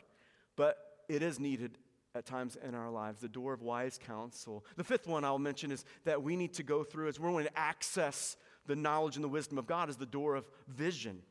But 0.56 0.78
it 1.10 1.22
is 1.22 1.40
needed 1.40 1.78
at 2.16 2.26
times 2.26 2.58
in 2.66 2.74
our 2.74 2.90
lives, 2.90 3.20
the 3.20 3.28
door 3.28 3.54
of 3.54 3.62
wise 3.62 4.00
counsel. 4.04 4.66
The 4.78 4.84
fifth 4.84 5.06
one 5.06 5.26
I'll 5.26 5.38
mention 5.38 5.72
is 5.72 5.84
that 6.06 6.24
we 6.24 6.36
need 6.36 6.54
to 6.54 6.64
go 6.64 6.84
through 6.84 7.10
as 7.10 7.20
we're 7.20 7.30
going 7.30 7.46
to 7.46 7.60
access 7.60 8.38
the 8.66 8.76
knowledge 8.76 9.18
and 9.18 9.24
the 9.24 9.30
wisdom 9.30 9.58
of 9.58 9.68
God 9.68 9.90
is 9.90 9.98
the 9.98 10.06
door 10.06 10.36
of 10.36 10.46
vision. 10.68 11.22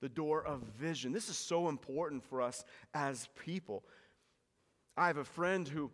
The 0.00 0.08
door 0.10 0.44
of 0.44 0.60
vision. 0.78 1.12
This 1.12 1.30
is 1.30 1.36
so 1.38 1.68
important 1.68 2.22
for 2.22 2.42
us 2.42 2.64
as 2.92 3.28
people. 3.44 3.82
I 4.96 5.06
have 5.06 5.16
a 5.16 5.24
friend 5.24 5.66
who 5.66 5.90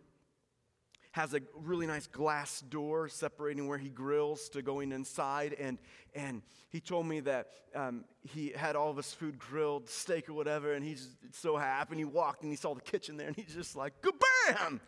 has 1.11 1.33
a 1.33 1.41
really 1.55 1.85
nice 1.85 2.07
glass 2.07 2.61
door 2.61 3.09
separating 3.09 3.67
where 3.67 3.77
he 3.77 3.89
grills 3.89 4.47
to 4.49 4.61
going 4.61 4.91
inside. 4.93 5.53
And, 5.59 5.77
and 6.15 6.41
he 6.69 6.79
told 6.79 7.05
me 7.05 7.19
that 7.21 7.47
um, 7.75 8.05
he 8.21 8.53
had 8.55 8.77
all 8.77 8.89
of 8.89 8.97
his 8.97 9.13
food 9.13 9.37
grilled, 9.37 9.89
steak 9.89 10.29
or 10.29 10.33
whatever, 10.33 10.73
and 10.73 10.85
he's 10.85 11.09
so 11.33 11.57
happy. 11.57 11.91
And 11.91 11.99
he 11.99 12.05
walked 12.05 12.43
and 12.43 12.51
he 12.51 12.55
saw 12.55 12.73
the 12.73 12.81
kitchen 12.81 13.17
there, 13.17 13.27
and 13.27 13.35
he's 13.35 13.53
just 13.53 13.75
like, 13.75 13.93
bam! 14.01 14.79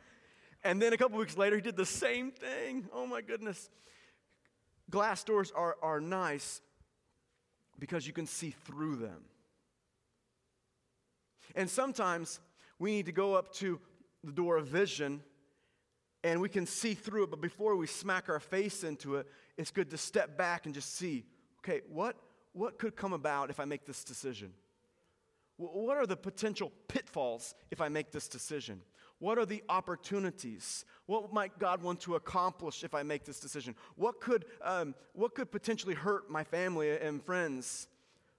And 0.63 0.81
then 0.81 0.93
a 0.93 0.97
couple 0.97 1.17
weeks 1.17 1.37
later, 1.37 1.57
he 1.57 1.61
did 1.61 1.75
the 1.75 1.85
same 1.85 2.31
thing. 2.31 2.87
Oh 2.93 3.05
my 3.05 3.21
goodness. 3.21 3.69
Glass 4.89 5.25
doors 5.25 5.51
are, 5.53 5.75
are 5.81 5.99
nice 5.99 6.61
because 7.79 8.07
you 8.07 8.13
can 8.13 8.27
see 8.27 8.51
through 8.65 8.95
them. 8.95 9.25
And 11.53 11.69
sometimes 11.69 12.39
we 12.79 12.91
need 12.91 13.07
to 13.07 13.11
go 13.11 13.33
up 13.35 13.53
to 13.55 13.79
the 14.23 14.31
door 14.31 14.55
of 14.55 14.67
vision 14.67 15.21
and 16.23 16.39
we 16.39 16.49
can 16.49 16.65
see 16.65 16.93
through 16.93 17.23
it, 17.23 17.29
but 17.29 17.41
before 17.41 17.75
we 17.75 17.87
smack 17.87 18.29
our 18.29 18.39
face 18.39 18.83
into 18.83 19.15
it, 19.15 19.27
it's 19.57 19.71
good 19.71 19.89
to 19.89 19.97
step 19.97 20.37
back 20.37 20.65
and 20.65 20.73
just 20.73 20.95
see 20.95 21.25
okay, 21.59 21.81
what, 21.89 22.17
what 22.51 22.77
could 22.77 22.95
come 22.95 23.13
about 23.13 23.49
if 23.49 23.59
I 23.59 23.65
make 23.65 23.85
this 23.85 24.03
decision? 24.03 24.51
What 25.57 25.97
are 25.97 26.05
the 26.05 26.17
potential 26.17 26.71
pitfalls 26.87 27.55
if 27.71 27.79
I 27.79 27.87
make 27.87 28.11
this 28.11 28.27
decision? 28.27 28.81
What 29.19 29.37
are 29.37 29.45
the 29.45 29.63
opportunities? 29.69 30.83
What 31.05 31.31
might 31.31 31.57
God 31.57 31.81
want 31.81 32.01
to 32.01 32.15
accomplish 32.15 32.83
if 32.83 32.93
I 32.93 33.03
make 33.03 33.23
this 33.23 33.39
decision? 33.39 33.75
What 33.95 34.19
could, 34.19 34.45
um, 34.61 34.95
what 35.13 35.35
could 35.35 35.51
potentially 35.51 35.93
hurt 35.93 36.29
my 36.29 36.43
family 36.43 36.97
and 36.97 37.23
friends, 37.23 37.87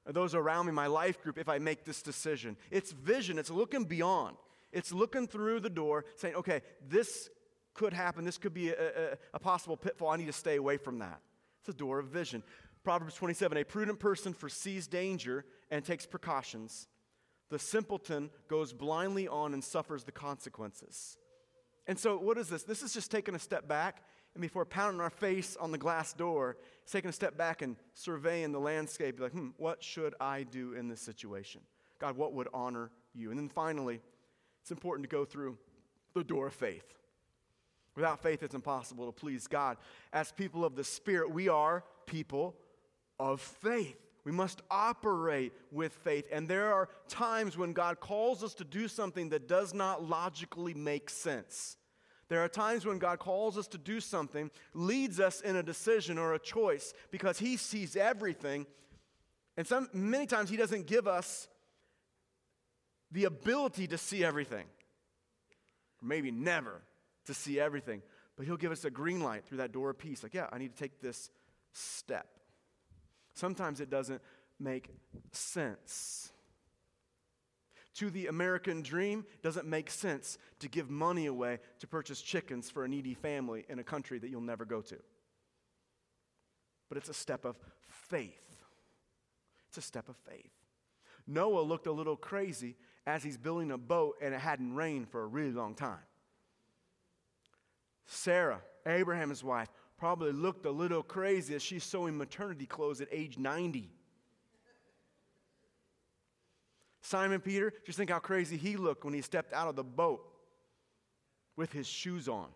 those 0.04 0.34
around 0.34 0.66
me, 0.66 0.72
my 0.72 0.86
life 0.86 1.22
group, 1.22 1.38
if 1.38 1.48
I 1.48 1.58
make 1.58 1.84
this 1.84 2.02
decision? 2.02 2.56
It's 2.70 2.92
vision, 2.92 3.38
it's 3.38 3.50
looking 3.50 3.84
beyond. 3.84 4.36
It's 4.72 4.92
looking 4.92 5.28
through 5.28 5.60
the 5.60 5.70
door, 5.70 6.04
saying, 6.16 6.34
okay, 6.34 6.60
this 6.86 7.30
could 7.74 7.92
happen. 7.92 8.24
This 8.24 8.38
could 8.38 8.54
be 8.54 8.70
a, 8.70 8.74
a, 8.74 9.18
a 9.34 9.38
possible 9.38 9.76
pitfall. 9.76 10.08
I 10.08 10.16
need 10.16 10.26
to 10.26 10.32
stay 10.32 10.56
away 10.56 10.76
from 10.76 10.98
that. 11.00 11.20
It's 11.60 11.68
a 11.68 11.78
door 11.78 11.98
of 11.98 12.06
vision. 12.06 12.42
Proverbs 12.82 13.14
27 13.14 13.58
A 13.58 13.64
prudent 13.64 13.98
person 13.98 14.32
foresees 14.32 14.86
danger 14.86 15.44
and 15.70 15.84
takes 15.84 16.06
precautions. 16.06 16.88
The 17.50 17.58
simpleton 17.58 18.30
goes 18.48 18.72
blindly 18.72 19.28
on 19.28 19.54
and 19.54 19.62
suffers 19.62 20.04
the 20.04 20.12
consequences. 20.12 21.18
And 21.86 21.98
so, 21.98 22.16
what 22.16 22.38
is 22.38 22.48
this? 22.48 22.62
This 22.62 22.82
is 22.82 22.92
just 22.94 23.10
taking 23.10 23.34
a 23.34 23.38
step 23.38 23.68
back, 23.68 24.02
and 24.34 24.42
before 24.42 24.64
pounding 24.64 25.00
our 25.00 25.10
face 25.10 25.56
on 25.56 25.70
the 25.70 25.78
glass 25.78 26.12
door, 26.12 26.56
taking 26.90 27.10
a 27.10 27.12
step 27.12 27.36
back 27.36 27.62
and 27.62 27.76
surveying 27.92 28.52
the 28.52 28.58
landscape. 28.58 29.20
Like, 29.20 29.32
hmm, 29.32 29.48
what 29.56 29.82
should 29.82 30.14
I 30.20 30.44
do 30.44 30.74
in 30.74 30.88
this 30.88 31.00
situation? 31.00 31.60
God, 32.00 32.16
what 32.16 32.32
would 32.32 32.48
honor 32.52 32.90
you? 33.14 33.30
And 33.30 33.38
then 33.38 33.48
finally, 33.48 34.00
it's 34.62 34.70
important 34.70 35.08
to 35.08 35.14
go 35.14 35.24
through 35.24 35.58
the 36.14 36.24
door 36.24 36.46
of 36.46 36.54
faith. 36.54 36.94
Without 37.94 38.22
faith, 38.22 38.42
it's 38.42 38.54
impossible 38.54 39.06
to 39.06 39.12
please 39.12 39.46
God. 39.46 39.76
As 40.12 40.32
people 40.32 40.64
of 40.64 40.74
the 40.74 40.84
Spirit, 40.84 41.30
we 41.30 41.48
are 41.48 41.84
people 42.06 42.56
of 43.18 43.40
faith. 43.40 43.96
We 44.24 44.32
must 44.32 44.62
operate 44.70 45.52
with 45.70 45.92
faith. 45.92 46.24
And 46.32 46.48
there 46.48 46.72
are 46.72 46.88
times 47.08 47.56
when 47.56 47.72
God 47.72 48.00
calls 48.00 48.42
us 48.42 48.54
to 48.54 48.64
do 48.64 48.88
something 48.88 49.28
that 49.28 49.46
does 49.46 49.74
not 49.74 50.08
logically 50.08 50.74
make 50.74 51.10
sense. 51.10 51.76
There 52.28 52.40
are 52.40 52.48
times 52.48 52.86
when 52.86 52.98
God 52.98 53.18
calls 53.18 53.58
us 53.58 53.68
to 53.68 53.78
do 53.78 54.00
something, 54.00 54.50
leads 54.72 55.20
us 55.20 55.42
in 55.42 55.56
a 55.56 55.62
decision 55.62 56.18
or 56.18 56.34
a 56.34 56.38
choice 56.38 56.94
because 57.10 57.38
He 57.38 57.56
sees 57.56 57.96
everything. 57.96 58.66
And 59.56 59.66
some, 59.66 59.88
many 59.92 60.26
times 60.26 60.48
He 60.48 60.56
doesn't 60.56 60.86
give 60.86 61.06
us 61.06 61.48
the 63.12 63.24
ability 63.24 63.86
to 63.88 63.98
see 63.98 64.24
everything, 64.24 64.64
or 66.02 66.08
maybe 66.08 66.32
never 66.32 66.80
to 67.26 67.34
see 67.34 67.60
everything. 67.60 68.02
But 68.36 68.46
He'll 68.46 68.56
give 68.56 68.72
us 68.72 68.84
a 68.84 68.90
green 68.90 69.20
light 69.20 69.44
through 69.44 69.58
that 69.58 69.72
door 69.72 69.90
of 69.90 69.98
peace. 69.98 70.22
Like, 70.22 70.34
yeah, 70.34 70.48
I 70.52 70.58
need 70.58 70.72
to 70.72 70.78
take 70.78 71.00
this 71.00 71.30
step. 71.72 72.26
Sometimes 73.34 73.80
it 73.80 73.90
doesn't 73.90 74.22
make 74.58 74.90
sense. 75.32 76.30
To 77.96 78.10
the 78.10 78.26
American 78.26 78.82
dream, 78.82 79.24
doesn't 79.42 79.66
make 79.66 79.88
sense 79.88 80.38
to 80.58 80.68
give 80.68 80.90
money 80.90 81.26
away 81.26 81.60
to 81.78 81.86
purchase 81.86 82.20
chickens 82.20 82.70
for 82.70 82.84
a 82.84 82.88
needy 82.88 83.14
family 83.14 83.64
in 83.68 83.78
a 83.78 83.84
country 83.84 84.18
that 84.18 84.30
you'll 84.30 84.40
never 84.40 84.64
go 84.64 84.80
to. 84.82 84.96
But 86.88 86.98
it's 86.98 87.08
a 87.08 87.14
step 87.14 87.44
of 87.44 87.56
faith. 88.08 88.64
It's 89.68 89.78
a 89.78 89.82
step 89.82 90.08
of 90.08 90.16
faith. 90.28 90.50
Noah 91.26 91.62
looked 91.62 91.86
a 91.86 91.92
little 91.92 92.16
crazy 92.16 92.76
as 93.06 93.22
he's 93.22 93.36
building 93.36 93.70
a 93.70 93.78
boat 93.78 94.16
and 94.20 94.34
it 94.34 94.40
hadn't 94.40 94.74
rained 94.74 95.08
for 95.08 95.22
a 95.22 95.26
really 95.26 95.52
long 95.52 95.74
time. 95.74 96.02
Sarah, 98.06 98.60
Abraham's 98.86 99.42
wife, 99.42 99.68
probably 99.96 100.32
looked 100.32 100.66
a 100.66 100.70
little 100.70 101.02
crazy 101.02 101.54
as 101.54 101.62
she's 101.62 101.84
sewing 101.84 102.16
maternity 102.16 102.66
clothes 102.66 103.00
at 103.00 103.08
age 103.10 103.38
90. 103.38 103.90
Simon 107.00 107.40
Peter, 107.40 107.72
just 107.84 107.98
think 107.98 108.10
how 108.10 108.18
crazy 108.18 108.56
he 108.56 108.76
looked 108.76 109.04
when 109.04 109.14
he 109.14 109.20
stepped 109.20 109.52
out 109.52 109.68
of 109.68 109.76
the 109.76 109.84
boat 109.84 110.22
with 111.56 111.70
his 111.72 111.86
shoes 111.86 112.28
on 112.28 112.48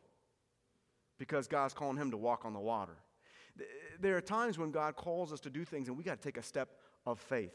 because 1.19 1.47
God's 1.47 1.75
calling 1.75 1.97
him 1.97 2.11
to 2.11 2.17
walk 2.17 2.45
on 2.45 2.53
the 2.53 2.61
water. 2.61 2.97
There 4.01 4.17
are 4.17 4.21
times 4.21 4.59
when 4.59 4.71
God 4.71 4.97
calls 4.97 5.33
us 5.33 5.41
to 5.41 5.51
do 5.51 5.65
things 5.65 5.89
and 5.89 5.97
we 5.97 6.05
got 6.05 6.21
to 6.21 6.23
take 6.23 6.39
a 6.39 6.43
step 6.43 6.69
of 7.05 7.19
faith 7.19 7.53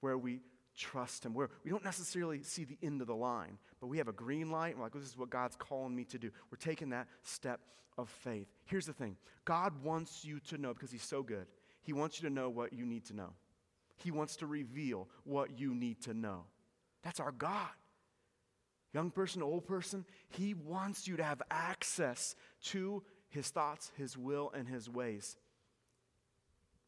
where 0.00 0.16
we 0.16 0.40
trust 0.76 1.24
Him, 1.24 1.34
where 1.34 1.50
we 1.64 1.70
don't 1.70 1.84
necessarily 1.84 2.42
see 2.42 2.64
the 2.64 2.78
end 2.82 3.00
of 3.00 3.06
the 3.06 3.14
line, 3.14 3.58
but 3.80 3.86
we 3.86 3.98
have 3.98 4.08
a 4.08 4.12
green 4.12 4.50
light 4.50 4.70
and 4.70 4.78
we're 4.78 4.86
like, 4.86 4.92
this 4.92 5.02
is 5.02 5.16
what 5.16 5.30
God's 5.30 5.56
calling 5.56 5.94
me 5.94 6.04
to 6.04 6.18
do. 6.18 6.30
We're 6.50 6.58
taking 6.58 6.90
that 6.90 7.08
step 7.22 7.60
of 7.96 8.08
faith. 8.08 8.48
Here's 8.64 8.86
the 8.86 8.92
thing 8.92 9.16
God 9.44 9.72
wants 9.82 10.24
you 10.24 10.40
to 10.48 10.58
know 10.58 10.74
because 10.74 10.90
He's 10.90 11.02
so 11.02 11.22
good, 11.22 11.46
He 11.82 11.92
wants 11.92 12.20
you 12.20 12.28
to 12.28 12.34
know 12.34 12.48
what 12.50 12.72
you 12.72 12.84
need 12.84 13.04
to 13.06 13.14
know. 13.14 13.30
He 13.96 14.10
wants 14.10 14.36
to 14.36 14.46
reveal 14.46 15.08
what 15.22 15.58
you 15.58 15.74
need 15.74 16.02
to 16.02 16.14
know. 16.14 16.44
That's 17.02 17.20
our 17.20 17.32
God. 17.32 17.68
Young 18.92 19.10
person, 19.10 19.42
old 19.42 19.66
person, 19.66 20.04
He 20.28 20.54
wants 20.54 21.06
you 21.06 21.16
to 21.16 21.22
have 21.22 21.42
access 21.50 22.34
to 22.64 23.02
His 23.28 23.48
thoughts, 23.48 23.90
His 23.96 24.16
will, 24.16 24.52
and 24.54 24.68
His 24.68 24.88
ways. 24.88 25.36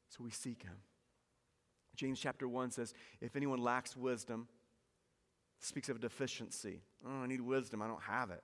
So 0.09 0.25
we 0.25 0.31
seek 0.31 0.63
Him. 0.63 0.77
James 1.97 2.21
chapter 2.21 2.47
1 2.47 2.71
says, 2.71 2.95
If 3.21 3.37
anyone 3.37 3.63
lacks 3.63 3.97
wisdom, 3.97 4.49
speaks 5.61 5.89
of 5.89 5.97
a 5.97 5.99
deficiency. 5.99 6.81
Oh, 7.05 7.23
I 7.23 7.27
need 7.27 7.41
wisdom, 7.41 7.83
I 7.83 7.87
don't 7.87 8.03
have 8.03 8.31
it. 8.31 8.43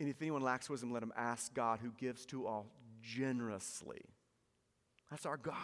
And 0.00 0.08
if 0.08 0.20
anyone 0.20 0.42
lacks 0.42 0.68
wisdom, 0.68 0.92
let 0.92 1.02
him 1.02 1.12
ask 1.16 1.54
God 1.54 1.78
who 1.80 1.92
gives 1.92 2.26
to 2.26 2.46
all 2.46 2.66
generously. 3.00 4.02
That's 5.10 5.26
our 5.26 5.36
God. 5.36 5.54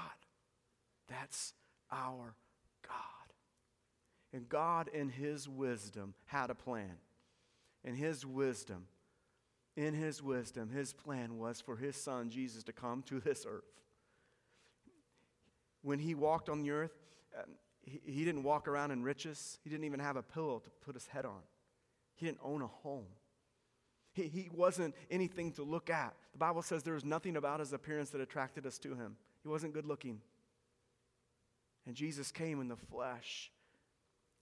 That's 1.08 1.54
our 1.90 2.34
God. 2.86 2.94
And 4.32 4.48
God, 4.48 4.88
in 4.88 5.08
His 5.08 5.48
wisdom, 5.48 6.14
had 6.26 6.50
a 6.50 6.54
plan. 6.54 6.98
In 7.82 7.94
His 7.94 8.26
wisdom, 8.26 8.86
in 9.76 9.94
His 9.94 10.22
wisdom, 10.22 10.70
His 10.70 10.92
plan 10.92 11.38
was 11.38 11.60
for 11.60 11.76
His 11.76 11.96
Son, 11.96 12.28
Jesus, 12.28 12.62
to 12.64 12.72
come 12.72 13.02
to 13.04 13.20
this 13.20 13.46
earth. 13.48 13.64
When 15.82 15.98
He 15.98 16.14
walked 16.14 16.48
on 16.48 16.62
the 16.62 16.70
earth, 16.70 16.96
um, 17.36 17.44
he, 17.82 18.00
he 18.04 18.24
didn't 18.24 18.42
walk 18.42 18.68
around 18.68 18.90
in 18.90 19.02
riches. 19.02 19.58
He 19.62 19.70
didn't 19.70 19.84
even 19.84 20.00
have 20.00 20.16
a 20.16 20.22
pillow 20.22 20.60
to 20.60 20.70
put 20.84 20.94
his 20.94 21.06
head 21.06 21.24
on. 21.24 21.40
He 22.14 22.26
didn't 22.26 22.40
own 22.42 22.62
a 22.62 22.66
home. 22.66 23.06
He, 24.12 24.24
he 24.24 24.50
wasn't 24.52 24.94
anything 25.10 25.52
to 25.52 25.62
look 25.62 25.90
at. 25.90 26.14
The 26.32 26.38
Bible 26.38 26.62
says 26.62 26.82
there 26.82 26.94
was 26.94 27.04
nothing 27.04 27.36
about 27.36 27.60
his 27.60 27.72
appearance 27.72 28.10
that 28.10 28.20
attracted 28.20 28.66
us 28.66 28.78
to 28.80 28.94
him. 28.94 29.16
He 29.42 29.48
wasn't 29.48 29.74
good 29.74 29.86
looking. 29.86 30.20
And 31.86 31.94
Jesus 31.94 32.32
came 32.32 32.60
in 32.60 32.68
the 32.68 32.76
flesh. 32.76 33.50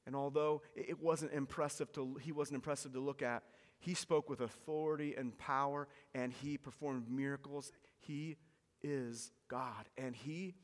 And 0.06 0.16
although 0.16 0.62
it 0.74 1.02
wasn't 1.02 1.32
impressive 1.32 1.92
to, 1.92 2.16
he 2.22 2.32
wasn't 2.32 2.56
impressive 2.56 2.92
to 2.92 3.00
look 3.00 3.22
at, 3.22 3.42
he 3.78 3.94
spoke 3.94 4.30
with 4.30 4.40
authority 4.40 5.14
and 5.16 5.36
power 5.36 5.88
and 6.14 6.32
he 6.32 6.56
performed 6.56 7.10
miracles. 7.10 7.72
He 7.98 8.36
is 8.82 9.32
God. 9.48 9.88
And 9.98 10.14
he 10.14 10.54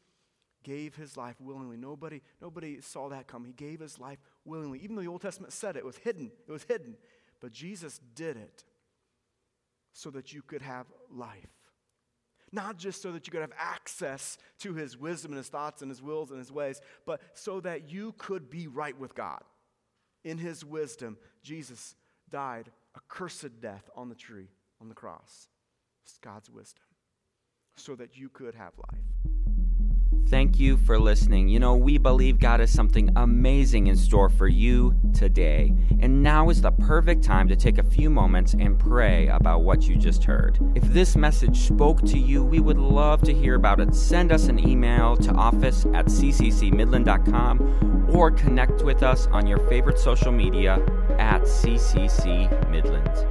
gave 0.62 0.94
his 0.94 1.16
life 1.16 1.36
willingly. 1.40 1.76
Nobody, 1.76 2.22
nobody 2.40 2.80
saw 2.80 3.08
that 3.08 3.26
come. 3.26 3.44
He 3.44 3.52
gave 3.52 3.80
his 3.80 3.98
life 3.98 4.18
willingly. 4.44 4.78
Even 4.80 4.96
though 4.96 5.02
the 5.02 5.08
Old 5.08 5.22
Testament 5.22 5.52
said 5.52 5.76
it, 5.76 5.80
it 5.80 5.84
was 5.84 5.96
hidden. 5.96 6.30
It 6.46 6.52
was 6.52 6.64
hidden. 6.64 6.96
But 7.40 7.52
Jesus 7.52 8.00
did 8.14 8.36
it 8.36 8.64
so 9.92 10.10
that 10.10 10.32
you 10.32 10.42
could 10.42 10.62
have 10.62 10.86
life. 11.10 11.50
Not 12.50 12.76
just 12.76 13.00
so 13.00 13.12
that 13.12 13.26
you 13.26 13.30
could 13.30 13.40
have 13.40 13.52
access 13.58 14.36
to 14.60 14.74
his 14.74 14.96
wisdom 14.96 15.32
and 15.32 15.38
his 15.38 15.48
thoughts 15.48 15.80
and 15.82 15.90
his 15.90 16.02
wills 16.02 16.30
and 16.30 16.38
his 16.38 16.52
ways, 16.52 16.80
but 17.06 17.20
so 17.34 17.60
that 17.60 17.90
you 17.90 18.14
could 18.18 18.50
be 18.50 18.66
right 18.66 18.98
with 18.98 19.14
God. 19.14 19.42
In 20.24 20.38
his 20.38 20.64
wisdom, 20.64 21.16
Jesus 21.42 21.94
died 22.30 22.70
a 22.94 23.00
cursed 23.08 23.60
death 23.60 23.88
on 23.96 24.08
the 24.08 24.14
tree, 24.14 24.48
on 24.80 24.88
the 24.88 24.94
cross. 24.94 25.48
It's 26.04 26.18
God's 26.18 26.50
wisdom, 26.50 26.84
so 27.76 27.94
that 27.96 28.16
you 28.16 28.28
could 28.28 28.54
have 28.54 28.72
life. 28.92 29.11
Thank 30.28 30.58
you 30.58 30.76
for 30.76 30.98
listening. 30.98 31.48
You 31.48 31.60
know, 31.60 31.76
we 31.76 31.98
believe 31.98 32.38
God 32.38 32.60
has 32.60 32.70
something 32.70 33.10
amazing 33.16 33.88
in 33.88 33.96
store 33.96 34.28
for 34.28 34.48
you 34.48 34.94
today. 35.12 35.74
And 36.00 36.22
now 36.22 36.48
is 36.48 36.62
the 36.62 36.72
perfect 36.72 37.22
time 37.22 37.48
to 37.48 37.56
take 37.56 37.78
a 37.78 37.82
few 37.82 38.08
moments 38.08 38.54
and 38.54 38.78
pray 38.78 39.28
about 39.28 39.62
what 39.62 39.82
you 39.82 39.96
just 39.96 40.24
heard. 40.24 40.58
If 40.74 40.84
this 40.84 41.16
message 41.16 41.58
spoke 41.58 42.00
to 42.06 42.18
you, 42.18 42.42
we 42.42 42.60
would 42.60 42.78
love 42.78 43.20
to 43.22 43.34
hear 43.34 43.56
about 43.56 43.80
it. 43.80 43.94
Send 43.94 44.32
us 44.32 44.48
an 44.48 44.58
email 44.58 45.16
to 45.18 45.32
office 45.32 45.84
at 45.94 46.06
cccmidland.com 46.06 48.08
or 48.14 48.30
connect 48.30 48.82
with 48.82 49.02
us 49.02 49.26
on 49.28 49.46
your 49.46 49.58
favorite 49.68 49.98
social 49.98 50.32
media 50.32 50.74
at 51.18 51.42
CCC 51.42 52.70
Midland. 52.70 53.26